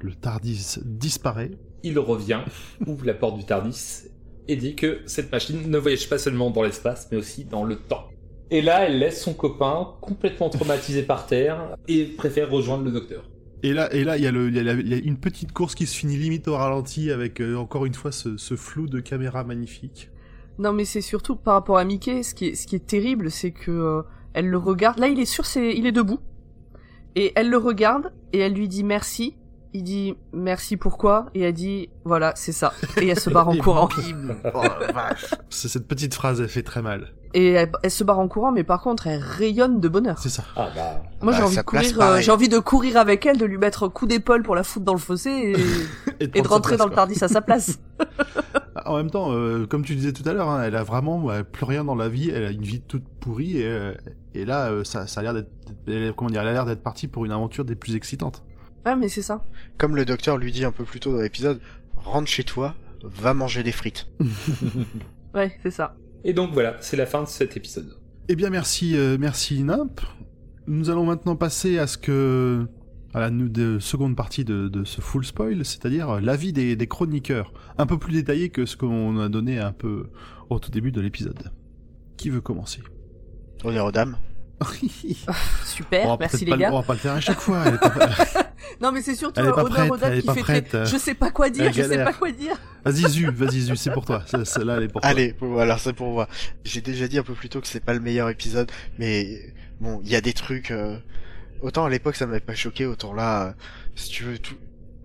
Le 0.00 0.14
Tardis 0.14 0.80
disparaît. 0.84 1.52
Il 1.82 1.98
revient, 1.98 2.40
ouvre 2.86 3.06
la 3.06 3.14
porte 3.14 3.38
du 3.38 3.44
Tardis 3.44 4.08
et 4.48 4.56
dit 4.56 4.74
que 4.74 5.00
cette 5.06 5.30
machine 5.30 5.70
ne 5.70 5.78
voyage 5.78 6.08
pas 6.08 6.18
seulement 6.18 6.50
dans 6.50 6.62
l'espace, 6.62 7.08
mais 7.12 7.16
aussi 7.16 7.44
dans 7.44 7.64
le 7.64 7.76
temps. 7.76 8.09
Et 8.50 8.62
là, 8.62 8.86
elle 8.86 8.98
laisse 8.98 9.22
son 9.22 9.32
copain 9.34 9.88
complètement 10.00 10.48
traumatisé 10.50 11.02
par 11.02 11.26
terre 11.26 11.76
et 11.88 12.04
préfère 12.04 12.50
rejoindre 12.50 12.84
le 12.84 12.90
docteur. 12.90 13.24
Et 13.62 13.72
là, 13.72 13.92
et 13.94 14.04
là, 14.04 14.16
il 14.16 14.24
y 14.24 14.26
a 14.26 14.32
le, 14.32 14.48
il 14.48 14.56
y 14.56 14.58
a, 14.58 14.62
la- 14.62 14.72
il 14.72 14.88
y 14.88 14.94
a 14.94 14.96
une 14.96 15.18
petite 15.18 15.52
course 15.52 15.74
qui 15.74 15.86
se 15.86 15.94
finit 15.96 16.16
limite 16.16 16.48
au 16.48 16.56
ralenti 16.56 17.10
avec 17.10 17.40
euh, 17.40 17.56
encore 17.56 17.84
une 17.86 17.94
fois 17.94 18.10
ce, 18.10 18.36
ce 18.38 18.56
flou 18.56 18.86
de 18.86 19.00
caméra 19.00 19.44
magnifique. 19.44 20.10
Non, 20.58 20.72
mais 20.72 20.84
c'est 20.84 21.00
surtout 21.02 21.36
par 21.36 21.54
rapport 21.54 21.78
à 21.78 21.84
Mickey, 21.84 22.22
ce 22.22 22.34
qui 22.34 22.48
est, 22.48 22.54
ce 22.54 22.66
qui 22.66 22.74
est 22.76 22.86
terrible, 22.86 23.30
c'est 23.30 23.50
que 23.52 23.70
euh, 23.70 24.02
elle 24.32 24.48
le 24.48 24.58
regarde. 24.58 24.98
Là, 24.98 25.08
il 25.08 25.20
est 25.20 25.24
sur 25.26 25.44
ses, 25.46 25.72
il 25.76 25.86
est 25.86 25.92
debout, 25.92 26.18
et 27.16 27.32
elle 27.36 27.50
le 27.50 27.56
regarde 27.58 28.12
et 28.32 28.38
elle 28.38 28.54
lui 28.54 28.66
dit 28.68 28.82
merci. 28.84 29.36
Il 29.72 29.84
dit 29.84 30.14
merci 30.32 30.76
pourquoi? 30.76 31.26
Et 31.34 31.42
elle 31.42 31.52
dit 31.52 31.90
voilà 32.04 32.32
c'est 32.34 32.50
ça 32.50 32.72
et 33.00 33.06
elle 33.06 33.20
se 33.20 33.30
barre 33.30 33.48
en 33.48 33.56
courant 33.58 33.88
bim 33.96 34.34
Oh 34.52 34.62
la 34.80 34.90
vache 34.92 35.26
C'est- 35.48 35.68
Cette 35.68 35.86
petite 35.86 36.12
phrase, 36.14 36.40
elle 36.40 36.48
fait 36.48 36.64
très 36.64 36.82
mal. 36.82 37.12
Et 37.34 37.52
elle, 37.52 37.70
elle 37.82 37.90
se 37.90 38.02
barre 38.04 38.18
en 38.18 38.28
courant 38.28 38.52
mais 38.52 38.64
par 38.64 38.80
contre 38.82 39.06
elle 39.06 39.20
rayonne 39.20 39.80
de 39.80 39.88
bonheur. 39.88 40.18
C'est 40.18 40.28
ça. 40.28 40.44
Ah 40.56 40.68
bah, 40.74 41.02
Moi 41.22 41.32
j'ai 41.32 41.38
Bah, 41.40 41.44
envie 41.46 41.54
sa 41.54 41.62
de 41.62 41.66
place, 41.66 41.92
courir, 41.92 42.08
euh, 42.08 42.20
j'ai 42.20 42.30
envie 42.32 42.48
de 42.48 42.58
courir 42.58 42.96
avec 42.96 43.24
elle, 43.26 43.38
de 43.38 43.44
lui 43.46 43.58
mettre 43.58 43.84
un 43.84 43.88
coup 43.90 44.06
d'épaule 44.06 44.42
pour 44.42 44.54
la 44.54 44.62
foutre 44.64 44.84
dans 44.84 44.92
le 44.94 44.98
fossé 44.98 45.30
et, 45.30 46.20
et 46.20 46.42
de 46.42 46.48
rentrer 46.48 46.76
place, 46.76 46.78
dans 46.78 46.86
le 46.86 46.94
tardis 46.94 47.22
à 47.22 47.28
sa 47.28 47.40
place. 47.40 47.78
En 48.86 48.96
même 48.96 49.10
temps, 49.10 49.32
euh, 49.32 49.66
comme 49.66 49.84
tu 49.84 49.94
disais 49.94 50.12
tout 50.12 50.26
à 50.26 50.32
l'heure, 50.32 50.48
hein, 50.48 50.62
elle 50.64 50.74
a 50.74 50.82
vraiment 50.82 51.22
ouais, 51.22 51.44
plus 51.44 51.64
rien 51.64 51.84
dans 51.84 51.94
la 51.96 52.08
vie. 52.08 52.30
Elle 52.30 52.44
a 52.44 52.50
une 52.50 52.62
vie 52.62 52.80
toute 52.80 53.04
pourrie 53.20 53.58
et, 53.58 53.66
euh, 53.66 53.92
et 54.32 54.44
là, 54.46 54.70
euh, 54.70 54.84
ça, 54.84 55.06
ça 55.06 55.20
a 55.20 55.22
l'air 55.22 55.34
d'être, 55.34 55.50
elle- 55.86 56.14
comment 56.16 56.30
dire, 56.30 56.40
elle 56.40 56.48
a 56.48 56.52
l'air 56.52 56.64
d'être 56.64 56.82
partie 56.82 57.06
pour 57.06 57.24
une 57.26 57.32
aventure 57.32 57.64
des 57.64 57.74
plus 57.74 57.94
excitantes. 57.94 58.42
Ah 58.84 58.96
mais 58.96 59.08
c'est 59.08 59.22
ça. 59.22 59.42
Comme 59.76 59.96
le 59.96 60.04
docteur 60.06 60.38
lui 60.38 60.50
dit 60.50 60.64
un 60.64 60.72
peu 60.72 60.84
plus 60.84 60.98
tôt 60.98 61.12
dans 61.12 61.20
l'épisode, 61.20 61.60
rentre 61.96 62.28
chez 62.28 62.44
toi, 62.44 62.74
va 63.02 63.34
manger 63.34 63.62
des 63.62 63.72
frites. 63.72 64.08
Ouais 65.34 65.56
c'est 65.62 65.70
ça. 65.70 65.94
Et 66.24 66.32
donc 66.32 66.52
voilà, 66.52 66.76
c'est 66.80 66.96
la 66.96 67.06
fin 67.06 67.22
de 67.22 67.28
cet 67.28 67.56
épisode. 67.56 67.96
Eh 68.28 68.36
bien, 68.36 68.50
merci, 68.50 68.96
euh, 68.96 69.16
merci 69.18 69.62
Nimp. 69.62 70.00
Nous 70.66 70.90
allons 70.90 71.04
maintenant 71.04 71.36
passer 71.36 71.78
à 71.78 71.86
ce 71.86 71.98
que 71.98 72.66
à 73.12 73.18
la 73.18 73.30
de 73.30 73.78
seconde 73.80 74.14
partie 74.14 74.44
de, 74.44 74.68
de 74.68 74.84
ce 74.84 75.00
full 75.00 75.24
spoil, 75.24 75.64
c'est-à-dire 75.64 76.20
l'avis 76.20 76.52
des, 76.52 76.76
des 76.76 76.86
chroniqueurs, 76.86 77.52
un 77.76 77.86
peu 77.86 77.98
plus 77.98 78.12
détaillé 78.12 78.50
que 78.50 78.66
ce 78.66 78.76
qu'on 78.76 79.18
a 79.18 79.28
donné 79.28 79.58
un 79.58 79.72
peu 79.72 80.10
au 80.48 80.60
tout 80.60 80.70
début 80.70 80.92
de 80.92 81.00
l'épisode. 81.00 81.50
Qui 82.16 82.30
veut 82.30 82.40
commencer? 82.40 82.82
Honneur 83.64 83.86
aux 83.86 83.92
dames. 83.92 84.16
Super, 85.64 86.06
On 86.06 86.16
merci 86.18 86.44
les 86.44 86.50
pas 86.52 86.56
gars. 86.56 86.72
On 86.72 86.80
va 86.80 86.82
pas 86.82 86.92
le 86.92 86.98
faire 86.98 87.14
à 87.14 87.20
chaque 87.20 87.40
fois. 87.40 87.64
Non 88.80 88.92
mais 88.92 89.02
c'est 89.02 89.14
surtout 89.14 89.40
Elle 89.40 89.46
est 89.48 89.52
pas 89.52 89.64
honneur 89.64 89.76
prête, 89.76 89.90
aux 89.92 89.96
dames 89.96 90.12
elle 90.12 90.18
est 90.18 90.20
qui 90.22 90.26
pas 90.26 90.34
fait 90.34 90.40
prête. 90.40 90.68
très- 90.68 90.86
Je 90.86 90.96
sais 90.96 91.14
pas 91.14 91.30
quoi 91.30 91.50
dire, 91.50 91.72
je 91.72 91.82
sais 91.82 92.04
pas 92.04 92.12
quoi 92.12 92.30
dire. 92.32 92.56
Vas-y 92.84 93.08
Zu, 93.10 93.30
vas-y 93.30 93.60
Zu, 93.60 93.76
c'est 93.76 93.92
pour 93.92 94.04
toi. 94.04 94.22
Ce- 94.26 94.44
Celle-là, 94.44 94.76
elle 94.78 94.84
est 94.84 94.88
pour 94.88 95.00
toi. 95.00 95.10
Allez, 95.10 95.34
alors 95.58 95.78
c'est 95.78 95.92
pour 95.92 96.10
moi. 96.12 96.28
J'ai 96.64 96.80
déjà 96.80 97.08
dit 97.08 97.18
un 97.18 97.22
peu 97.22 97.34
plus 97.34 97.48
tôt 97.48 97.60
que 97.60 97.66
c'est 97.68 97.80
pas 97.84 97.92
le 97.94 98.00
meilleur 98.00 98.28
épisode, 98.30 98.70
mais 98.98 99.52
bon, 99.80 100.00
il 100.04 100.10
y 100.10 100.16
a 100.16 100.20
des 100.20 100.32
trucs. 100.32 100.70
euh, 100.70 100.96
Autant 101.62 101.84
à 101.84 101.90
l'époque 101.90 102.16
ça 102.16 102.26
m'avait 102.26 102.40
pas 102.40 102.54
choqué, 102.54 102.86
autant 102.86 103.12
là, 103.12 103.48
euh, 103.48 103.52
si 103.94 104.08
tu 104.08 104.24
veux, 104.24 104.38
tout, 104.38 104.54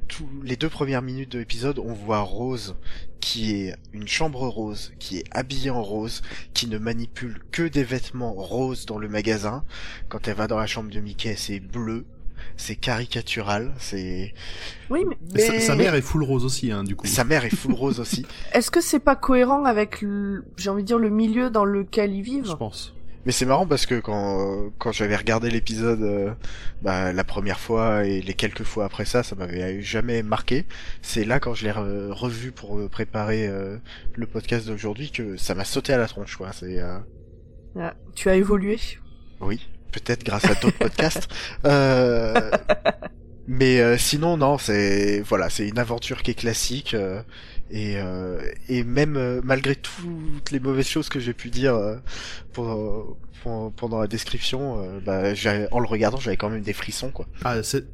tout, 0.07 0.29
les 0.43 0.55
deux 0.55 0.69
premières 0.69 1.01
minutes 1.01 1.33
de 1.33 1.39
l'épisode, 1.39 1.79
on 1.79 1.91
voit 1.91 2.19
Rose 2.21 2.75
qui 3.19 3.55
est 3.55 3.75
une 3.91 4.07
chambre 4.07 4.47
rose, 4.47 4.93
qui 4.99 5.17
est 5.17 5.23
habillée 5.31 5.71
en 5.71 5.81
rose, 5.81 6.21
qui 6.53 6.67
ne 6.67 6.77
manipule 6.77 7.39
que 7.51 7.63
des 7.63 7.83
vêtements 7.83 8.31
roses 8.33 8.85
dans 8.85 8.99
le 8.99 9.09
magasin. 9.09 9.65
Quand 10.09 10.27
elle 10.27 10.35
va 10.35 10.45
dans 10.47 10.59
la 10.59 10.67
chambre 10.67 10.91
de 10.91 10.99
Mickey, 10.99 11.35
c'est 11.35 11.59
bleu. 11.59 12.05
C'est 12.57 12.75
caricatural, 12.75 13.73
c'est. 13.79 14.33
Oui 14.89 15.03
mais 15.33 15.59
sa, 15.59 15.75
mère 15.75 15.95
est 15.95 16.01
full 16.01 16.23
rose 16.23 16.45
aussi, 16.45 16.71
hein, 16.71 16.83
du 16.83 16.95
coup. 16.95 17.07
Sa 17.07 17.23
mère 17.23 17.45
est 17.45 17.55
full 17.55 17.73
rose 17.73 17.99
aussi. 17.99 18.25
est-ce 18.53 18.71
que 18.71 18.81
c'est 18.81 18.99
pas 18.99 19.15
cohérent 19.15 19.65
avec 19.65 20.01
le... 20.01 20.45
j'ai 20.57 20.69
envie 20.69 20.83
de 20.83 20.87
dire 20.87 20.99
le 20.99 21.09
milieu 21.09 21.49
dans 21.49 21.65
lequel 21.65 22.13
ils 22.13 22.23
Je 22.25 22.31
vivent 22.31 22.55
pense. 22.57 22.93
Mais 23.25 23.31
c'est 23.31 23.47
marrant 23.47 23.65
parce 23.65 23.87
que 23.87 23.99
quand 23.99 24.69
quand 24.77 24.91
j'avais 24.91 25.15
regardé 25.15 25.49
l'épisode 25.49 26.03
euh, 26.03 26.31
bah, 26.83 27.11
la 27.11 27.23
première 27.23 27.59
fois 27.59 28.05
et 28.05 28.21
les 28.21 28.35
quelques 28.35 28.61
fois 28.63 28.85
après 28.85 29.05
ça, 29.05 29.23
ça 29.23 29.35
m'avait 29.35 29.81
jamais 29.81 30.21
marqué. 30.21 30.65
C'est 31.01 31.25
là 31.25 31.39
quand 31.39 31.55
je 31.55 31.65
l'ai 31.65 31.71
re- 31.71 32.11
revu 32.11 32.51
pour 32.51 32.77
euh, 32.77 32.87
préparer 32.87 33.47
euh, 33.47 33.77
le 34.13 34.27
podcast 34.27 34.67
d'aujourd'hui 34.67 35.09
que 35.09 35.37
ça 35.37 35.55
m'a 35.55 35.65
sauté 35.65 35.91
à 35.91 35.97
la 35.97 36.05
tronche 36.07 36.35
quoi. 36.35 36.51
C'est 36.53 36.79
euh, 36.79 36.99
Ah, 37.79 37.95
Tu 38.13 38.29
as 38.29 38.35
évolué? 38.35 38.77
oui, 39.41 39.59
peut-être 39.99 40.23
grâce 40.23 40.45
à 40.45 40.55
d'autres 40.55 40.77
podcasts. 40.77 41.27
Euh, 41.65 42.51
Mais 43.47 43.79
euh, 43.79 43.95
sinon, 43.97 44.37
non, 44.37 44.57
c'est 44.57 45.21
voilà, 45.21 45.49
c'est 45.51 45.67
une 45.67 45.77
aventure 45.77 46.23
qui 46.23 46.31
est 46.31 46.35
classique 46.35 46.95
euh, 46.95 47.21
et 47.69 47.97
euh, 47.97 48.41
et 48.69 48.83
même 48.83 49.17
euh, 49.17 49.39
malgré 49.43 49.75
toutes 49.75 50.49
les 50.51 50.59
mauvaises 50.59 50.87
choses 50.87 51.09
que 51.09 51.19
j'ai 51.19 51.33
pu 51.33 51.49
dire 51.51 51.75
euh, 51.75 51.97
pour, 52.53 53.17
pour- 53.43 53.71
pendant 53.73 53.99
la 53.99 54.07
description, 54.07 54.81
euh, 54.81 54.99
bah, 54.99 55.21
en 55.71 55.79
le 55.79 55.85
regardant, 55.87 56.17
j'avais 56.19 56.37
quand 56.37 56.49
même 56.49 56.63
des 56.63 56.73
frissons 56.73 57.11
quoi. 57.11 57.27
Ah, 57.43 57.61
c'est 57.61 57.85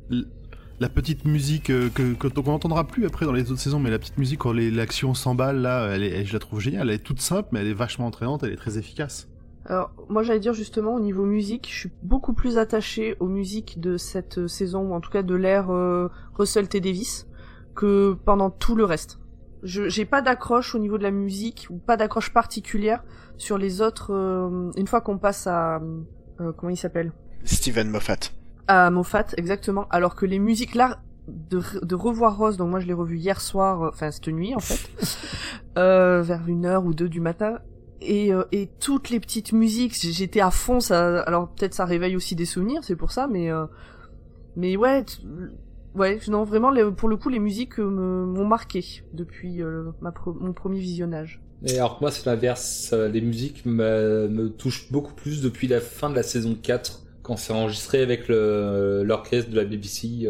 la 0.80 0.88
petite 0.88 1.26
musique 1.26 1.70
euh, 1.70 1.90
que 1.94 2.14
que 2.14 2.28
qu'on 2.28 2.52
n'entendra 2.52 2.88
plus 2.88 3.06
après 3.06 3.26
dans 3.26 3.34
les 3.34 3.52
autres 3.52 3.60
saisons, 3.62 3.80
mais 3.82 3.90
la 3.90 4.00
petite 4.00 4.18
musique 4.18 4.40
quand 4.40 4.54
l'action 4.54 5.14
s'emballe 5.14 5.58
là, 5.58 5.90
elle 5.94 6.04
est, 6.04 6.12
elle- 6.12 6.28
je 6.28 6.32
la 6.34 6.40
trouve 6.40 6.62
géniale. 6.62 6.88
Elle 6.90 6.96
est 6.96 7.00
toute 7.00 7.20
simple, 7.20 7.50
mais 7.52 7.60
elle 7.60 7.68
est 7.68 7.74
vachement 7.74 8.06
entraînante. 8.08 8.44
Elle 8.44 8.54
est 8.54 8.56
très 8.56 8.78
efficace. 8.78 9.28
Alors, 9.65 9.91
moi 10.10 10.24
j'allais 10.24 10.39
dire 10.39 10.54
justement 10.54 10.95
au 10.95 11.00
niveau 11.00 11.26
musique, 11.26 11.69
je 11.71 11.80
suis 11.82 11.91
beaucoup 12.02 12.34
plus 12.34 12.58
attachée 12.58 13.15
aux 13.19 13.28
musiques 13.28 13.80
de 13.80 13.97
cette 13.97 14.39
euh, 14.39 14.47
saison, 14.47 14.89
ou 14.89 14.93
en 14.93 15.02
tout 15.02 15.12
cas 15.12 15.21
de 15.24 15.36
l'ère 15.36 15.71
euh, 15.71 16.10
Russell 16.34 16.67
T. 16.67 16.80
Davis, 16.80 17.28
que 17.76 18.13
pendant 18.26 18.50
tout 18.50 18.76
le 18.76 18.86
reste. 18.86 19.19
Je 19.63 19.88
j'ai 19.89 20.06
pas 20.06 20.21
d'accroche 20.24 20.74
au 20.74 20.80
niveau 20.80 20.97
de 20.97 21.04
la 21.04 21.12
musique, 21.12 21.67
ou 21.69 21.78
pas 21.78 21.95
d'accroche 21.95 22.34
particulière 22.34 23.04
sur 23.38 23.58
les 23.58 23.82
autres, 23.82 24.12
euh, 24.13 24.71
une 24.76 24.88
fois 24.88 25.02
qu'on 25.02 25.19
passe 25.19 25.45
à... 25.47 25.80
euh, 26.39 26.52
comment 26.58 26.71
il 26.71 26.78
s'appelle? 26.78 27.12
Steven 27.43 27.89
Moffat. 27.89 28.32
À 28.67 28.89
Moffat, 28.89 29.26
exactement. 29.38 29.88
Alors 29.89 30.15
que 30.15 30.26
les 30.26 30.39
musiques 30.39 30.76
là, 30.76 31.00
de, 31.28 31.62
de 31.84 31.95
revoir 31.95 32.38
Rose, 32.38 32.58
donc 32.58 32.69
moi 32.69 32.80
je 32.80 32.88
l'ai 32.88 32.93
revu 32.93 33.17
hier 33.17 33.39
soir, 33.39 33.84
euh, 33.84 33.89
enfin 33.89 34.12
cette 34.12 34.28
nuit 34.28 34.56
en 34.56 34.60
fait, 34.60 34.89
euh, 35.78 36.21
vers 36.21 36.47
une 36.47 36.65
heure 36.65 36.86
ou 36.86 36.93
deux 36.93 37.10
du 37.10 37.21
matin, 37.21 37.60
et, 38.02 38.34
euh, 38.34 38.44
et 38.52 38.70
toutes 38.80 39.10
les 39.10 39.20
petites 39.20 39.54
musiques, 39.54 39.96
j'étais 39.96 40.42
à 40.42 40.52
fond. 40.52 40.80
Ça, 40.80 41.22
alors 41.22 41.50
peut-être 41.50 41.74
ça 41.74 41.86
réveille 41.86 42.16
aussi 42.16 42.36
des 42.36 42.46
souvenirs, 42.46 42.84
c'est 42.84 42.96
pour 42.96 43.12
ça, 43.12 43.28
mais 43.28 43.52
euh, 43.52 43.66
mais 44.56 44.76
ouais, 44.76 45.06
ouais, 45.96 46.20
non 46.28 46.44
vraiment 46.44 46.72
pour 46.94 47.10
le 47.10 47.18
coup 47.18 47.30
les 47.30 47.40
musiques 47.40 47.80
euh, 47.80 47.90
m'ont 48.26 48.46
marqué 48.46 49.04
depuis 49.14 49.62
mon 49.62 50.54
premier 50.54 50.80
visionnage. 50.80 51.42
Et 51.64 51.78
alors 51.78 51.98
que 51.98 52.02
moi, 52.02 52.12
c'est 52.12 52.26
l'inverse. 52.26 52.92
Les 52.92 53.22
musiques 53.22 53.68
me, 53.68 54.28
me 54.28 54.50
touchent 54.50 54.92
beaucoup 54.92 55.14
plus 55.14 55.44
depuis 55.44 55.68
la 55.68 55.80
fin 55.80 56.10
de 56.10 56.16
la 56.16 56.24
saison 56.24 56.58
4, 56.60 57.04
quand 57.22 57.38
c'est 57.38 57.54
enregistré 57.54 58.02
avec 58.02 58.28
l'orchestre 58.30 59.52
de 59.52 59.56
la 59.56 59.66
BBC. 59.66 60.28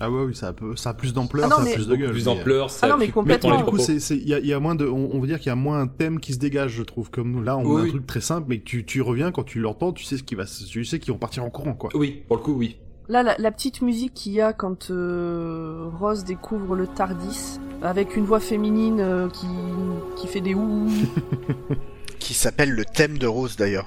Euh, 0.00 0.04
Ah 0.04 0.10
ouais, 0.10 0.24
oui, 0.24 0.34
ça 0.34 0.48
a, 0.48 0.52
peu- 0.52 0.76
ça 0.76 0.90
a 0.90 0.94
plus 0.94 1.12
d'ampleur, 1.14 1.46
Ah 1.50 1.56
ça 1.56 1.60
a 1.60 1.64
mais- 1.64 1.74
plus 1.74 1.88
de 1.88 1.96
gueule. 1.96 2.10
plus 2.10 2.18
mais- 2.26 2.34
d'ampleur. 2.36 2.70
ça 2.70 2.86
Ah 2.86 2.88
non, 2.90 2.96
mais 2.98 3.08
complètement. 3.08 3.50
Mais 3.50 3.56
du 3.58 3.62
coup, 3.64 3.70
propos. 3.70 3.82
c'est, 3.82 3.98
c'est, 4.00 4.16
il 4.16 4.28
y 4.28 4.34
a, 4.34 4.38
y 4.40 4.52
a 4.52 4.60
moins 4.60 4.74
de, 4.74 4.86
on, 4.86 5.10
on 5.14 5.20
veut 5.20 5.26
dire 5.26 5.38
qu'il 5.38 5.48
y 5.48 5.52
a 5.52 5.56
moins 5.56 5.80
un 5.80 5.86
thème 5.86 6.20
qui 6.20 6.32
se 6.32 6.38
dégage, 6.38 6.72
je 6.72 6.82
trouve, 6.82 7.10
comme 7.10 7.30
nous. 7.32 7.42
Là, 7.42 7.56
on 7.56 7.64
Oui, 7.64 7.76
a 7.76 7.80
un 7.80 7.82
oui. 7.84 7.90
truc 7.90 8.06
très 8.06 8.20
simple, 8.20 8.46
mais 8.48 8.60
tu, 8.60 8.84
tu 8.84 9.00
reviens 9.02 9.32
quand 9.32 9.44
tu 9.44 9.60
l'entends, 9.60 9.92
tu 9.92 10.04
sais 10.04 10.16
ce 10.16 10.22
qui 10.22 10.34
va, 10.34 10.46
se- 10.46 10.64
tu 10.64 10.84
sais 10.84 10.98
qu'ils 10.98 11.12
vont 11.12 11.18
partir 11.18 11.44
en 11.44 11.50
courant, 11.50 11.74
quoi. 11.74 11.90
Oui, 11.94 12.22
pour 12.28 12.36
le 12.36 12.42
coup, 12.42 12.52
oui. 12.54 12.76
Là, 13.08 13.22
la, 13.22 13.36
la 13.38 13.52
petite 13.52 13.82
musique 13.82 14.14
qu'il 14.14 14.32
y 14.32 14.40
a 14.40 14.52
quand 14.52 14.90
euh, 14.90 15.88
Rose 16.00 16.24
découvre 16.24 16.74
le 16.74 16.88
Tardis, 16.88 17.60
avec 17.80 18.16
une 18.16 18.24
voix 18.24 18.40
féminine 18.40 18.98
euh, 19.00 19.28
qui, 19.28 19.46
qui 20.16 20.26
fait 20.26 20.40
des 20.40 20.54
ouh. 20.54 20.88
Qui 22.18 22.34
s'appelle 22.34 22.70
le 22.70 22.84
thème 22.84 23.18
de 23.18 23.26
Rose 23.26 23.56
d'ailleurs. 23.56 23.86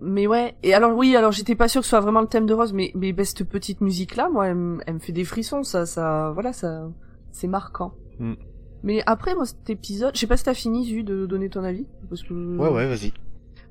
mais 0.00 0.26
ouais, 0.26 0.54
et 0.62 0.74
alors 0.74 0.96
oui, 0.96 1.14
alors 1.16 1.32
j'étais 1.32 1.54
pas 1.54 1.68
sûre 1.68 1.82
que 1.82 1.86
ce 1.86 1.90
soit 1.90 2.00
vraiment 2.00 2.20
le 2.20 2.26
thème 2.26 2.46
de 2.46 2.54
Rose, 2.54 2.72
mais, 2.72 2.90
mais 2.94 3.12
bah, 3.12 3.24
cette 3.24 3.44
petite 3.44 3.80
musique-là, 3.80 4.28
moi, 4.30 4.48
elle, 4.48 4.54
me- 4.56 4.80
elle 4.86 4.94
me 4.94 4.98
fait 4.98 5.12
des 5.12 5.24
frissons, 5.24 5.62
ça, 5.62 5.86
ça, 5.86 6.30
voilà, 6.34 6.52
ça, 6.52 6.88
c'est 7.32 7.46
marquant. 7.46 7.94
Mm. 8.18 8.34
Mais 8.82 9.02
après, 9.06 9.34
moi, 9.34 9.46
cet 9.46 9.68
épisode, 9.70 10.14
je 10.14 10.20
sais 10.20 10.26
pas 10.26 10.36
si 10.36 10.44
t'as 10.44 10.54
fini, 10.54 10.84
Zu, 10.86 11.02
de 11.04 11.26
donner 11.26 11.48
ton 11.48 11.64
avis, 11.64 11.86
parce 12.08 12.22
que... 12.22 12.32
Ouais 12.56 12.68
ouais, 12.70 12.86
vas-y. 12.86 13.12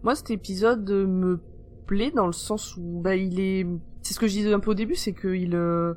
Moi, 0.03 0.15
cet 0.15 0.29
épisode 0.31 0.89
me 0.89 1.39
plaît 1.87 2.11
dans 2.11 2.25
le 2.27 2.33
sens 2.33 2.75
où 2.77 2.99
bah 3.01 3.15
il 3.15 3.39
est, 3.39 3.65
c'est 4.01 4.13
ce 4.13 4.19
que 4.19 4.27
je 4.27 4.33
disais 4.33 4.53
un 4.53 4.59
peu 4.59 4.71
au 4.71 4.75
début, 4.75 4.95
c'est 4.95 5.13
que 5.13 5.27
il, 5.35 5.55
euh, 5.55 5.93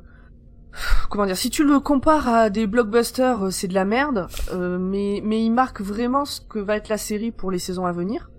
comment 1.11 1.27
dire, 1.27 1.37
si 1.37 1.51
tu 1.51 1.65
le 1.65 1.81
compares 1.81 2.29
à 2.29 2.51
des 2.51 2.67
blockbusters, 2.67 3.45
euh, 3.47 3.51
c'est 3.51 3.69
de 3.69 3.75
la 3.75 3.85
merde, 3.85 4.27
euh, 4.53 4.79
mais 4.79 5.21
mais 5.25 5.43
il 5.45 5.51
marque 5.51 5.81
vraiment 5.81 6.25
ce 6.25 6.41
que 6.41 6.59
va 6.59 6.77
être 6.77 6.89
la 6.89 6.99
série 6.99 7.31
pour 7.31 7.51
les 7.51 7.59
saisons 7.59 7.87
à 7.87 7.93
venir. 7.93 8.31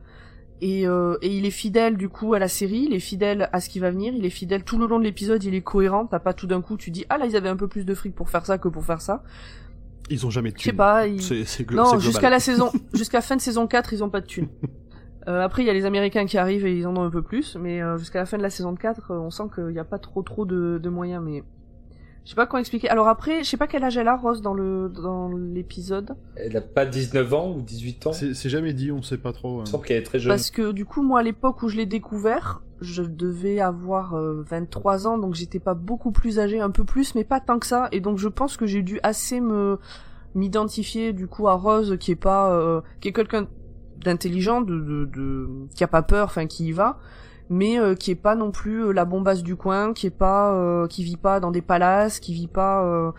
Et, 0.62 0.86
euh, 0.88 1.16
et 1.22 1.34
il 1.38 1.46
est 1.46 1.52
fidèle 1.52 1.96
du 1.96 2.10
coup 2.10 2.34
à 2.34 2.40
la 2.40 2.50
série, 2.50 2.86
il 2.90 2.94
est 2.94 3.00
fidèle 3.00 3.48
à 3.54 3.62
ce 3.62 3.70
qui 3.70 3.80
va 3.80 3.92
venir, 3.92 4.14
il 4.14 4.26
est 4.26 4.30
fidèle 4.30 4.64
tout 4.66 4.78
le 4.78 4.88
long 4.88 5.00
de 5.00 5.06
l'épisode, 5.06 5.42
il 5.46 5.56
est 5.56 5.62
cohérent, 5.62 6.06
t'as 6.06 6.20
pas 6.20 6.34
tout 6.34 6.48
d'un 6.48 6.62
coup 6.62 6.76
tu 6.76 6.92
dis 6.92 7.06
ah 7.08 7.18
là 7.18 7.28
ils 7.28 7.38
avaient 7.38 7.48
un 7.48 7.56
peu 7.56 7.70
plus 7.70 7.86
de 7.86 7.94
fric 7.96 8.14
pour 8.14 8.30
faire 8.30 8.46
ça 8.46 8.58
que 8.58 8.68
pour 8.68 8.84
faire 8.84 9.00
ça. 9.02 9.24
Ils 10.10 10.26
ont 10.26 10.30
jamais 10.30 10.52
de 10.52 10.58
Je 10.58 10.64
sais 10.64 10.70
thunes. 10.72 10.78
pas, 10.78 11.08
il- 11.08 11.22
C'est, 11.22 11.46
c'est 11.46 11.64
glo- 11.64 11.86
c'est 11.86 11.94
Non, 11.96 12.00
jusqu'à 12.00 12.30
la 12.30 12.40
saison, 12.42 12.72
jusqu'à 12.94 13.22
fin 13.22 13.38
de 13.38 13.42
saison 13.42 13.68
4, 13.68 13.94
ils 13.94 14.04
ont 14.04 14.10
pas 14.10 14.20
de 14.22 14.26
thunes. 14.26 14.50
Euh, 15.30 15.42
après, 15.44 15.62
il 15.64 15.66
y 15.68 15.70
a 15.70 15.74
les 15.74 15.86
Américains 15.86 16.26
qui 16.26 16.38
arrivent 16.38 16.66
et 16.66 16.76
ils 16.76 16.88
en 16.88 16.98
ont 16.98 17.04
un 17.04 17.10
peu 17.12 17.22
plus, 17.22 17.56
mais 17.58 17.82
euh, 17.82 17.98
jusqu'à 17.98 18.20
la 18.20 18.26
fin 18.26 18.38
de 18.38 18.42
la 18.44 18.50
saison 18.50 18.76
4, 18.76 19.12
euh, 19.12 19.20
on 19.20 19.30
sent 19.30 19.44
qu'il 19.56 19.66
n'y 19.68 19.80
a 19.80 19.84
pas 19.86 20.00
trop 20.00 20.24
trop 20.24 20.46
de, 20.46 20.78
de 20.82 20.90
moyens, 20.90 21.24
mais 21.24 21.44
je 22.30 22.34
sais 22.34 22.36
pas 22.36 22.46
comment 22.46 22.60
expliquer. 22.60 22.90
Alors 22.90 23.08
après, 23.08 23.44
je 23.44 23.50
sais 23.50 23.58
pas 23.58 23.66
quel 23.66 23.84
âge 23.84 23.98
elle 23.98 24.08
a, 24.08 24.16
Rose, 24.16 24.44
dans 24.44 24.54
le 24.54 24.88
dans 24.88 25.32
l'épisode, 25.32 26.16
Elle 26.36 26.56
a 26.56 26.62
pas 26.62 26.86
19 26.86 27.34
ans 27.34 27.56
ou 27.58 27.62
18 27.64 28.06
ans? 28.06 28.14
C'est, 28.14 28.50
jamais 28.50 28.72
dit, 28.74 28.92
on 28.92 29.02
sait 29.02 29.18
pas 29.18 29.34
trop. 29.34 29.54
hein. 29.56 29.58
Il 29.58 29.62
me 29.62 29.66
semble 29.66 29.86
qu'elle 29.86 29.98
est 29.98 30.04
très 30.04 30.20
jeune. 30.20 30.30
parce 30.30 30.52
que 30.52 30.72
du 30.72 30.86
coup, 30.86 31.02
moi, 31.02 31.22
à 31.22 31.24
l'époque 31.24 31.64
où 31.64 31.70
je 31.70 31.76
l'ai 31.76 31.88
découvert, 31.88 32.62
je 32.82 33.02
devais 33.02 33.60
avoir 33.60 34.14
euh, 34.14 34.44
23 34.48 35.08
ans, 35.08 35.18
donc 35.18 35.34
j'étais 35.34 35.58
pas 35.58 35.74
beaucoup 35.74 36.12
plus 36.12 36.38
âgée, 36.38 36.60
un 36.60 36.70
peu 36.70 36.84
plus, 36.84 37.16
mais 37.16 37.24
pas 37.24 37.40
tant 37.40 37.58
que 37.58 37.66
ça, 37.66 37.88
et 37.92 38.00
donc 38.00 38.20
je 38.20 38.28
pense 38.28 38.58
que 38.58 38.68
j'ai 38.68 38.84
dû 38.84 39.00
assez 39.02 39.42
me 39.42 39.80
m'identifier 40.36 41.14
du 41.14 41.26
coup 41.26 41.48
à 41.48 41.56
Rose, 41.56 41.98
qui 42.00 42.12
est 42.12 42.16
pas, 42.16 42.52
euh, 42.52 42.82
qui 43.02 43.08
est 43.08 43.12
quelqu'un 43.12 43.48
d'intelligent, 44.04 44.62
de, 44.62 44.80
de, 44.80 45.06
de, 45.06 45.50
qui 45.74 45.84
a 45.84 45.88
pas 45.88 46.04
peur, 46.04 46.28
enfin 46.28 46.46
qui 46.46 46.68
y 46.68 46.72
va, 46.74 47.00
mais 47.50 47.80
euh, 47.80 47.96
qui 47.96 48.12
est 48.12 48.16
pas 48.16 48.36
non 48.36 48.52
plus 48.52 48.86
euh, 48.86 48.92
la 48.92 49.06
bombasse 49.06 49.42
du 49.42 49.56
coin, 49.56 49.94
qui 49.94 50.08
est 50.08 50.12
pas, 50.12 50.54
euh, 50.54 50.88
qui 50.88 51.04
vit 51.04 51.18
pas 51.18 51.40
dans 51.40 51.52
des 51.52 51.62
palaces, 51.62 52.20
qui 52.20 52.34
vit 52.34 52.48
pas 52.48 52.86
euh, 52.86 53.12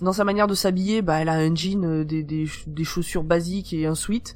dans 0.00 0.12
sa 0.12 0.24
manière 0.24 0.46
de 0.46 0.54
s'habiller, 0.54 1.02
bah 1.02 1.20
elle 1.20 1.28
a 1.28 1.34
un 1.34 1.54
jean, 1.54 1.84
euh, 1.84 2.04
des, 2.04 2.22
des, 2.22 2.46
des 2.66 2.84
chaussures 2.84 3.24
basiques 3.24 3.72
et 3.72 3.86
un 3.86 3.94
sweat. 3.94 4.34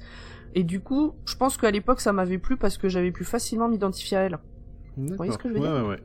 Et 0.55 0.65
du 0.65 0.81
coup, 0.81 1.15
je 1.25 1.35
pense 1.37 1.57
qu'à 1.57 1.71
l'époque 1.71 2.01
ça 2.01 2.13
m'avait 2.13 2.39
plu 2.39 2.57
parce 2.59 2.77
que 2.77 2.89
j'avais 2.89 3.11
pu 3.11 3.25
facilement 3.25 3.69
m'identifier 3.69 4.17
à 4.19 4.21
elle. 4.21 4.39
D'accord. 4.97 5.17
voyez 5.17 5.33
ce 5.33 5.39
que 5.39 5.49
je 5.49 5.55
veux 5.55 5.61
ouais, 5.61 5.67
dire 5.67 5.83
Ouais, 5.83 5.89
ouais. 5.89 6.03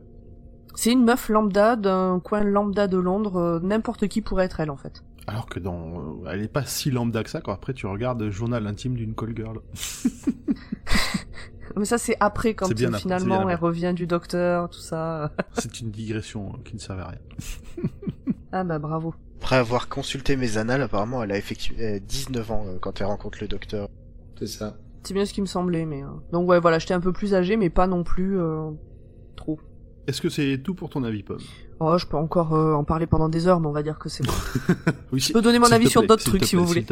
C'est 0.76 0.92
une 0.92 1.04
meuf 1.04 1.28
lambda 1.28 1.76
d'un 1.76 2.22
coin 2.24 2.44
lambda 2.44 2.88
de 2.88 2.98
Londres, 2.98 3.38
euh, 3.38 3.60
n'importe 3.62 4.08
qui 4.08 4.22
pourrait 4.22 4.46
être 4.46 4.60
elle 4.60 4.70
en 4.70 4.78
fait. 4.78 5.04
Alors 5.26 5.48
que 5.48 5.60
dans, 5.60 6.24
elle 6.32 6.42
est 6.42 6.48
pas 6.48 6.64
si 6.64 6.90
lambda 6.90 7.22
que 7.22 7.30
ça, 7.30 7.42
quoi. 7.42 7.56
Après, 7.56 7.74
tu 7.74 7.86
regardes 7.86 8.22
le 8.22 8.32
journal 8.32 8.66
intime 8.66 8.96
d'une 8.96 9.14
call 9.14 9.36
girl. 9.36 9.60
Mais 11.76 11.86
ça 11.86 11.98
c'est 11.98 12.16
après 12.20 12.54
quand 12.54 12.68
C'est 12.68 12.74
bien 12.74 12.88
euh, 12.88 12.90
après, 12.90 13.02
c'est 13.02 13.08
bien 13.08 13.18
finalement 13.18 13.42
après. 13.42 13.54
elle 13.54 13.60
revient 13.60 13.94
du 13.96 14.08
docteur, 14.08 14.70
tout 14.70 14.80
ça. 14.80 15.32
C'est 15.54 15.80
une 15.82 15.92
digression 15.92 16.50
euh, 16.54 16.58
qui 16.64 16.76
ne 16.76 16.80
servait 16.80 17.04
à 17.04 17.08
rien. 17.10 17.20
ah 18.52 18.64
bah 18.64 18.80
bravo. 18.80 19.14
Après 19.42 19.58
avoir 19.58 19.88
consulté 19.90 20.36
mes 20.36 20.58
annales, 20.58 20.82
apparemment 20.82 21.24
elle 21.24 21.32
a 21.32 21.38
effectué 21.38 22.00
19 22.00 22.52
ans 22.52 22.66
euh, 22.68 22.78
quand 22.80 23.00
elle 23.02 23.08
rencontre 23.08 23.38
le 23.42 23.48
docteur. 23.48 23.90
C'est 24.40 24.48
ça. 24.48 24.78
C'est 25.04 25.14
bien 25.14 25.26
ce 25.26 25.32
qui 25.34 25.40
me 25.42 25.46
semblait, 25.46 25.86
mais 25.86 26.04
euh, 26.04 26.08
donc 26.34 26.50
ouais 26.50 26.60
voilà, 26.60 26.80
j'étais 26.80 26.94
un 26.94 27.00
peu 27.00 27.14
plus 27.14 27.34
âgée, 27.34 27.56
mais 27.56 27.70
pas 27.70 27.88
non 27.88 28.04
plus 28.04 28.38
euh, 28.40 28.72
trop. 29.38 29.58
Est-ce 30.06 30.22
que 30.22 30.28
c'est 30.30 30.58
tout 30.62 30.74
pour 30.74 30.90
ton 30.90 31.04
avis, 31.04 31.24
Pomme? 31.24 31.40
Oh, 31.80 31.98
je 31.98 32.06
peux 32.06 32.18
encore 32.18 32.54
euh, 32.56 32.74
en 32.74 32.84
parler 32.84 33.08
pendant 33.08 33.30
des 33.30 33.48
heures, 33.48 33.60
mais 33.62 33.68
on 33.68 33.72
va 33.72 33.84
dire 33.84 34.00
que 34.00 34.10
c'est 34.10 34.26
bon. 34.26 34.34
Oui, 35.14 35.22
Je 35.22 35.32
peux 35.32 35.42
donner 35.42 35.60
mon 35.60 35.72
avis 35.72 35.90
sur 35.90 36.06
d'autres 36.06 36.24
trucs 36.26 36.44
si 36.44 36.58
vous 36.58 36.66
voulez. 36.66 36.86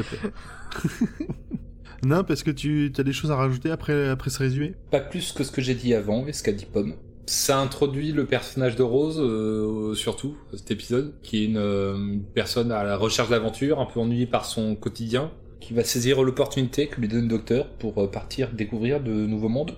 Nimp, 2.05 2.29
est-ce 2.29 2.43
que 2.43 2.51
tu 2.51 2.91
as 2.97 3.03
des 3.03 3.13
choses 3.13 3.31
à 3.31 3.35
rajouter 3.35 3.71
après, 3.71 4.09
après 4.09 4.29
ce 4.29 4.39
résumé? 4.39 4.75
Pas 4.91 4.99
plus 4.99 5.31
que 5.31 5.43
ce 5.43 5.51
que 5.51 5.61
j'ai 5.61 5.73
dit 5.73 5.93
avant 5.93 6.25
et 6.27 6.33
ce 6.33 6.43
qu'a 6.43 6.51
dit 6.51 6.65
Pomme. 6.65 6.93
Ça 7.25 7.59
introduit 7.59 8.11
le 8.11 8.25
personnage 8.25 8.75
de 8.75 8.83
Rose, 8.83 9.19
euh, 9.19 9.95
surtout, 9.95 10.35
cet 10.53 10.69
épisode, 10.69 11.13
qui 11.23 11.41
est 11.41 11.45
une, 11.45 11.57
euh, 11.57 11.95
une 11.97 12.21
personne 12.23 12.71
à 12.71 12.83
la 12.83 12.97
recherche 12.97 13.29
d'aventure, 13.29 13.79
un 13.79 13.85
peu 13.85 13.99
ennuyée 13.99 14.27
par 14.27 14.45
son 14.45 14.75
quotidien, 14.75 15.31
qui 15.59 15.73
va 15.73 15.83
saisir 15.83 16.21
l'opportunité 16.21 16.87
que 16.87 17.01
lui 17.01 17.07
donne 17.07 17.23
le 17.23 17.27
docteur 17.27 17.67
pour 17.67 17.97
euh, 17.97 18.07
partir 18.07 18.51
découvrir 18.51 19.01
de 19.01 19.11
nouveaux 19.11 19.49
mondes. 19.49 19.71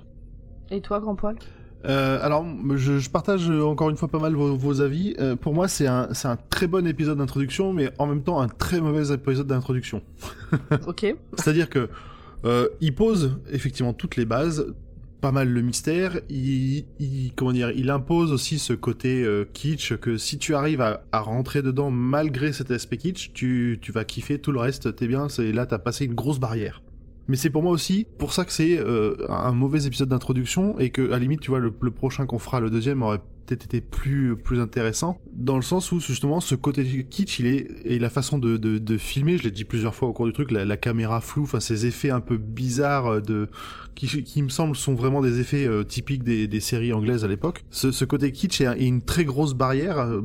Et 0.70 0.82
toi, 0.82 1.00
grand 1.00 1.16
poil? 1.16 1.38
Euh, 1.86 2.20
alors, 2.22 2.46
je, 2.76 3.00
je 3.00 3.10
partage 3.10 3.50
encore 3.50 3.90
une 3.90 3.96
fois 3.96 4.10
pas 4.10 4.20
mal 4.20 4.34
vos, 4.34 4.56
vos 4.56 4.82
avis. 4.82 5.16
Euh, 5.20 5.36
pour 5.36 5.54
moi, 5.54 5.68
c'est 5.68 5.88
un, 5.88 6.10
c'est 6.14 6.28
un 6.28 6.38
très 6.50 6.68
bon 6.68 6.86
épisode 6.86 7.20
d'introduction, 7.20 7.72
mais 7.72 7.92
en 8.00 8.08
même 8.08 8.24
temps 8.24 8.42
un 8.42 8.50
très 8.50 8.82
mauvais 8.82 9.14
épisode 9.14 9.48
d'introduction. 9.48 10.02
Ok. 10.88 11.06
C'est-à-dire 11.38 11.70
que 11.70 11.90
euh, 12.46 12.68
il 12.82 12.94
pose 12.94 13.40
effectivement 13.52 13.94
toutes 13.94 14.16
les 14.16 14.26
bases, 14.26 14.74
pas 15.22 15.32
mal 15.32 15.50
le 15.50 15.62
mystère. 15.62 16.20
Il, 16.30 16.86
comment 17.36 17.52
dire, 17.52 17.72
il 17.72 17.90
impose 17.90 18.32
aussi 18.32 18.60
ce 18.60 18.74
côté 18.74 19.24
euh, 19.24 19.46
kitsch 19.54 19.96
que 19.98 20.18
si 20.18 20.38
tu 20.38 20.56
arrives 20.56 20.82
à, 20.82 21.20
rentrer 21.20 21.62
dedans 21.62 21.92
malgré 21.92 22.54
cet 22.54 22.72
aspect 22.72 22.98
kitsch, 22.98 23.32
tu, 23.34 23.80
tu 23.82 23.92
vas 23.92 24.06
kiffer 24.06 24.40
tout 24.40 24.52
le 24.52 24.60
reste. 24.60 24.96
T'es 24.96 25.08
bien, 25.08 25.30
c'est 25.30 25.52
là 25.52 25.66
t'as 25.66 25.80
passé 25.80 26.06
une 26.06 26.16
grosse 26.16 26.40
barrière. 26.40 26.82
Mais 27.28 27.36
c'est 27.36 27.50
pour 27.50 27.62
moi 27.62 27.72
aussi 27.72 28.08
pour 28.18 28.32
ça 28.32 28.46
que 28.46 28.54
c'est 28.54 28.80
euh, 28.80 29.16
un 29.28 29.52
mauvais 29.52 29.86
épisode 29.86 30.08
d'introduction 30.10 30.80
et 30.80 30.92
que 30.92 31.08
à 31.08 31.12
la 31.12 31.20
limite 31.20 31.42
tu 31.42 31.50
vois 31.50 31.60
le, 31.60 31.74
le 31.82 31.92
prochain 31.92 32.26
qu'on 32.26 32.40
fera 32.40 32.62
le 32.62 32.70
deuxième 32.70 33.04
aurait 33.04 33.20
peut-être 33.48 33.66
été 33.66 33.82
plus 33.82 34.36
plus 34.36 34.60
intéressant 34.60 35.20
dans 35.38 35.56
le 35.56 35.62
sens 35.62 35.92
où 35.92 36.00
justement 36.00 36.42
ce 36.42 36.56
côté 36.56 36.84
kitsch, 37.10 37.40
il 37.40 37.46
est 37.46 37.68
et 37.86 38.00
la 38.00 38.10
façon 38.10 38.40
de 38.40 38.58
de, 38.58 38.98
filmer, 38.98 39.38
je 39.38 39.44
l'ai 39.44 39.52
dit 39.52 39.64
plusieurs 39.64 39.96
fois 39.96 40.10
au 40.10 40.14
cours 40.14 40.26
du 40.26 40.34
truc, 40.34 40.52
la, 40.52 40.78
caméra 40.78 41.22
floue, 41.22 41.44
enfin 41.44 41.60
ces 41.60 41.86
effets 41.86 42.10
un 42.10 42.20
peu 42.20 42.38
bizarres 42.38 43.08
euh, 43.08 43.22
de 43.22 43.50
qui, 43.96 44.44
me 44.44 44.50
semblent 44.50 44.76
sont 44.76 44.94
vraiment 44.94 45.22
des 45.22 45.40
effets 45.40 45.68
euh, 45.68 45.84
typiques 45.84 46.24
des, 46.24 46.60
séries 46.60 46.94
anglaises 46.94 47.24
à 47.24 47.28
l'époque. 47.28 47.66
Ce, 47.72 48.06
côté 48.06 48.32
kitsch 48.32 48.62
est, 48.62 48.86
une 48.86 49.02
très 49.02 49.26
grosse 49.26 49.54
barrière 49.54 50.00
euh, 50.00 50.22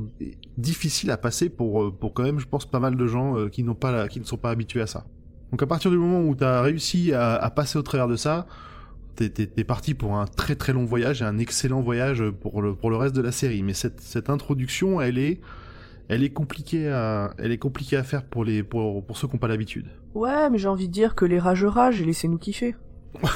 difficile 0.56 1.10
à 1.10 1.16
passer 1.16 1.48
pour 1.48 1.96
pour 1.96 2.14
quand 2.14 2.24
même, 2.24 2.40
je 2.40 2.46
pense, 2.46 2.66
pas 2.66 2.80
mal 2.80 2.96
de 2.96 3.06
gens 3.06 3.48
qui 3.48 3.62
n'ont 3.62 3.74
pas 3.74 4.08
qui 4.08 4.18
ne 4.18 4.24
sont 4.24 4.38
pas 4.38 4.50
habitués 4.50 4.82
à 4.82 4.86
ça. 4.86 5.06
Donc 5.50 5.62
à 5.62 5.66
partir 5.66 5.90
du 5.90 5.98
moment 5.98 6.20
où 6.22 6.34
tu 6.34 6.44
as 6.44 6.62
réussi 6.62 7.12
à 7.12 7.50
passer 7.50 7.78
au 7.78 7.82
travers 7.82 8.08
de 8.08 8.16
ça, 8.16 8.46
t'es, 9.14 9.64
parti 9.64 9.94
pour 9.94 10.16
un 10.16 10.26
très 10.26 10.54
très 10.54 10.72
long 10.72 10.84
voyage 10.84 11.22
et 11.22 11.24
un 11.24 11.38
excellent 11.38 11.80
voyage 11.80 12.22
pour 12.40 12.62
le, 12.62 12.74
pour 12.74 12.90
le 12.90 12.96
reste 12.96 13.14
de 13.14 13.22
la 13.22 13.32
série. 13.32 13.62
Mais 13.62 13.74
cette, 13.74 14.00
cette 14.00 14.30
introduction, 14.30 15.00
elle 15.00 15.18
est, 15.18 15.40
elle 16.08 16.22
est 16.22 16.30
compliquée 16.30 16.88
à, 16.88 17.34
elle 17.38 17.52
est 17.52 17.58
compliquée 17.58 17.96
à 17.96 18.02
faire 18.02 18.24
pour 18.24 18.44
les, 18.44 18.62
pour, 18.62 19.04
pour 19.04 19.16
ceux 19.16 19.28
qui 19.28 19.34
n'ont 19.34 19.40
pas 19.40 19.48
l'habitude. 19.48 19.86
Ouais, 20.14 20.50
mais 20.50 20.58
j'ai 20.58 20.68
envie 20.68 20.88
de 20.88 20.92
dire 20.92 21.14
que 21.14 21.24
les 21.24 21.38
rageux 21.38 21.68
ragent 21.68 22.00
et 22.00 22.04
laissez-nous 22.04 22.38
kiffer. 22.38 22.74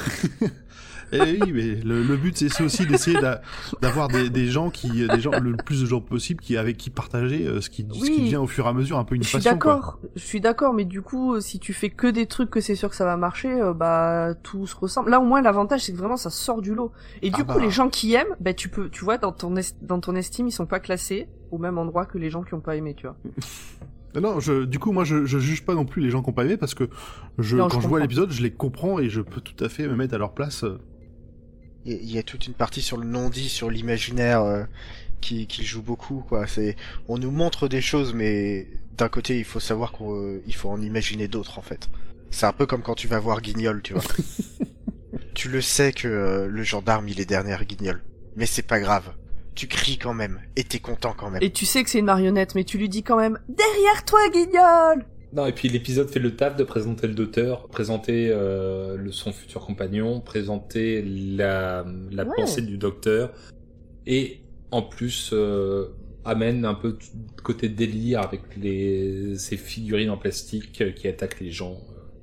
Et 1.12 1.20
oui, 1.40 1.52
mais 1.52 1.74
le, 1.84 2.02
le 2.02 2.16
but 2.16 2.36
c'est 2.36 2.62
aussi 2.64 2.84
d'essayer 2.86 3.20
d'a- 3.20 3.40
d'avoir 3.80 4.08
des, 4.08 4.28
des 4.28 4.46
gens 4.46 4.70
qui, 4.70 5.06
des 5.06 5.20
gens, 5.20 5.30
le 5.38 5.56
plus 5.56 5.80
de 5.82 5.86
gens 5.86 6.00
possible 6.00 6.40
qui, 6.40 6.56
avec 6.56 6.76
qui 6.76 6.90
partager 6.90 7.46
euh, 7.46 7.60
ce 7.60 7.70
qui, 7.70 7.86
ce 7.92 8.04
qui 8.06 8.10
Oui. 8.12 8.20
devient 8.22 8.36
au 8.36 8.46
fur 8.48 8.66
et 8.66 8.68
à 8.68 8.72
mesure 8.72 8.98
un 8.98 9.04
peu 9.04 9.14
une 9.14 9.22
Je 9.22 9.28
suis 9.28 9.38
passion. 9.38 9.52
d'accord, 9.52 10.00
je 10.16 10.20
suis 10.22 10.40
d'accord, 10.40 10.74
mais 10.74 10.84
du 10.84 11.02
coup, 11.02 11.34
euh, 11.34 11.40
si 11.40 11.60
tu 11.60 11.72
fais 11.72 11.90
que 11.90 12.08
des 12.08 12.26
trucs 12.26 12.50
que 12.50 12.60
c'est 12.60 12.74
sûr 12.74 12.90
que 12.90 12.96
ça 12.96 13.04
va 13.04 13.16
marcher, 13.16 13.52
euh, 13.52 13.72
bah 13.72 14.34
tout 14.42 14.66
se 14.66 14.74
ressemble. 14.74 15.10
Là, 15.10 15.20
au 15.20 15.24
moins, 15.24 15.42
l'avantage 15.42 15.82
c'est 15.84 15.92
que 15.92 15.98
vraiment 15.98 16.16
ça 16.16 16.30
sort 16.30 16.60
du 16.60 16.74
lot. 16.74 16.90
Et 17.22 17.30
du 17.30 17.40
Ah 17.42 17.44
coup, 17.44 17.58
bah. 17.58 17.64
les 17.64 17.70
gens 17.70 17.88
qui 17.88 18.14
aiment, 18.14 18.34
bah 18.40 18.52
tu 18.52 18.68
peux, 18.68 18.88
tu 18.88 19.04
vois, 19.04 19.16
dans 19.18 19.32
ton 19.32 19.54
est- 19.56 19.76
dans 19.84 20.00
ton 20.00 20.14
estime, 20.16 20.48
ils 20.48 20.52
sont 20.52 20.66
pas 20.66 20.80
classés 20.80 21.28
au 21.52 21.58
même 21.58 21.78
endroit 21.78 22.04
que 22.06 22.18
les 22.18 22.30
gens 22.30 22.42
qui 22.42 22.54
ont 22.54 22.60
pas 22.60 22.74
aimé, 22.76 22.94
tu 22.96 23.06
vois. 23.06 23.16
Non, 24.18 24.40
je, 24.40 24.64
du 24.64 24.78
coup, 24.78 24.92
moi, 24.92 25.04
je, 25.04 25.26
je 25.26 25.38
juge 25.38 25.62
pas 25.62 25.74
non 25.74 25.84
plus 25.84 26.00
les 26.00 26.08
gens 26.08 26.22
qui 26.22 26.30
ont 26.30 26.32
pas 26.32 26.46
aimé 26.46 26.56
parce 26.56 26.72
que 26.74 26.88
je, 27.38 27.54
Non, 27.58 27.68
quand 27.68 27.76
je 27.80 27.82
je, 27.82 27.88
vois 27.88 28.00
l'épisode, 28.00 28.30
je 28.32 28.42
les 28.42 28.50
comprends 28.50 28.98
et 28.98 29.10
je 29.10 29.20
peux 29.20 29.42
tout 29.42 29.62
à 29.62 29.68
fait 29.68 29.86
me 29.86 29.94
mettre 29.94 30.14
à 30.14 30.18
leur 30.18 30.32
place. 30.32 30.64
Euh. 31.86 31.90
Il 31.90 31.92
y 31.92 31.94
a- 31.94 32.02
il 32.02 32.12
y 32.14 32.18
a 32.18 32.22
toute 32.22 32.46
une 32.46 32.54
partie 32.54 32.82
sur 32.82 32.96
le 32.96 33.06
non-dit, 33.06 33.48
sur 33.48 33.70
l'imaginaire 33.70 34.42
euh, 34.42 34.64
qui, 35.20 35.46
qui 35.46 35.64
joue 35.64 35.82
beaucoup. 35.82 36.24
Quoi. 36.28 36.46
C'est, 36.46 36.76
on 37.08 37.18
nous 37.18 37.30
montre 37.30 37.68
des 37.68 37.80
choses, 37.80 38.12
mais 38.14 38.66
d'un 38.96 39.08
côté, 39.08 39.38
il 39.38 39.44
faut 39.44 39.60
savoir 39.60 39.92
qu'il 39.92 40.54
faut 40.54 40.70
en 40.70 40.80
imaginer 40.80 41.28
d'autres 41.28 41.58
en 41.58 41.62
fait. 41.62 41.88
C'est 42.30 42.46
un 42.46 42.52
peu 42.52 42.66
comme 42.66 42.82
quand 42.82 42.94
tu 42.94 43.08
vas 43.08 43.18
voir 43.20 43.40
Guignol, 43.40 43.80
tu 43.82 43.92
vois. 43.94 44.02
tu 45.34 45.48
le 45.48 45.60
sais 45.60 45.92
que 45.92 46.08
euh, 46.08 46.46
le 46.48 46.62
gendarme 46.62 47.08
il 47.08 47.20
est 47.20 47.26
derrière 47.26 47.64
Guignol, 47.64 48.02
mais 48.36 48.46
c'est 48.46 48.62
pas 48.66 48.80
grave. 48.80 49.12
Tu 49.54 49.68
cries 49.68 49.96
quand 49.96 50.12
même 50.12 50.40
et 50.56 50.64
t'es 50.64 50.80
content 50.80 51.14
quand 51.16 51.30
même. 51.30 51.42
Et 51.42 51.50
tu 51.50 51.64
sais 51.64 51.82
que 51.82 51.88
c'est 51.88 51.98
une 52.00 52.04
marionnette, 52.06 52.54
mais 52.54 52.64
tu 52.64 52.76
lui 52.76 52.88
dis 52.90 53.02
quand 53.02 53.16
même 53.16 53.38
derrière 53.48 54.04
toi, 54.04 54.20
Guignol. 54.30 55.06
Non, 55.32 55.46
et 55.46 55.52
puis 55.52 55.68
l'épisode 55.68 56.08
fait 56.08 56.20
le 56.20 56.36
taf 56.36 56.56
de 56.56 56.64
présenter 56.64 57.06
le 57.08 57.14
docteur, 57.14 57.66
présenter 57.68 58.28
euh, 58.30 58.96
le, 58.96 59.10
son 59.12 59.32
futur 59.32 59.64
compagnon, 59.66 60.20
présenter 60.20 61.02
la, 61.02 61.84
la 62.12 62.24
Ouais. 62.24 62.30
pensée 62.36 62.62
du 62.62 62.78
docteur, 62.78 63.32
et 64.06 64.40
en 64.70 64.82
plus 64.82 65.30
euh, 65.32 65.88
amène 66.24 66.64
un 66.64 66.74
peu 66.74 66.92
tout 66.94 67.42
côté 67.42 67.68
délire 67.68 68.20
avec 68.20 68.42
les, 68.56 69.36
ces 69.36 69.56
figurines 69.56 70.10
en 70.10 70.16
plastique 70.16 70.72
qui 70.94 71.08
attaquent 71.08 71.40
les 71.40 71.50
gens. 71.50 71.76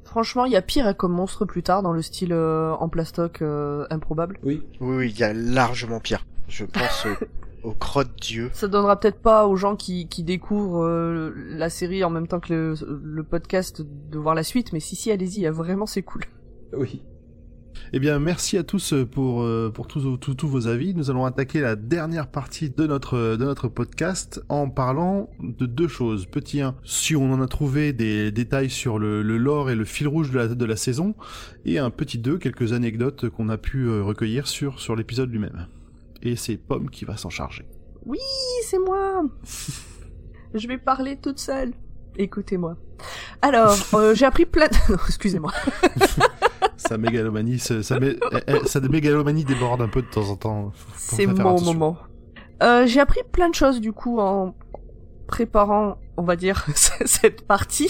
Franchement, 0.05 0.45
il 0.45 0.51
y 0.51 0.55
a 0.55 0.61
pire 0.61 0.95
comme 0.95 1.13
monstre 1.13 1.45
plus 1.45 1.63
tard 1.63 1.81
dans 1.83 1.91
le 1.93 2.01
style 2.01 2.33
euh, 2.33 2.71
en 2.73 2.87
plastoc 2.87 3.41
euh, 3.41 3.85
improbable. 3.89 4.37
Oui, 4.43 4.61
Oui, 4.79 4.95
oui, 4.97 5.11
il 5.13 5.19
y 5.19 5.23
a 5.23 5.33
largement 5.33 5.99
pire. 5.99 6.25
Je 6.47 6.65
pense 6.65 7.07
au, 7.63 7.69
au 7.69 7.73
crotte 7.73 8.11
Dieu. 8.21 8.49
Ça 8.53 8.67
donnera 8.67 8.99
peut-être 8.99 9.19
pas 9.19 9.47
aux 9.47 9.55
gens 9.55 9.75
qui, 9.75 10.07
qui 10.07 10.23
découvrent 10.23 10.85
euh, 10.85 11.33
la 11.49 11.69
série 11.69 12.03
en 12.03 12.09
même 12.09 12.27
temps 12.27 12.39
que 12.39 12.53
le, 12.53 12.73
le 13.03 13.23
podcast 13.23 13.81
de 13.81 14.17
voir 14.17 14.35
la 14.35 14.43
suite, 14.43 14.73
mais 14.73 14.79
si 14.79 14.95
si, 14.95 15.11
allez-y, 15.11 15.45
a 15.45 15.51
vraiment 15.51 15.85
c'est 15.85 16.03
cool. 16.03 16.23
oui. 16.77 17.03
Eh 17.91 17.99
bien, 17.99 18.19
merci 18.19 18.57
à 18.57 18.63
tous 18.63 18.93
euh, 18.93 19.05
pour, 19.05 19.41
euh, 19.41 19.71
pour 19.73 19.87
tous, 19.87 20.17
tous, 20.17 20.35
tous 20.35 20.47
vos 20.47 20.67
avis. 20.67 20.93
Nous 20.93 21.09
allons 21.09 21.25
attaquer 21.25 21.59
la 21.59 21.75
dernière 21.75 22.27
partie 22.27 22.69
de 22.69 22.87
notre, 22.87 23.35
de 23.35 23.43
notre 23.43 23.67
podcast 23.67 24.43
en 24.49 24.69
parlant 24.69 25.29
de 25.39 25.65
deux 25.65 25.87
choses. 25.87 26.25
Petit 26.25 26.61
1, 26.61 26.75
si 26.83 27.15
on 27.15 27.31
en 27.31 27.41
a 27.41 27.47
trouvé 27.47 27.93
des 27.93 28.31
détails 28.31 28.69
sur 28.69 28.99
le, 28.99 29.21
le 29.21 29.37
lore 29.37 29.69
et 29.69 29.75
le 29.75 29.85
fil 29.85 30.07
rouge 30.07 30.31
de 30.31 30.37
la, 30.37 30.47
de 30.47 30.65
la 30.65 30.75
saison. 30.75 31.15
Et 31.65 31.79
un 31.79 31.89
petit 31.89 32.19
2, 32.19 32.37
quelques 32.37 32.73
anecdotes 32.73 33.29
qu'on 33.29 33.49
a 33.49 33.57
pu 33.57 33.89
recueillir 34.01 34.47
sur, 34.47 34.79
sur 34.79 34.95
l'épisode 34.95 35.31
lui-même. 35.31 35.67
Et 36.23 36.35
c'est 36.35 36.57
Pomme 36.57 36.89
qui 36.89 37.05
va 37.05 37.17
s'en 37.17 37.29
charger. 37.29 37.67
Oui, 38.05 38.19
c'est 38.65 38.79
moi. 38.79 39.23
Je 40.53 40.67
vais 40.67 40.77
parler 40.77 41.17
toute 41.17 41.39
seule. 41.39 41.73
Écoutez-moi. 42.15 42.77
Alors, 43.41 43.75
euh, 43.95 44.13
j'ai 44.13 44.25
appris 44.25 44.45
plein. 44.45 44.67
De... 44.67 44.73
Non, 44.91 44.97
excusez-moi. 45.07 45.51
Sa 46.77 46.97
mégalomanie, 46.97 47.59
sa, 47.59 47.81
sa, 47.81 47.97
mé- 47.99 48.17
eh, 48.31 48.37
eh, 48.47 48.67
sa 48.67 48.79
mégalomanie 48.81 49.45
déborde 49.45 49.81
un 49.81 49.87
peu 49.87 50.01
de 50.01 50.07
temps 50.07 50.29
en 50.29 50.35
temps. 50.35 50.71
C'est 50.97 51.25
mon 51.25 51.37
attention. 51.37 51.73
moment. 51.73 51.97
Euh, 52.61 52.85
j'ai 52.87 52.99
appris 52.99 53.21
plein 53.31 53.49
de 53.49 53.55
choses 53.55 53.79
du 53.79 53.93
coup 53.93 54.19
en 54.19 54.53
préparant, 55.27 55.97
on 56.17 56.23
va 56.23 56.35
dire, 56.35 56.65
cette 56.75 57.47
partie. 57.47 57.89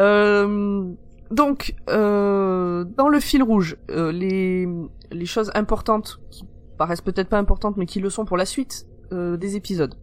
Euh, 0.00 0.92
donc, 1.30 1.74
dans 1.86 3.08
le 3.10 3.20
fil 3.20 3.42
rouge, 3.42 3.76
les, 3.88 4.68
les 5.12 5.26
choses 5.26 5.50
importantes 5.54 6.20
qui 6.30 6.44
paraissent 6.78 7.00
peut-être 7.00 7.28
pas 7.28 7.38
importantes, 7.38 7.76
mais 7.76 7.86
qui 7.86 8.00
le 8.00 8.10
sont 8.10 8.24
pour 8.24 8.36
la 8.36 8.46
suite 8.46 8.86
euh, 9.12 9.36
des 9.36 9.56
épisodes, 9.56 9.94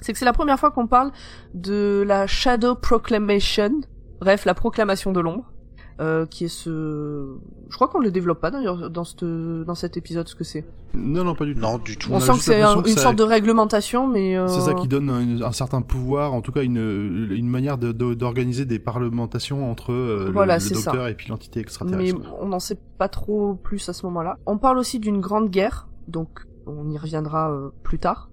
c'est 0.00 0.12
que 0.12 0.18
c'est 0.18 0.24
la 0.24 0.32
première 0.32 0.58
fois 0.58 0.70
qu'on 0.70 0.86
parle 0.86 1.12
de 1.54 2.04
la 2.06 2.26
Shadow 2.26 2.74
Proclamation, 2.74 3.80
bref, 4.20 4.44
la 4.44 4.54
proclamation 4.54 5.12
de 5.12 5.20
l'ombre, 5.20 5.52
euh, 6.00 6.26
qui 6.26 6.44
est 6.44 6.48
ce... 6.48 7.26
Je 7.70 7.74
crois 7.74 7.88
qu'on 7.88 8.00
le 8.00 8.10
développe 8.10 8.40
pas 8.40 8.50
d'ailleurs 8.50 8.90
dans, 8.90 9.04
cette, 9.04 9.24
dans 9.24 9.74
cet 9.74 9.96
épisode, 9.96 10.28
ce 10.28 10.34
que 10.34 10.44
c'est. 10.44 10.64
Non, 10.94 11.24
non, 11.24 11.34
pas 11.34 11.44
du 11.46 11.54
tout. 11.54 11.60
Non, 11.60 11.78
du 11.78 11.96
tout. 11.96 12.10
On 12.12 12.20
sent 12.20 12.32
que 12.32 12.38
c'est 12.40 12.62
un- 12.62 12.76
une 12.82 12.86
ça- 12.96 13.02
sorte 13.02 13.16
de 13.16 13.22
réglementation, 13.22 14.06
mais... 14.06 14.36
euh, 14.36 14.46
C'est 14.48 14.60
ça 14.60 14.74
qui 14.74 14.88
donne 14.88 15.10
un, 15.10 15.42
un 15.42 15.52
certain 15.52 15.82
pouvoir, 15.82 16.32
en 16.34 16.40
tout 16.42 16.52
cas 16.52 16.62
une, 16.62 17.28
une 17.30 17.48
manière 17.48 17.78
de- 17.78 17.92
de- 17.92 18.14
d'organiser 18.14 18.64
des 18.66 18.78
parlementations 18.78 19.70
entre 19.70 19.92
euh, 19.92 20.26
le- 20.26 20.32
Voilà, 20.32 20.54
le, 20.54 20.60
ça. 20.60 20.74
docteur 20.90 21.08
et 21.08 21.14
puis 21.14 21.28
l'entité 21.28 21.58
Mais 21.60 21.62
extraterrestre. 21.62 22.18
on 22.40 22.48
n'en 22.48 22.60
sait 22.60 22.78
pas 22.98 23.08
trop 23.08 23.54
plus 23.54 23.88
à 23.88 23.92
ce 23.92 24.04
moment-là. 24.06 24.38
On 24.46 24.58
parle 24.58 24.78
aussi 24.78 24.98
d'une 25.00 25.20
grande 25.20 25.50
guerre, 25.50 25.88
donc 26.08 26.46
on 26.66 26.88
y 26.90 26.98
reviendra 26.98 27.50
euh, 27.52 27.70
plus 27.82 27.98
tard. 27.98 28.28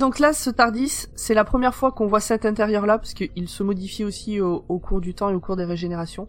Donc 0.00 0.18
là, 0.18 0.32
ce 0.32 0.48
Tardis, 0.48 1.08
c'est 1.14 1.34
la 1.34 1.44
première 1.44 1.74
fois 1.74 1.92
qu'on 1.92 2.06
voit 2.06 2.20
cet 2.20 2.46
intérieur-là, 2.46 2.96
parce 2.96 3.12
qu'il 3.12 3.48
se 3.50 3.62
modifie 3.62 4.02
aussi 4.02 4.40
au, 4.40 4.64
au 4.66 4.78
cours 4.78 5.02
du 5.02 5.12
temps 5.12 5.28
et 5.28 5.34
au 5.34 5.40
cours 5.40 5.56
des 5.56 5.66
régénérations. 5.66 6.26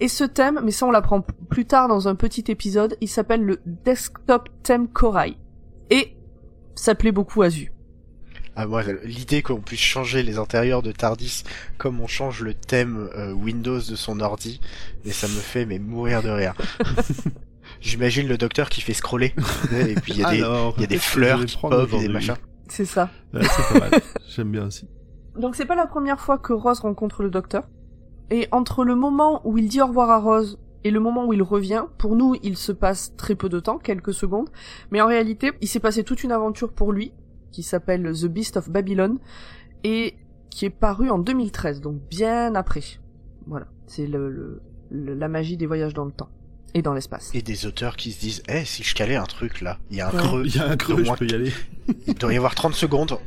Et 0.00 0.08
ce 0.08 0.24
thème, 0.24 0.60
mais 0.64 0.72
ça 0.72 0.86
on 0.86 0.90
l'apprend 0.90 1.20
plus 1.48 1.64
tard 1.64 1.86
dans 1.86 2.08
un 2.08 2.16
petit 2.16 2.42
épisode, 2.48 2.96
il 3.00 3.06
s'appelle 3.06 3.44
le 3.44 3.60
Desktop 3.64 4.48
Theme 4.64 4.88
Korai. 4.88 5.36
Et 5.90 6.16
ça 6.74 6.96
plaît 6.96 7.12
beaucoup 7.12 7.42
à 7.42 7.50
Zu. 7.50 7.70
Ah, 8.56 8.66
moi, 8.66 8.82
l'idée 9.04 9.40
qu'on 9.40 9.60
puisse 9.60 9.78
changer 9.78 10.24
les 10.24 10.38
intérieurs 10.38 10.82
de 10.82 10.90
Tardis 10.90 11.44
comme 11.78 12.00
on 12.00 12.08
change 12.08 12.42
le 12.42 12.54
thème 12.54 13.08
euh, 13.14 13.30
Windows 13.30 13.78
de 13.78 13.94
son 13.94 14.18
ordi, 14.18 14.60
et 15.04 15.12
ça 15.12 15.28
me 15.28 15.38
fait 15.38 15.64
mais 15.64 15.78
mourir 15.78 16.24
de 16.24 16.28
rire. 16.28 16.54
J'imagine 17.80 18.26
le 18.26 18.36
docteur 18.36 18.68
qui 18.68 18.80
fait 18.80 18.94
scroller, 18.94 19.32
et 19.70 19.94
puis 19.94 20.14
il 20.14 20.18
y 20.18 20.24
a 20.24 20.30
des, 20.32 20.42
Alors, 20.42 20.74
il 20.76 20.80
y 20.80 20.84
a 20.84 20.88
des 20.88 20.98
fleurs 20.98 21.46
qui 21.46 21.56
pop 21.56 21.88
et 21.92 22.00
des 22.00 22.08
machins. 22.08 22.34
C'est 22.72 22.86
ça. 22.86 23.10
Ouais, 23.34 23.42
c'est 23.44 23.78
pas 23.80 23.90
mal. 23.90 24.00
J'aime 24.28 24.50
bien 24.50 24.66
aussi. 24.66 24.88
Donc 25.38 25.56
c'est 25.56 25.66
pas 25.66 25.74
la 25.76 25.86
première 25.86 26.18
fois 26.20 26.38
que 26.38 26.54
Rose 26.54 26.80
rencontre 26.80 27.22
le 27.22 27.28
docteur. 27.28 27.68
Et 28.30 28.48
entre 28.50 28.82
le 28.84 28.94
moment 28.94 29.42
où 29.46 29.58
il 29.58 29.68
dit 29.68 29.82
au 29.82 29.86
revoir 29.88 30.08
à 30.10 30.18
Rose 30.18 30.58
et 30.84 30.90
le 30.90 30.98
moment 30.98 31.26
où 31.26 31.34
il 31.34 31.42
revient, 31.42 31.84
pour 31.98 32.16
nous, 32.16 32.34
il 32.42 32.56
se 32.56 32.72
passe 32.72 33.14
très 33.16 33.34
peu 33.34 33.50
de 33.50 33.60
temps, 33.60 33.76
quelques 33.78 34.14
secondes. 34.14 34.48
Mais 34.90 35.02
en 35.02 35.06
réalité, 35.06 35.52
il 35.60 35.68
s'est 35.68 35.80
passé 35.80 36.02
toute 36.02 36.24
une 36.24 36.32
aventure 36.32 36.72
pour 36.72 36.92
lui, 36.92 37.12
qui 37.50 37.62
s'appelle 37.62 38.10
The 38.18 38.24
Beast 38.26 38.56
of 38.56 38.70
Babylon, 38.70 39.18
et 39.84 40.14
qui 40.50 40.64
est 40.64 40.70
paru 40.70 41.10
en 41.10 41.18
2013, 41.18 41.82
donc 41.82 42.00
bien 42.08 42.54
après. 42.54 42.82
Voilà. 43.46 43.66
C'est 43.86 44.06
le, 44.06 44.30
le- 44.30 44.62
le- 44.90 45.14
la 45.14 45.28
magie 45.28 45.58
des 45.58 45.66
voyages 45.66 45.92
dans 45.94 46.06
le 46.06 46.12
temps. 46.12 46.30
Et 46.74 46.82
dans 46.82 46.94
l'espace. 46.94 47.30
Et 47.34 47.42
des 47.42 47.66
auteurs 47.66 47.96
qui 47.96 48.12
se 48.12 48.20
disent, 48.20 48.42
eh, 48.48 48.64
si 48.64 48.82
je 48.82 48.94
calais 48.94 49.16
un 49.16 49.24
truc 49.26 49.60
là, 49.60 49.78
il 49.90 49.96
y 49.98 50.00
a 50.00 50.08
un 50.08 50.12
Ouais. 50.12 50.18
creux, 50.18 50.42
Il 50.46 50.56
y 50.56 50.58
a 50.58 50.68
un 50.68 50.76
creux, 50.76 50.96
je 50.98 51.02
moins 51.02 51.16
peux 51.16 51.26
y 51.26 51.34
aller. 51.34 51.52
il 52.06 52.14
doit 52.14 52.32
y 52.32 52.36
avoir 52.36 52.54
30 52.54 52.74
secondes. 52.74 53.18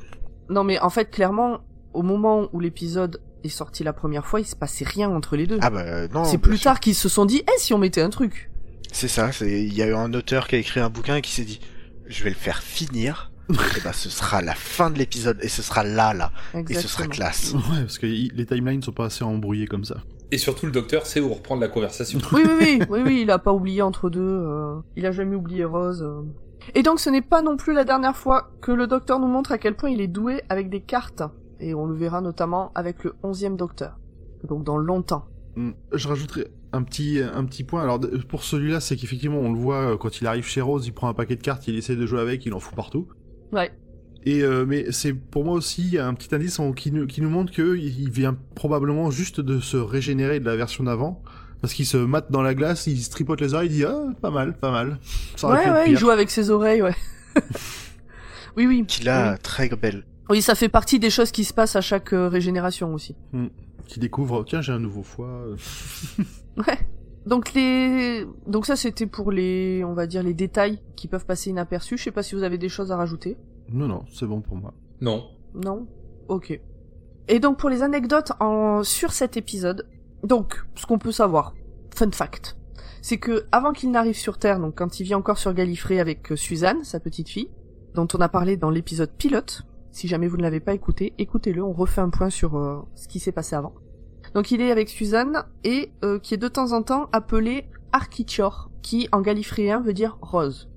Non 0.49 0.63
mais 0.63 0.79
en 0.79 0.89
fait, 0.89 1.09
clairement, 1.11 1.59
au 1.93 2.01
moment 2.01 2.49
où 2.53 2.59
l'épisode 2.59 3.21
est 3.43 3.49
sorti 3.49 3.83
la 3.83 3.93
première 3.93 4.25
fois, 4.25 4.39
il 4.39 4.45
se 4.45 4.55
passait 4.55 4.85
rien 4.85 5.09
entre 5.09 5.35
les 5.35 5.45
deux. 5.47 5.59
Ah 5.61 5.69
bah 5.69 5.81
euh, 5.81 6.07
non. 6.13 6.25
c'est 6.25 6.39
plus 6.39 6.57
sûr. 6.57 6.63
tard 6.71 6.79
qu'ils 6.79 6.95
se 6.95 7.07
sont 7.09 7.25
dit, 7.25 7.43
eh, 7.47 7.59
si 7.59 7.73
on 7.73 7.77
mettait 7.77 8.01
un 8.01 8.09
truc. 8.09 8.49
C'est 8.91 9.07
ça, 9.07 9.31
c'est 9.31 9.63
il 9.63 9.73
y 9.73 9.81
a 9.83 9.87
eu 9.87 9.93
un 9.93 10.13
auteur 10.13 10.47
qui 10.47 10.55
a 10.55 10.57
écrit 10.57 10.79
un 10.79 10.89
bouquin 10.89 11.17
et 11.17 11.21
qui 11.21 11.31
s'est 11.31 11.43
dit 11.43 11.59
je 12.07 12.23
vais 12.23 12.29
le 12.29 12.35
faire 12.35 12.61
finir 12.63 13.31
et 13.49 13.81
bah 13.83 13.93
ce 13.93 14.09
sera 14.09 14.41
la 14.41 14.55
fin 14.55 14.89
de 14.89 14.97
l'épisode 14.97 15.37
et 15.41 15.49
ce 15.49 15.61
sera 15.61 15.83
là 15.83 16.13
là 16.13 16.31
et 16.53 16.73
ce 16.73 16.87
sera 16.87 17.03
Exactement. 17.05 17.09
classe. 17.09 17.53
Ouais, 17.53 17.81
parce 17.81 17.97
que 17.99 18.05
les 18.07 18.45
timelines 18.45 18.81
sont 18.81 18.91
pas 18.91 19.05
assez 19.05 19.23
embrouillées 19.23 19.67
comme 19.67 19.85
ça. 19.85 19.97
Et 20.31 20.37
surtout, 20.37 20.65
le 20.65 20.71
docteur 20.71 21.05
sait 21.05 21.19
où 21.19 21.33
reprendre 21.33 21.61
la 21.61 21.67
conversation. 21.67 22.19
Oui, 22.33 22.41
oui, 22.45 22.51
oui, 22.59 22.79
oui, 22.89 22.99
oui, 23.05 23.21
il 23.21 23.31
a 23.31 23.39
pas 23.39 23.53
oublié 23.53 23.81
entre 23.81 24.09
deux. 24.09 24.21
euh, 24.21 24.75
il 24.95 25.05
a 25.05 25.11
jamais 25.11 25.35
oublié 25.35 25.63
Rose. 25.65 26.01
euh. 26.03 26.21
Et 26.73 26.81
donc 26.81 26.99
ce 26.99 27.09
n'est 27.11 27.21
pas 27.21 27.41
non 27.43 27.57
plus 27.57 27.73
la 27.73 27.83
dernière 27.83 28.15
fois 28.15 28.49
que 28.61 28.71
le 28.71 28.87
docteur 28.87 29.19
nous 29.19 29.27
montre 29.27 29.51
à 29.51 29.57
quel 29.59 29.75
point 29.75 29.89
il 29.91 30.01
est 30.01 30.07
doué 30.07 30.41
avec 30.49 30.69
des 30.69 30.81
cartes. 30.81 31.21
Et 31.59 31.73
on 31.75 31.85
le 31.85 31.93
verra 31.95 32.21
notamment 32.21 32.71
avec 32.75 33.03
le 33.03 33.13
onzième 33.23 33.55
docteur. 33.55 33.97
Donc 34.43 34.63
dans 34.63 34.77
longtemps. 34.77 35.25
Hmm. 35.55 35.71
Je 35.93 36.07
rajouterai 36.07 36.47
un 36.73 36.81
petit, 36.83 37.19
un 37.21 37.45
petit 37.45 37.63
point. 37.63 37.83
Alors 37.83 37.99
pour 38.27 38.43
celui-là, 38.43 38.79
c'est 38.79 38.95
qu'effectivement, 38.97 39.39
on 39.39 39.53
le 39.53 39.59
voit 39.59 39.93
euh, 39.93 39.97
quand 39.97 40.19
il 40.19 40.27
arrive 40.27 40.45
chez 40.45 40.59
Rose, 40.61 40.85
il 40.87 40.91
prend 40.91 41.07
un 41.07 41.13
paquet 41.13 41.35
de 41.35 41.41
cartes, 41.43 41.67
il 41.67 41.77
essaie 41.77 41.95
de 41.95 42.05
jouer 42.05 42.19
avec, 42.19 42.45
il 42.45 42.53
en 42.53 42.59
fout 42.59 42.75
partout. 42.75 43.07
Ouais. 43.53 43.71
Et 44.25 44.41
euh, 44.41 44.65
mais 44.65 44.91
c'est 44.91 45.13
pour 45.13 45.45
moi 45.45 45.53
aussi 45.53 45.97
un 45.99 46.13
petit 46.15 46.33
indice 46.33 46.57
en- 46.59 46.71
qui, 46.73 46.91
nous, 46.91 47.05
qui 47.05 47.21
nous 47.21 47.29
montre 47.29 47.53
que 47.53 47.75
il 47.77 47.99
il 48.01 48.09
vient 48.11 48.35
probablement 48.55 49.11
juste 49.11 49.39
de 49.39 49.59
se 49.59 49.77
régénérer 49.77 50.39
de 50.39 50.45
la 50.45 50.55
version 50.55 50.83
d'avant. 50.83 51.21
Parce 51.61 51.73
qu'il 51.73 51.85
se 51.85 51.97
mate 51.97 52.31
dans 52.31 52.41
la 52.41 52.53
glace, 52.53 52.85
il 52.87 53.01
se 53.01 53.09
tripote 53.09 53.41
les 53.41 53.53
oreilles, 53.53 53.69
il 53.69 53.75
dit 53.75 53.85
ah 53.85 54.03
pas 54.21 54.29
mal, 54.31 54.57
pas 54.57 54.71
mal. 54.71 54.99
Ça 55.35 55.47
Ouais, 55.49 55.69
ouais, 55.69 55.89
il 55.91 55.97
joue 55.97 56.09
avec 56.09 56.29
ses 56.29 56.49
oreilles, 56.51 56.81
ouais. 56.81 56.95
oui, 58.57 58.67
oui. 58.67 58.85
Qu'il 58.87 59.09
a 59.09 59.37
très 59.37 59.69
belle. 59.69 60.05
Oui, 60.29 60.41
ça 60.41 60.55
fait 60.55 60.69
partie 60.69 60.99
des 60.99 61.09
choses 61.09 61.31
qui 61.31 61.43
se 61.43 61.53
passent 61.53 61.75
à 61.75 61.81
chaque 61.81 62.13
euh, 62.13 62.27
régénération 62.27 62.93
aussi. 62.93 63.15
Qui 63.87 63.99
découvre 63.99 64.43
tiens 64.43 64.61
j'ai 64.61 64.71
un 64.73 64.79
nouveau 64.79 65.03
foie. 65.03 65.45
Ouais. 66.57 66.79
Donc 67.25 67.53
les, 67.53 68.25
donc 68.47 68.65
ça 68.65 68.75
c'était 68.75 69.07
pour 69.07 69.31
les, 69.31 69.83
on 69.83 69.93
va 69.93 70.07
dire 70.07 70.23
les 70.23 70.33
détails 70.33 70.79
qui 70.95 71.07
peuvent 71.07 71.25
passer 71.25 71.49
inaperçus. 71.49 71.97
Je 71.97 72.03
sais 72.03 72.11
pas 72.11 72.23
si 72.23 72.33
vous 72.35 72.43
avez 72.43 72.57
des 72.57 72.69
choses 72.69 72.91
à 72.91 72.95
rajouter. 72.97 73.35
Non 73.69 73.87
non 73.87 74.03
c'est 74.11 74.25
bon 74.25 74.41
pour 74.41 74.57
moi. 74.57 74.73
Non. 75.01 75.25
Non? 75.53 75.87
Ok. 76.27 76.59
Et 77.27 77.39
donc 77.39 77.57
pour 77.57 77.69
les 77.69 77.81
anecdotes 77.81 78.31
en... 78.39 78.83
sur 78.83 79.11
cet 79.11 79.37
épisode, 79.37 79.87
donc 80.23 80.65
ce 80.75 80.85
qu'on 80.85 80.97
peut 80.97 81.11
savoir, 81.11 81.53
fun 81.93 82.11
fact, 82.11 82.57
c'est 83.01 83.17
que 83.17 83.45
avant 83.51 83.71
qu'il 83.71 83.91
n'arrive 83.91 84.17
sur 84.17 84.37
Terre, 84.37 84.59
donc 84.59 84.75
quand 84.75 84.99
il 84.99 85.03
vit 85.03 85.15
encore 85.15 85.37
sur 85.37 85.53
Gallifrey 85.53 85.99
avec 85.99 86.31
euh, 86.31 86.35
Suzanne, 86.35 86.83
sa 86.83 86.99
petite 86.99 87.29
fille, 87.29 87.49
dont 87.93 88.07
on 88.13 88.21
a 88.21 88.29
parlé 88.29 88.57
dans 88.57 88.69
l'épisode 88.69 89.11
pilote, 89.11 89.63
si 89.91 90.07
jamais 90.07 90.27
vous 90.27 90.37
ne 90.37 90.41
l'avez 90.41 90.59
pas 90.59 90.73
écouté, 90.73 91.13
écoutez-le, 91.17 91.63
on 91.63 91.71
refait 91.71 92.01
un 92.01 92.09
point 92.09 92.29
sur 92.29 92.57
euh, 92.57 92.81
ce 92.95 93.07
qui 93.07 93.19
s'est 93.19 93.31
passé 93.31 93.55
avant. 93.55 93.73
Donc 94.33 94.51
il 94.51 94.59
est 94.59 94.71
avec 94.71 94.89
Suzanne 94.89 95.43
et 95.63 95.91
euh, 96.03 96.19
qui 96.19 96.33
est 96.33 96.37
de 96.37 96.47
temps 96.47 96.73
en 96.73 96.83
temps 96.83 97.07
appelé 97.13 97.69
Archichor, 97.93 98.69
qui 98.81 99.07
en 99.11 99.21
gallifréen 99.21 99.79
veut 99.79 99.93
dire 99.93 100.17
rose. 100.21 100.69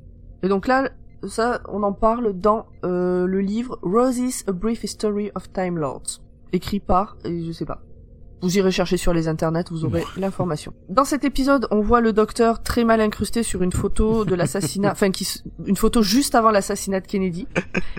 Et 0.43 0.49
donc 0.49 0.69
là, 0.69 0.91
ça, 1.27 1.61
on 1.69 1.83
en 1.83 1.93
parle 1.93 2.33
dans 2.33 2.67
euh, 2.85 3.27
le 3.27 3.41
livre 3.41 3.79
Roses, 3.83 4.45
A 4.47 4.53
Brief 4.53 4.85
History 4.85 5.31
of 5.35 5.53
Time 5.53 5.79
Lords, 5.79 6.21
écrit 6.53 6.81
par, 6.81 7.17
et 7.25 7.45
je 7.45 7.53
sais 7.53 7.65
pas. 7.65 7.83
Vous 8.41 8.57
irez 8.57 8.71
chercher 8.71 8.97
sur 8.97 9.13
les 9.13 9.27
internets, 9.27 9.65
vous 9.69 9.85
aurez 9.85 10.05
l'information. 10.17 10.73
Dans 10.89 11.05
cet 11.05 11.25
épisode, 11.25 11.67
on 11.73 11.81
voit 11.81 12.01
le 12.01 12.13
docteur 12.13 12.63
très 12.63 12.85
mal 12.85 13.01
incrusté 13.01 13.43
sur 13.43 13.63
une 13.63 13.73
photo 13.73 14.25
de 14.25 14.35
l'assassinat, 14.37 14.93
enfin 14.93 15.11
qui, 15.11 15.27
une 15.67 15.77
photo 15.77 16.03
juste 16.03 16.37
avant 16.37 16.53
l'assassinat 16.53 17.01
de 17.01 17.07
Kennedy. 17.09 17.49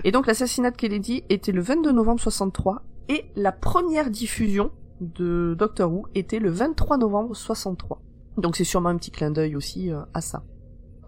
Et 0.04 0.12
donc 0.12 0.26
l'assassinat 0.26 0.70
de 0.70 0.76
Kennedy 0.76 1.24
était 1.28 1.52
le 1.52 1.60
22 1.60 1.92
novembre 1.92 2.20
63 2.20 2.82
et 3.10 3.26
la 3.36 3.52
première 3.52 4.08
diffusion 4.08 4.70
de 5.00 5.54
Doctor 5.58 5.92
Who 5.92 6.06
était 6.14 6.38
le 6.38 6.50
23 6.50 6.96
novembre 6.96 7.36
63. 7.36 8.00
Donc 8.38 8.56
c'est 8.56 8.64
sûrement 8.64 8.88
un 8.88 8.96
petit 8.96 9.10
clin 9.10 9.30
d'œil 9.30 9.56
aussi 9.56 9.90
euh, 9.90 10.00
à 10.14 10.22
ça. 10.22 10.42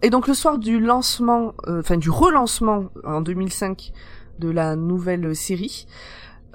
Et 0.03 0.09
donc 0.09 0.27
le 0.27 0.33
soir 0.33 0.59
du 0.59 0.81
lancement, 0.81 1.53
euh, 1.67 1.79
enfin 1.79 1.97
du 1.97 2.09
relancement 2.09 2.89
en 3.05 3.21
2005 3.21 3.93
de 4.39 4.49
la 4.49 4.75
nouvelle 4.75 5.33
série, 5.33 5.87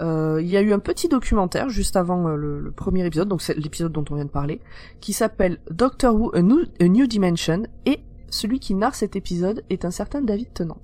euh, 0.01 0.39
il 0.43 0.49
y 0.49 0.57
a 0.59 0.61
eu 0.61 0.75
un 0.75 0.79
petit 0.79 1.09
documentaire 1.09 1.71
juste 1.71 1.97
avant 1.97 2.29
euh, 2.29 2.37
le, 2.37 2.61
le 2.61 2.71
premier 2.71 3.07
épisode, 3.07 3.27
donc 3.27 3.41
c'est 3.41 3.57
l'épisode 3.57 3.91
dont 3.91 4.05
on 4.11 4.17
vient 4.17 4.27
de 4.27 4.31
parler, 4.31 4.61
qui 5.01 5.15
s'appelle 5.15 5.59
Doctor 5.71 6.15
Who 6.15 6.37
A 6.37 6.43
New, 6.43 6.67
A 6.79 6.85
New 6.85 7.07
Dimension, 7.07 7.63
et 7.87 8.01
celui 8.29 8.61
qui 8.61 8.75
narre 8.75 8.95
cet 8.95 9.17
épisode 9.17 9.65
est 9.71 9.87
un 9.87 9.91
certain 9.91 10.21
David 10.21 10.53
Tennant. 10.53 10.83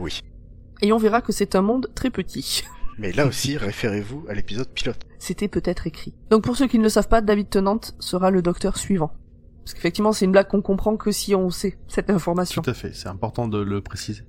Oui. 0.00 0.22
Et 0.80 0.94
on 0.94 0.98
verra 0.98 1.20
que 1.20 1.32
c'est 1.32 1.54
un 1.54 1.62
monde 1.62 1.90
très 1.94 2.08
petit. 2.08 2.64
Mais 2.98 3.12
là 3.12 3.26
aussi, 3.26 3.58
référez-vous 3.58 4.24
à 4.28 4.32
l'épisode 4.32 4.68
pilote. 4.68 5.00
C'était 5.18 5.48
peut-être 5.48 5.86
écrit. 5.86 6.14
Donc 6.30 6.44
pour 6.44 6.56
ceux 6.56 6.66
qui 6.66 6.78
ne 6.78 6.84
le 6.84 6.88
savent 6.88 7.08
pas, 7.08 7.20
David 7.20 7.50
Tennant 7.50 7.80
sera 7.98 8.30
le 8.30 8.40
docteur 8.40 8.78
suivant. 8.78 9.12
Parce 9.70 9.78
qu'effectivement, 9.78 10.12
c'est 10.12 10.24
une 10.24 10.32
blague 10.32 10.48
qu'on 10.48 10.62
comprend 10.62 10.96
que 10.96 11.12
si 11.12 11.32
on 11.36 11.48
sait 11.48 11.78
cette 11.86 12.10
information. 12.10 12.60
Tout 12.60 12.70
à 12.70 12.74
fait, 12.74 12.92
c'est 12.92 13.06
important 13.06 13.46
de 13.46 13.58
le 13.58 13.80
préciser. 13.80 14.24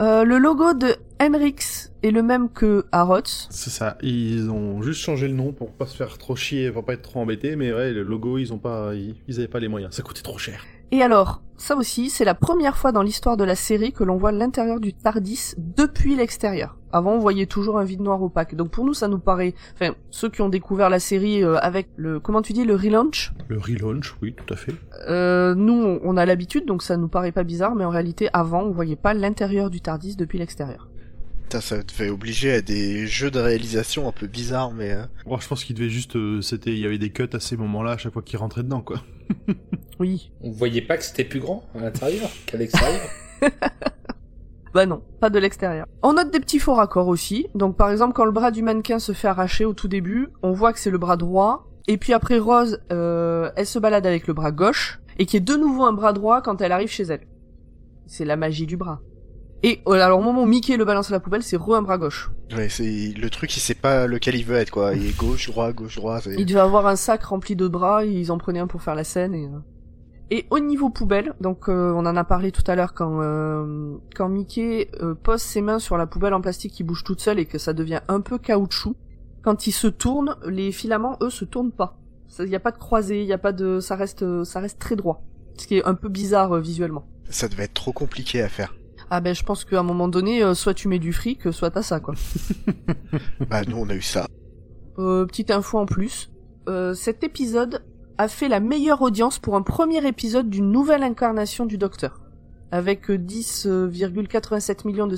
Euh, 0.00 0.22
le 0.22 0.38
logo 0.38 0.74
de 0.74 0.94
Henrix 1.20 1.90
est 2.04 2.12
le 2.12 2.22
même 2.22 2.48
que 2.48 2.86
Harrods. 2.92 3.48
C'est 3.50 3.70
ça, 3.70 3.98
ils 4.00 4.48
ont 4.48 4.82
juste 4.82 5.00
changé 5.00 5.26
le 5.26 5.34
nom 5.34 5.52
pour 5.52 5.72
pas 5.72 5.86
se 5.86 5.96
faire 5.96 6.18
trop 6.18 6.36
chier, 6.36 6.70
pour 6.70 6.84
pas 6.84 6.92
être 6.92 7.02
trop 7.02 7.18
embêtés, 7.18 7.56
mais 7.56 7.72
ouais, 7.72 7.92
le 7.92 8.04
logo, 8.04 8.38
ils 8.38 8.52
ont 8.52 8.58
pas, 8.58 8.94
ils, 8.94 9.16
ils 9.26 9.38
avaient 9.38 9.48
pas 9.48 9.58
les 9.58 9.66
moyens, 9.66 9.92
ça 9.92 10.02
coûtait 10.02 10.22
trop 10.22 10.38
cher. 10.38 10.64
Et 10.92 11.02
alors, 11.02 11.42
ça 11.56 11.74
aussi, 11.76 12.10
c'est 12.10 12.24
la 12.24 12.34
première 12.34 12.76
fois 12.76 12.92
dans 12.92 13.02
l'histoire 13.02 13.36
de 13.36 13.44
la 13.44 13.54
série 13.56 13.92
que 13.92 14.04
l'on 14.04 14.16
voit 14.16 14.30
l'intérieur 14.32 14.78
du 14.78 14.92
Tardis 14.92 15.54
depuis 15.56 16.14
l'extérieur. 16.14 16.76
Avant, 16.92 17.12
on 17.12 17.18
voyait 17.18 17.46
toujours 17.46 17.78
un 17.78 17.84
vide 17.84 18.00
noir 18.00 18.22
opaque. 18.22 18.54
Donc 18.54 18.70
pour 18.70 18.84
nous, 18.84 18.94
ça 18.94 19.08
nous 19.08 19.18
paraît... 19.18 19.54
Enfin, 19.74 19.94
ceux 20.10 20.28
qui 20.30 20.42
ont 20.42 20.48
découvert 20.48 20.88
la 20.88 21.00
série 21.00 21.42
euh, 21.42 21.56
avec 21.58 21.88
le... 21.96 22.20
Comment 22.20 22.40
tu 22.40 22.52
dis 22.52 22.64
Le 22.64 22.74
relaunch? 22.76 23.32
Le 23.48 23.58
relaunch, 23.58 24.14
oui, 24.22 24.34
tout 24.34 24.52
à 24.54 24.56
fait. 24.56 24.72
euh, 25.08 25.54
Nous, 25.54 25.72
on- 25.74 26.00
on 26.04 26.16
a 26.16 26.24
l'habitude, 26.24 26.66
donc 26.66 26.82
ça 26.82 26.96
nous 26.96 27.08
paraît 27.08 27.32
pas 27.32 27.42
bizarre, 27.44 27.74
mais 27.74 27.84
en 27.84 27.90
réalité, 27.90 28.28
avant, 28.32 28.62
on 28.62 28.70
voyait 28.70 28.96
pas 28.96 29.12
l'intérieur 29.14 29.68
du 29.70 29.80
Tardis 29.80 30.14
depuis 30.16 30.38
l'extérieur. 30.38 30.88
Putain, 31.56 31.76
ça 31.76 31.82
devait 31.82 32.10
obliger 32.10 32.52
à 32.52 32.60
des 32.60 33.06
jeux 33.06 33.30
de 33.30 33.38
réalisation 33.38 34.08
un 34.08 34.12
peu 34.12 34.26
bizarres, 34.26 34.72
mais... 34.72 34.92
euh, 34.92 35.04
Bon, 35.24 35.38
je 35.38 35.48
pense 35.48 35.64
qu'il 35.64 35.74
devait 35.74 35.88
juste, 35.88 36.16
euh, 36.16 36.42
c'était, 36.42 36.72
il 36.72 36.78
y 36.78 36.84
avait 36.84 36.98
des 36.98 37.10
cuts 37.10 37.28
à 37.32 37.40
ces 37.40 37.56
moments-là 37.56 37.92
à 37.92 37.96
chaque 37.96 38.12
fois 38.12 38.22
qu'il 38.22 38.38
rentrait 38.38 38.62
dedans, 38.62 38.82
quoi. 38.82 38.98
Oui. 39.98 40.30
On 40.42 40.50
voyait 40.50 40.82
pas 40.82 40.98
que 40.98 41.04
c'était 41.04 41.24
plus 41.24 41.40
grand 41.40 41.64
à 41.74 41.80
l'intérieur 41.80 42.28
qu'à 42.44 42.58
l'extérieur. 42.58 43.00
Bah 44.74 44.84
non, 44.84 45.02
pas 45.20 45.30
de 45.30 45.38
l'extérieur. 45.38 45.86
On 46.02 46.12
note 46.12 46.30
des 46.30 46.40
petits 46.40 46.58
faux 46.58 46.74
raccords 46.74 47.08
aussi. 47.08 47.46
Donc 47.54 47.78
par 47.78 47.90
exemple, 47.90 48.12
quand 48.12 48.26
le 48.26 48.30
bras 48.30 48.50
du 48.50 48.60
mannequin 48.60 48.98
se 48.98 49.12
fait 49.12 49.28
arracher 49.28 49.64
au 49.64 49.72
tout 49.72 49.88
début, 49.88 50.28
on 50.42 50.52
voit 50.52 50.74
que 50.74 50.78
c'est 50.78 50.90
le 50.90 50.98
bras 50.98 51.16
droit. 51.16 51.66
Et 51.88 51.96
puis 51.96 52.12
après, 52.12 52.38
Rose, 52.38 52.78
euh, 52.92 53.50
elle 53.56 53.64
se 53.64 53.78
balade 53.78 54.06
avec 54.06 54.26
le 54.26 54.34
bras 54.34 54.52
gauche. 54.52 55.00
Et 55.18 55.24
qui 55.24 55.38
est 55.38 55.40
de 55.40 55.54
nouveau 55.54 55.84
un 55.84 55.94
bras 55.94 56.12
droit 56.12 56.42
quand 56.42 56.60
elle 56.60 56.72
arrive 56.72 56.90
chez 56.90 57.04
elle. 57.04 57.26
C'est 58.06 58.26
la 58.26 58.36
magie 58.36 58.66
du 58.66 58.76
bras. 58.76 59.00
Et 59.62 59.80
euh, 59.88 59.92
alors 59.92 60.20
au 60.20 60.22
moment 60.22 60.42
où 60.42 60.46
Mickey 60.46 60.76
le 60.76 60.84
balance 60.84 61.10
à 61.10 61.12
la 61.12 61.20
poubelle, 61.20 61.42
c'est 61.42 61.56
re 61.56 61.74
un 61.74 61.82
bras 61.82 61.98
gauche. 61.98 62.30
Ouais, 62.54 62.68
c'est 62.68 63.14
le 63.16 63.30
truc, 63.30 63.56
il 63.56 63.60
sait 63.60 63.74
pas 63.74 64.06
lequel 64.06 64.36
il 64.36 64.44
veut 64.44 64.56
être, 64.56 64.70
quoi. 64.70 64.94
Il 64.94 65.06
est 65.06 65.16
gauche, 65.16 65.48
droit, 65.50 65.72
gauche, 65.72 65.96
droit. 65.96 66.20
Il 66.38 66.46
devait 66.46 66.60
avoir 66.60 66.86
un 66.86 66.96
sac 66.96 67.24
rempli 67.24 67.56
de 67.56 67.66
bras, 67.66 68.04
ils 68.04 68.30
en 68.30 68.38
prenaient 68.38 68.60
un 68.60 68.66
pour 68.66 68.82
faire 68.82 68.94
la 68.94 69.04
scène 69.04 69.34
et... 69.34 69.46
euh. 69.46 69.58
Et 70.28 70.44
au 70.50 70.58
niveau 70.58 70.90
poubelle, 70.90 71.34
donc 71.40 71.68
euh, 71.68 71.92
on 71.92 72.04
en 72.04 72.16
a 72.16 72.24
parlé 72.24 72.50
tout 72.50 72.64
à 72.66 72.74
l'heure 72.74 72.94
quand 72.94 73.20
euh, 73.22 73.94
quand 74.16 74.28
Mickey 74.28 74.90
euh, 75.00 75.14
pose 75.14 75.40
ses 75.40 75.60
mains 75.60 75.78
sur 75.78 75.96
la 75.96 76.08
poubelle 76.08 76.34
en 76.34 76.40
plastique 76.40 76.72
qui 76.72 76.82
bouge 76.82 77.04
toute 77.04 77.20
seule 77.20 77.38
et 77.38 77.46
que 77.46 77.58
ça 77.58 77.72
devient 77.72 78.00
un 78.08 78.20
peu 78.20 78.36
caoutchouc. 78.36 78.96
Quand 79.42 79.68
il 79.68 79.72
se 79.72 79.86
tourne, 79.86 80.34
les 80.44 80.72
filaments 80.72 81.16
eux 81.22 81.30
se 81.30 81.44
tournent 81.44 81.70
pas. 81.70 81.96
Il 82.40 82.48
y 82.48 82.56
a 82.56 82.60
pas 82.60 82.72
de 82.72 82.78
croisée, 82.78 83.22
il 83.22 83.28
y 83.28 83.32
a 83.32 83.38
pas 83.38 83.52
de, 83.52 83.78
ça 83.78 83.94
reste 83.94 84.42
ça 84.42 84.58
reste 84.58 84.80
très 84.80 84.96
droit. 84.96 85.22
Ce 85.58 85.68
qui 85.68 85.76
est 85.76 85.84
un 85.84 85.94
peu 85.94 86.08
bizarre 86.08 86.56
euh, 86.56 86.60
visuellement. 86.60 87.06
Ça 87.30 87.46
devait 87.46 87.62
être 87.62 87.74
trop 87.74 87.92
compliqué 87.92 88.42
à 88.42 88.48
faire. 88.48 88.74
Ah 89.10 89.20
ben 89.20 89.34
je 89.34 89.44
pense 89.44 89.64
qu'à 89.64 89.80
un 89.80 89.84
moment 89.84 90.08
donné, 90.08 90.42
euh, 90.42 90.54
soit 90.54 90.74
tu 90.74 90.88
mets 90.88 90.98
du 90.98 91.12
fric, 91.12 91.52
soit 91.52 91.70
t'as 91.70 91.82
ça 91.82 92.00
quoi. 92.00 92.14
Bah, 93.48 93.62
nous, 93.66 93.76
on 93.76 93.88
a 93.88 93.94
eu 93.94 94.02
ça. 94.02 94.26
Euh, 94.98 95.26
petite 95.26 95.50
info 95.50 95.78
en 95.78 95.86
plus, 95.86 96.30
euh, 96.68 96.94
cet 96.94 97.22
épisode 97.22 97.82
a 98.18 98.28
fait 98.28 98.48
la 98.48 98.60
meilleure 98.60 99.02
audience 99.02 99.38
pour 99.38 99.56
un 99.56 99.62
premier 99.62 100.06
épisode 100.06 100.48
d'une 100.48 100.70
nouvelle 100.70 101.02
incarnation 101.02 101.66
du 101.66 101.78
Docteur, 101.78 102.20
avec 102.72 103.10
euh, 103.10 103.18
10,87 103.18 104.86
millions 104.86 105.06
de, 105.06 105.16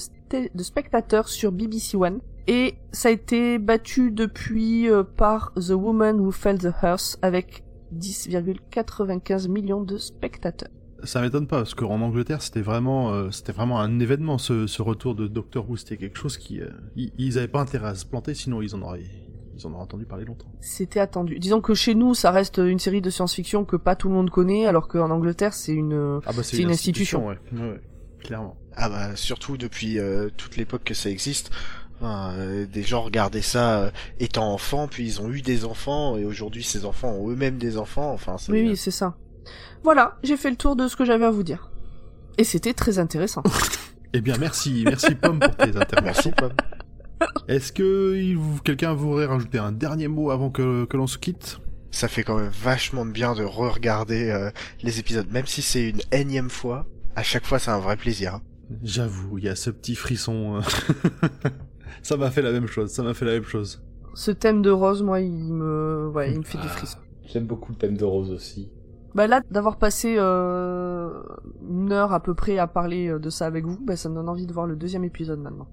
spectateurs 0.62 1.28
sur 1.28 1.52
BBC 1.52 1.96
One, 1.96 2.20
et 2.46 2.74
ça 2.92 3.08
a 3.08 3.12
été 3.12 3.58
battu 3.58 4.10
depuis 4.10 4.90
euh, 4.90 5.02
par 5.02 5.52
The 5.54 5.70
Woman 5.70 6.20
Who 6.20 6.32
Fell 6.32 6.58
the 6.58 6.70
Hearse 6.82 7.18
avec 7.22 7.64
10,95 7.96 9.48
millions 9.48 9.82
de 9.82 9.96
spectateurs. 9.96 10.70
Ça 11.04 11.20
m'étonne 11.20 11.46
pas, 11.46 11.58
parce 11.58 11.74
qu'en 11.74 12.00
Angleterre, 12.00 12.42
c'était 12.42 12.60
vraiment, 12.60 13.12
euh, 13.12 13.30
c'était 13.30 13.52
vraiment 13.52 13.80
un 13.80 14.00
événement, 14.00 14.36
ce, 14.38 14.66
ce 14.66 14.82
retour 14.82 15.14
de 15.14 15.28
Doctor 15.28 15.68
Who. 15.68 15.76
C'était 15.76 15.96
quelque 15.96 16.18
chose 16.18 16.36
qui, 16.36 16.60
euh, 16.60 16.68
ils, 16.96 17.12
ils 17.18 17.38
avaient 17.38 17.48
pas 17.48 17.60
intérêt 17.60 17.88
à 17.88 17.94
se 17.94 18.04
planter, 18.04 18.34
sinon 18.34 18.62
ils 18.62 18.74
en 18.74 18.82
auraient, 18.82 19.04
ils 19.56 19.66
en 19.66 19.72
auraient 19.72 19.82
entendu 19.82 20.06
parler 20.06 20.24
longtemps. 20.24 20.52
C'était 20.60 21.00
attendu. 21.00 21.38
Disons 21.38 21.60
que 21.60 21.74
chez 21.74 21.94
nous, 21.94 22.14
ça 22.14 22.30
reste 22.32 22.58
une 22.58 22.80
série 22.80 23.00
de 23.00 23.10
science-fiction 23.10 23.64
que 23.64 23.76
pas 23.76 23.94
tout 23.94 24.08
le 24.08 24.14
monde 24.14 24.30
connaît, 24.30 24.66
alors 24.66 24.88
qu'en 24.88 25.10
Angleterre, 25.10 25.54
c'est 25.54 25.72
une... 25.72 26.20
Ah 26.26 26.32
bah 26.36 26.42
C'est 26.42 26.58
une 26.58 26.70
institution. 26.70 27.28
ouais. 27.28 27.38
ouais, 27.52 27.60
ouais, 27.60 27.80
clairement. 28.18 28.56
Ah 28.74 28.88
bah, 28.88 29.16
surtout 29.16 29.56
depuis 29.56 29.98
euh, 29.98 30.30
toute 30.36 30.56
l'époque 30.56 30.82
que 30.84 30.94
ça 30.94 31.10
existe. 31.10 31.50
Enfin, 32.00 32.32
euh, 32.38 32.66
des 32.66 32.82
gens 32.84 33.02
regardaient 33.02 33.40
ça 33.42 33.82
euh, 33.82 33.90
étant 34.20 34.52
enfants, 34.52 34.86
puis 34.88 35.04
ils 35.04 35.20
ont 35.20 35.30
eu 35.30 35.42
des 35.42 35.64
enfants, 35.64 36.16
et 36.16 36.24
aujourd'hui 36.24 36.62
ces 36.62 36.84
enfants 36.84 37.10
ont 37.10 37.28
eux-mêmes 37.28 37.58
des 37.58 37.76
enfants, 37.76 38.12
enfin 38.12 38.36
c'est... 38.38 38.52
Oui, 38.52 38.68
oui, 38.68 38.76
c'est 38.76 38.92
ça. 38.92 39.16
Voilà, 39.84 40.16
j'ai 40.22 40.36
fait 40.36 40.50
le 40.50 40.56
tour 40.56 40.76
de 40.76 40.88
ce 40.88 40.96
que 40.96 41.04
j'avais 41.04 41.24
à 41.24 41.30
vous 41.30 41.42
dire. 41.42 41.70
Et 42.36 42.44
c'était 42.44 42.74
très 42.74 42.98
intéressant. 42.98 43.42
Eh 44.14 44.22
bien, 44.22 44.38
merci, 44.38 44.84
merci 44.86 45.14
Pomme 45.16 45.38
pour 45.38 45.54
tes 45.54 45.76
interventions. 45.76 46.02
Merci, 46.02 46.30
Pomme. 46.32 46.52
Est-ce 47.48 47.72
que 47.72 48.34
quelqu'un 48.64 48.94
voudrait 48.94 49.26
rajouter 49.26 49.58
un 49.58 49.70
dernier 49.70 50.08
mot 50.08 50.30
avant 50.30 50.48
que, 50.48 50.86
que 50.86 50.96
l'on 50.96 51.06
se 51.06 51.18
quitte? 51.18 51.60
Ça 51.90 52.08
fait 52.08 52.22
quand 52.22 52.38
même 52.38 52.48
vachement 52.48 53.04
de 53.04 53.10
bien 53.10 53.34
de 53.34 53.44
re-regarder 53.44 54.30
euh, 54.30 54.50
les 54.82 54.98
épisodes, 54.98 55.30
même 55.30 55.44
si 55.44 55.60
c'est 55.60 55.90
une 55.90 56.00
énième 56.10 56.48
fois. 56.48 56.86
À 57.16 57.22
chaque 57.22 57.44
fois, 57.44 57.58
c'est 57.58 57.70
un 57.70 57.80
vrai 57.80 57.98
plaisir. 57.98 58.36
hein. 58.36 58.42
J'avoue, 58.82 59.36
il 59.36 59.44
y 59.44 59.48
a 59.50 59.54
ce 59.54 59.68
petit 59.68 59.94
frisson. 59.94 60.56
euh. 60.56 60.60
ça 62.02 62.16
m'a 62.16 62.30
fait 62.30 62.40
la 62.40 62.52
même 62.52 62.66
chose, 62.66 62.90
ça 62.90 63.02
m'a 63.02 63.12
fait 63.12 63.26
la 63.26 63.32
même 63.32 63.44
chose. 63.44 63.82
Ce 64.14 64.30
thème 64.30 64.62
de 64.62 64.70
Rose, 64.70 65.02
moi, 65.02 65.20
il 65.20 65.52
me, 65.52 66.08
ouais, 66.14 66.32
il 66.32 66.38
me 66.38 66.44
fait 66.44 66.56
des 66.56 66.64
Ah, 66.66 66.68
frissons. 66.70 66.98
J'aime 67.26 67.44
beaucoup 67.44 67.72
le 67.72 67.78
thème 67.78 67.98
de 67.98 68.04
Rose 68.06 68.30
aussi. 68.30 68.70
Bah 69.14 69.26
là, 69.26 69.40
d'avoir 69.50 69.78
passé 69.78 70.16
euh, 70.18 71.22
une 71.68 71.92
heure 71.92 72.12
à 72.12 72.22
peu 72.22 72.34
près 72.34 72.58
à 72.58 72.66
parler 72.66 73.08
euh, 73.08 73.18
de 73.18 73.30
ça 73.30 73.46
avec 73.46 73.64
vous, 73.64 73.78
bah 73.82 73.96
ça 73.96 74.08
me 74.08 74.14
donne 74.14 74.28
envie 74.28 74.46
de 74.46 74.52
voir 74.52 74.66
le 74.66 74.76
deuxième 74.76 75.04
épisode 75.04 75.40
maintenant. 75.40 75.68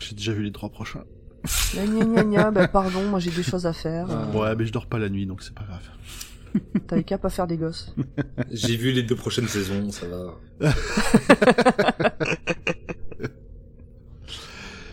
J'ai 0.00 0.14
déjà 0.14 0.32
vu 0.32 0.42
les 0.42 0.52
trois 0.52 0.70
prochains. 0.70 1.04
Gna 1.74 1.86
gna 1.86 2.04
gna 2.04 2.24
gna, 2.24 2.50
bah 2.50 2.68
pardon, 2.68 3.02
moi 3.08 3.18
j'ai 3.18 3.30
des 3.30 3.42
choses 3.42 3.66
à 3.66 3.72
faire. 3.72 4.06
Ah. 4.10 4.36
Ouais, 4.36 4.54
mais 4.56 4.66
je 4.66 4.72
dors 4.72 4.86
pas 4.86 4.98
la 4.98 5.08
nuit, 5.08 5.26
donc 5.26 5.42
c'est 5.42 5.54
pas 5.54 5.64
grave. 5.64 5.88
T'avais 6.86 7.04
qu'à 7.04 7.18
pas 7.18 7.30
faire 7.30 7.46
des 7.46 7.56
gosses. 7.56 7.94
J'ai 8.50 8.76
vu 8.76 8.92
les 8.92 9.02
deux 9.02 9.14
prochaines 9.14 9.48
saisons, 9.48 9.90
ça 9.90 10.06
va. 10.06 10.34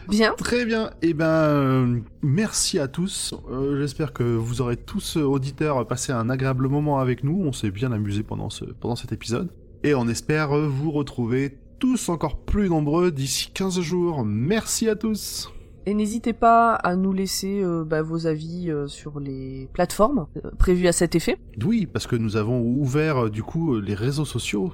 Bien. 0.09 0.33
Très 0.37 0.65
bien. 0.65 0.91
Eh 1.01 1.13
ben, 1.13 1.25
euh, 1.25 1.99
merci 2.21 2.79
à 2.79 2.87
tous. 2.87 3.33
Euh, 3.49 3.79
J'espère 3.79 4.13
que 4.13 4.23
vous 4.23 4.61
aurez 4.61 4.77
tous 4.77 5.17
euh, 5.17 5.23
auditeurs 5.23 5.85
passé 5.87 6.11
un 6.11 6.29
agréable 6.29 6.67
moment 6.67 6.99
avec 6.99 7.23
nous. 7.23 7.43
On 7.43 7.51
s'est 7.51 7.71
bien 7.71 7.91
amusé 7.91 8.23
pendant 8.23 8.49
ce 8.49 8.65
pendant 8.65 8.95
cet 8.95 9.11
épisode. 9.11 9.49
Et 9.83 9.93
on 9.93 10.07
espère 10.07 10.49
vous 10.57 10.91
retrouver 10.91 11.57
tous 11.79 12.09
encore 12.09 12.37
plus 12.37 12.69
nombreux 12.69 13.11
d'ici 13.11 13.51
15 13.53 13.79
jours. 13.81 14.25
Merci 14.25 14.89
à 14.89 14.95
tous. 14.95 15.51
Et 15.87 15.93
n'hésitez 15.93 16.33
pas 16.33 16.73
à 16.73 16.97
nous 16.97 17.13
laisser 17.13 17.63
euh, 17.63 17.85
bah, 17.85 18.01
vos 18.01 18.27
avis 18.27 18.69
euh, 18.69 18.89
sur 18.89 19.21
les 19.21 19.69
plateformes 19.71 20.27
euh, 20.35 20.51
prévues 20.59 20.87
à 20.87 20.91
cet 20.91 21.15
effet. 21.15 21.37
Oui, 21.63 21.85
parce 21.85 22.07
que 22.07 22.17
nous 22.17 22.35
avons 22.35 22.59
ouvert 22.59 23.29
du 23.29 23.41
coup 23.41 23.79
les 23.79 23.93
réseaux 23.93 24.25
sociaux. 24.25 24.73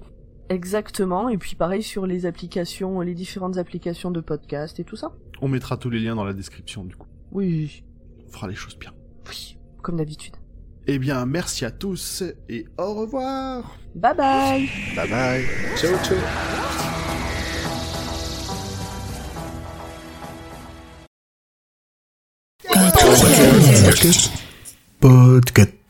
Exactement. 0.50 1.30
Et 1.30 1.38
puis 1.38 1.56
pareil 1.56 1.84
sur 1.84 2.06
les 2.06 2.26
applications, 2.26 3.02
les 3.02 3.14
différentes 3.14 3.58
applications 3.58 4.12
de 4.12 4.22
podcast 4.22 4.80
et 4.80 4.84
tout 4.84 4.96
ça. 4.96 5.14
On 5.42 5.48
mettra 5.48 5.78
tous 5.78 5.90
les 5.90 6.00
liens 6.00 6.16
dans 6.16 6.26
la 6.26 6.34
description 6.34 6.84
du 6.84 6.96
coup. 6.96 7.08
Oui. 7.32 7.84
On 8.28 8.32
fera 8.32 8.48
les 8.48 8.56
choses 8.56 8.78
bien. 8.78 8.92
Oui. 9.28 9.58
Comme 9.82 9.98
d'habitude. 9.98 10.36
Eh 10.86 11.00
bien, 11.00 11.26
merci 11.26 11.64
à 11.64 11.72
tous 11.72 12.24
et 12.50 12.66
au 12.78 12.94
revoir. 12.94 13.78
Bye 13.96 14.16
bye. 14.16 14.70
Bye 14.96 15.10
bye. 15.10 15.46
Ciao, 15.78 15.96
ciao. 16.04 16.18
Podcast. 25.00 25.83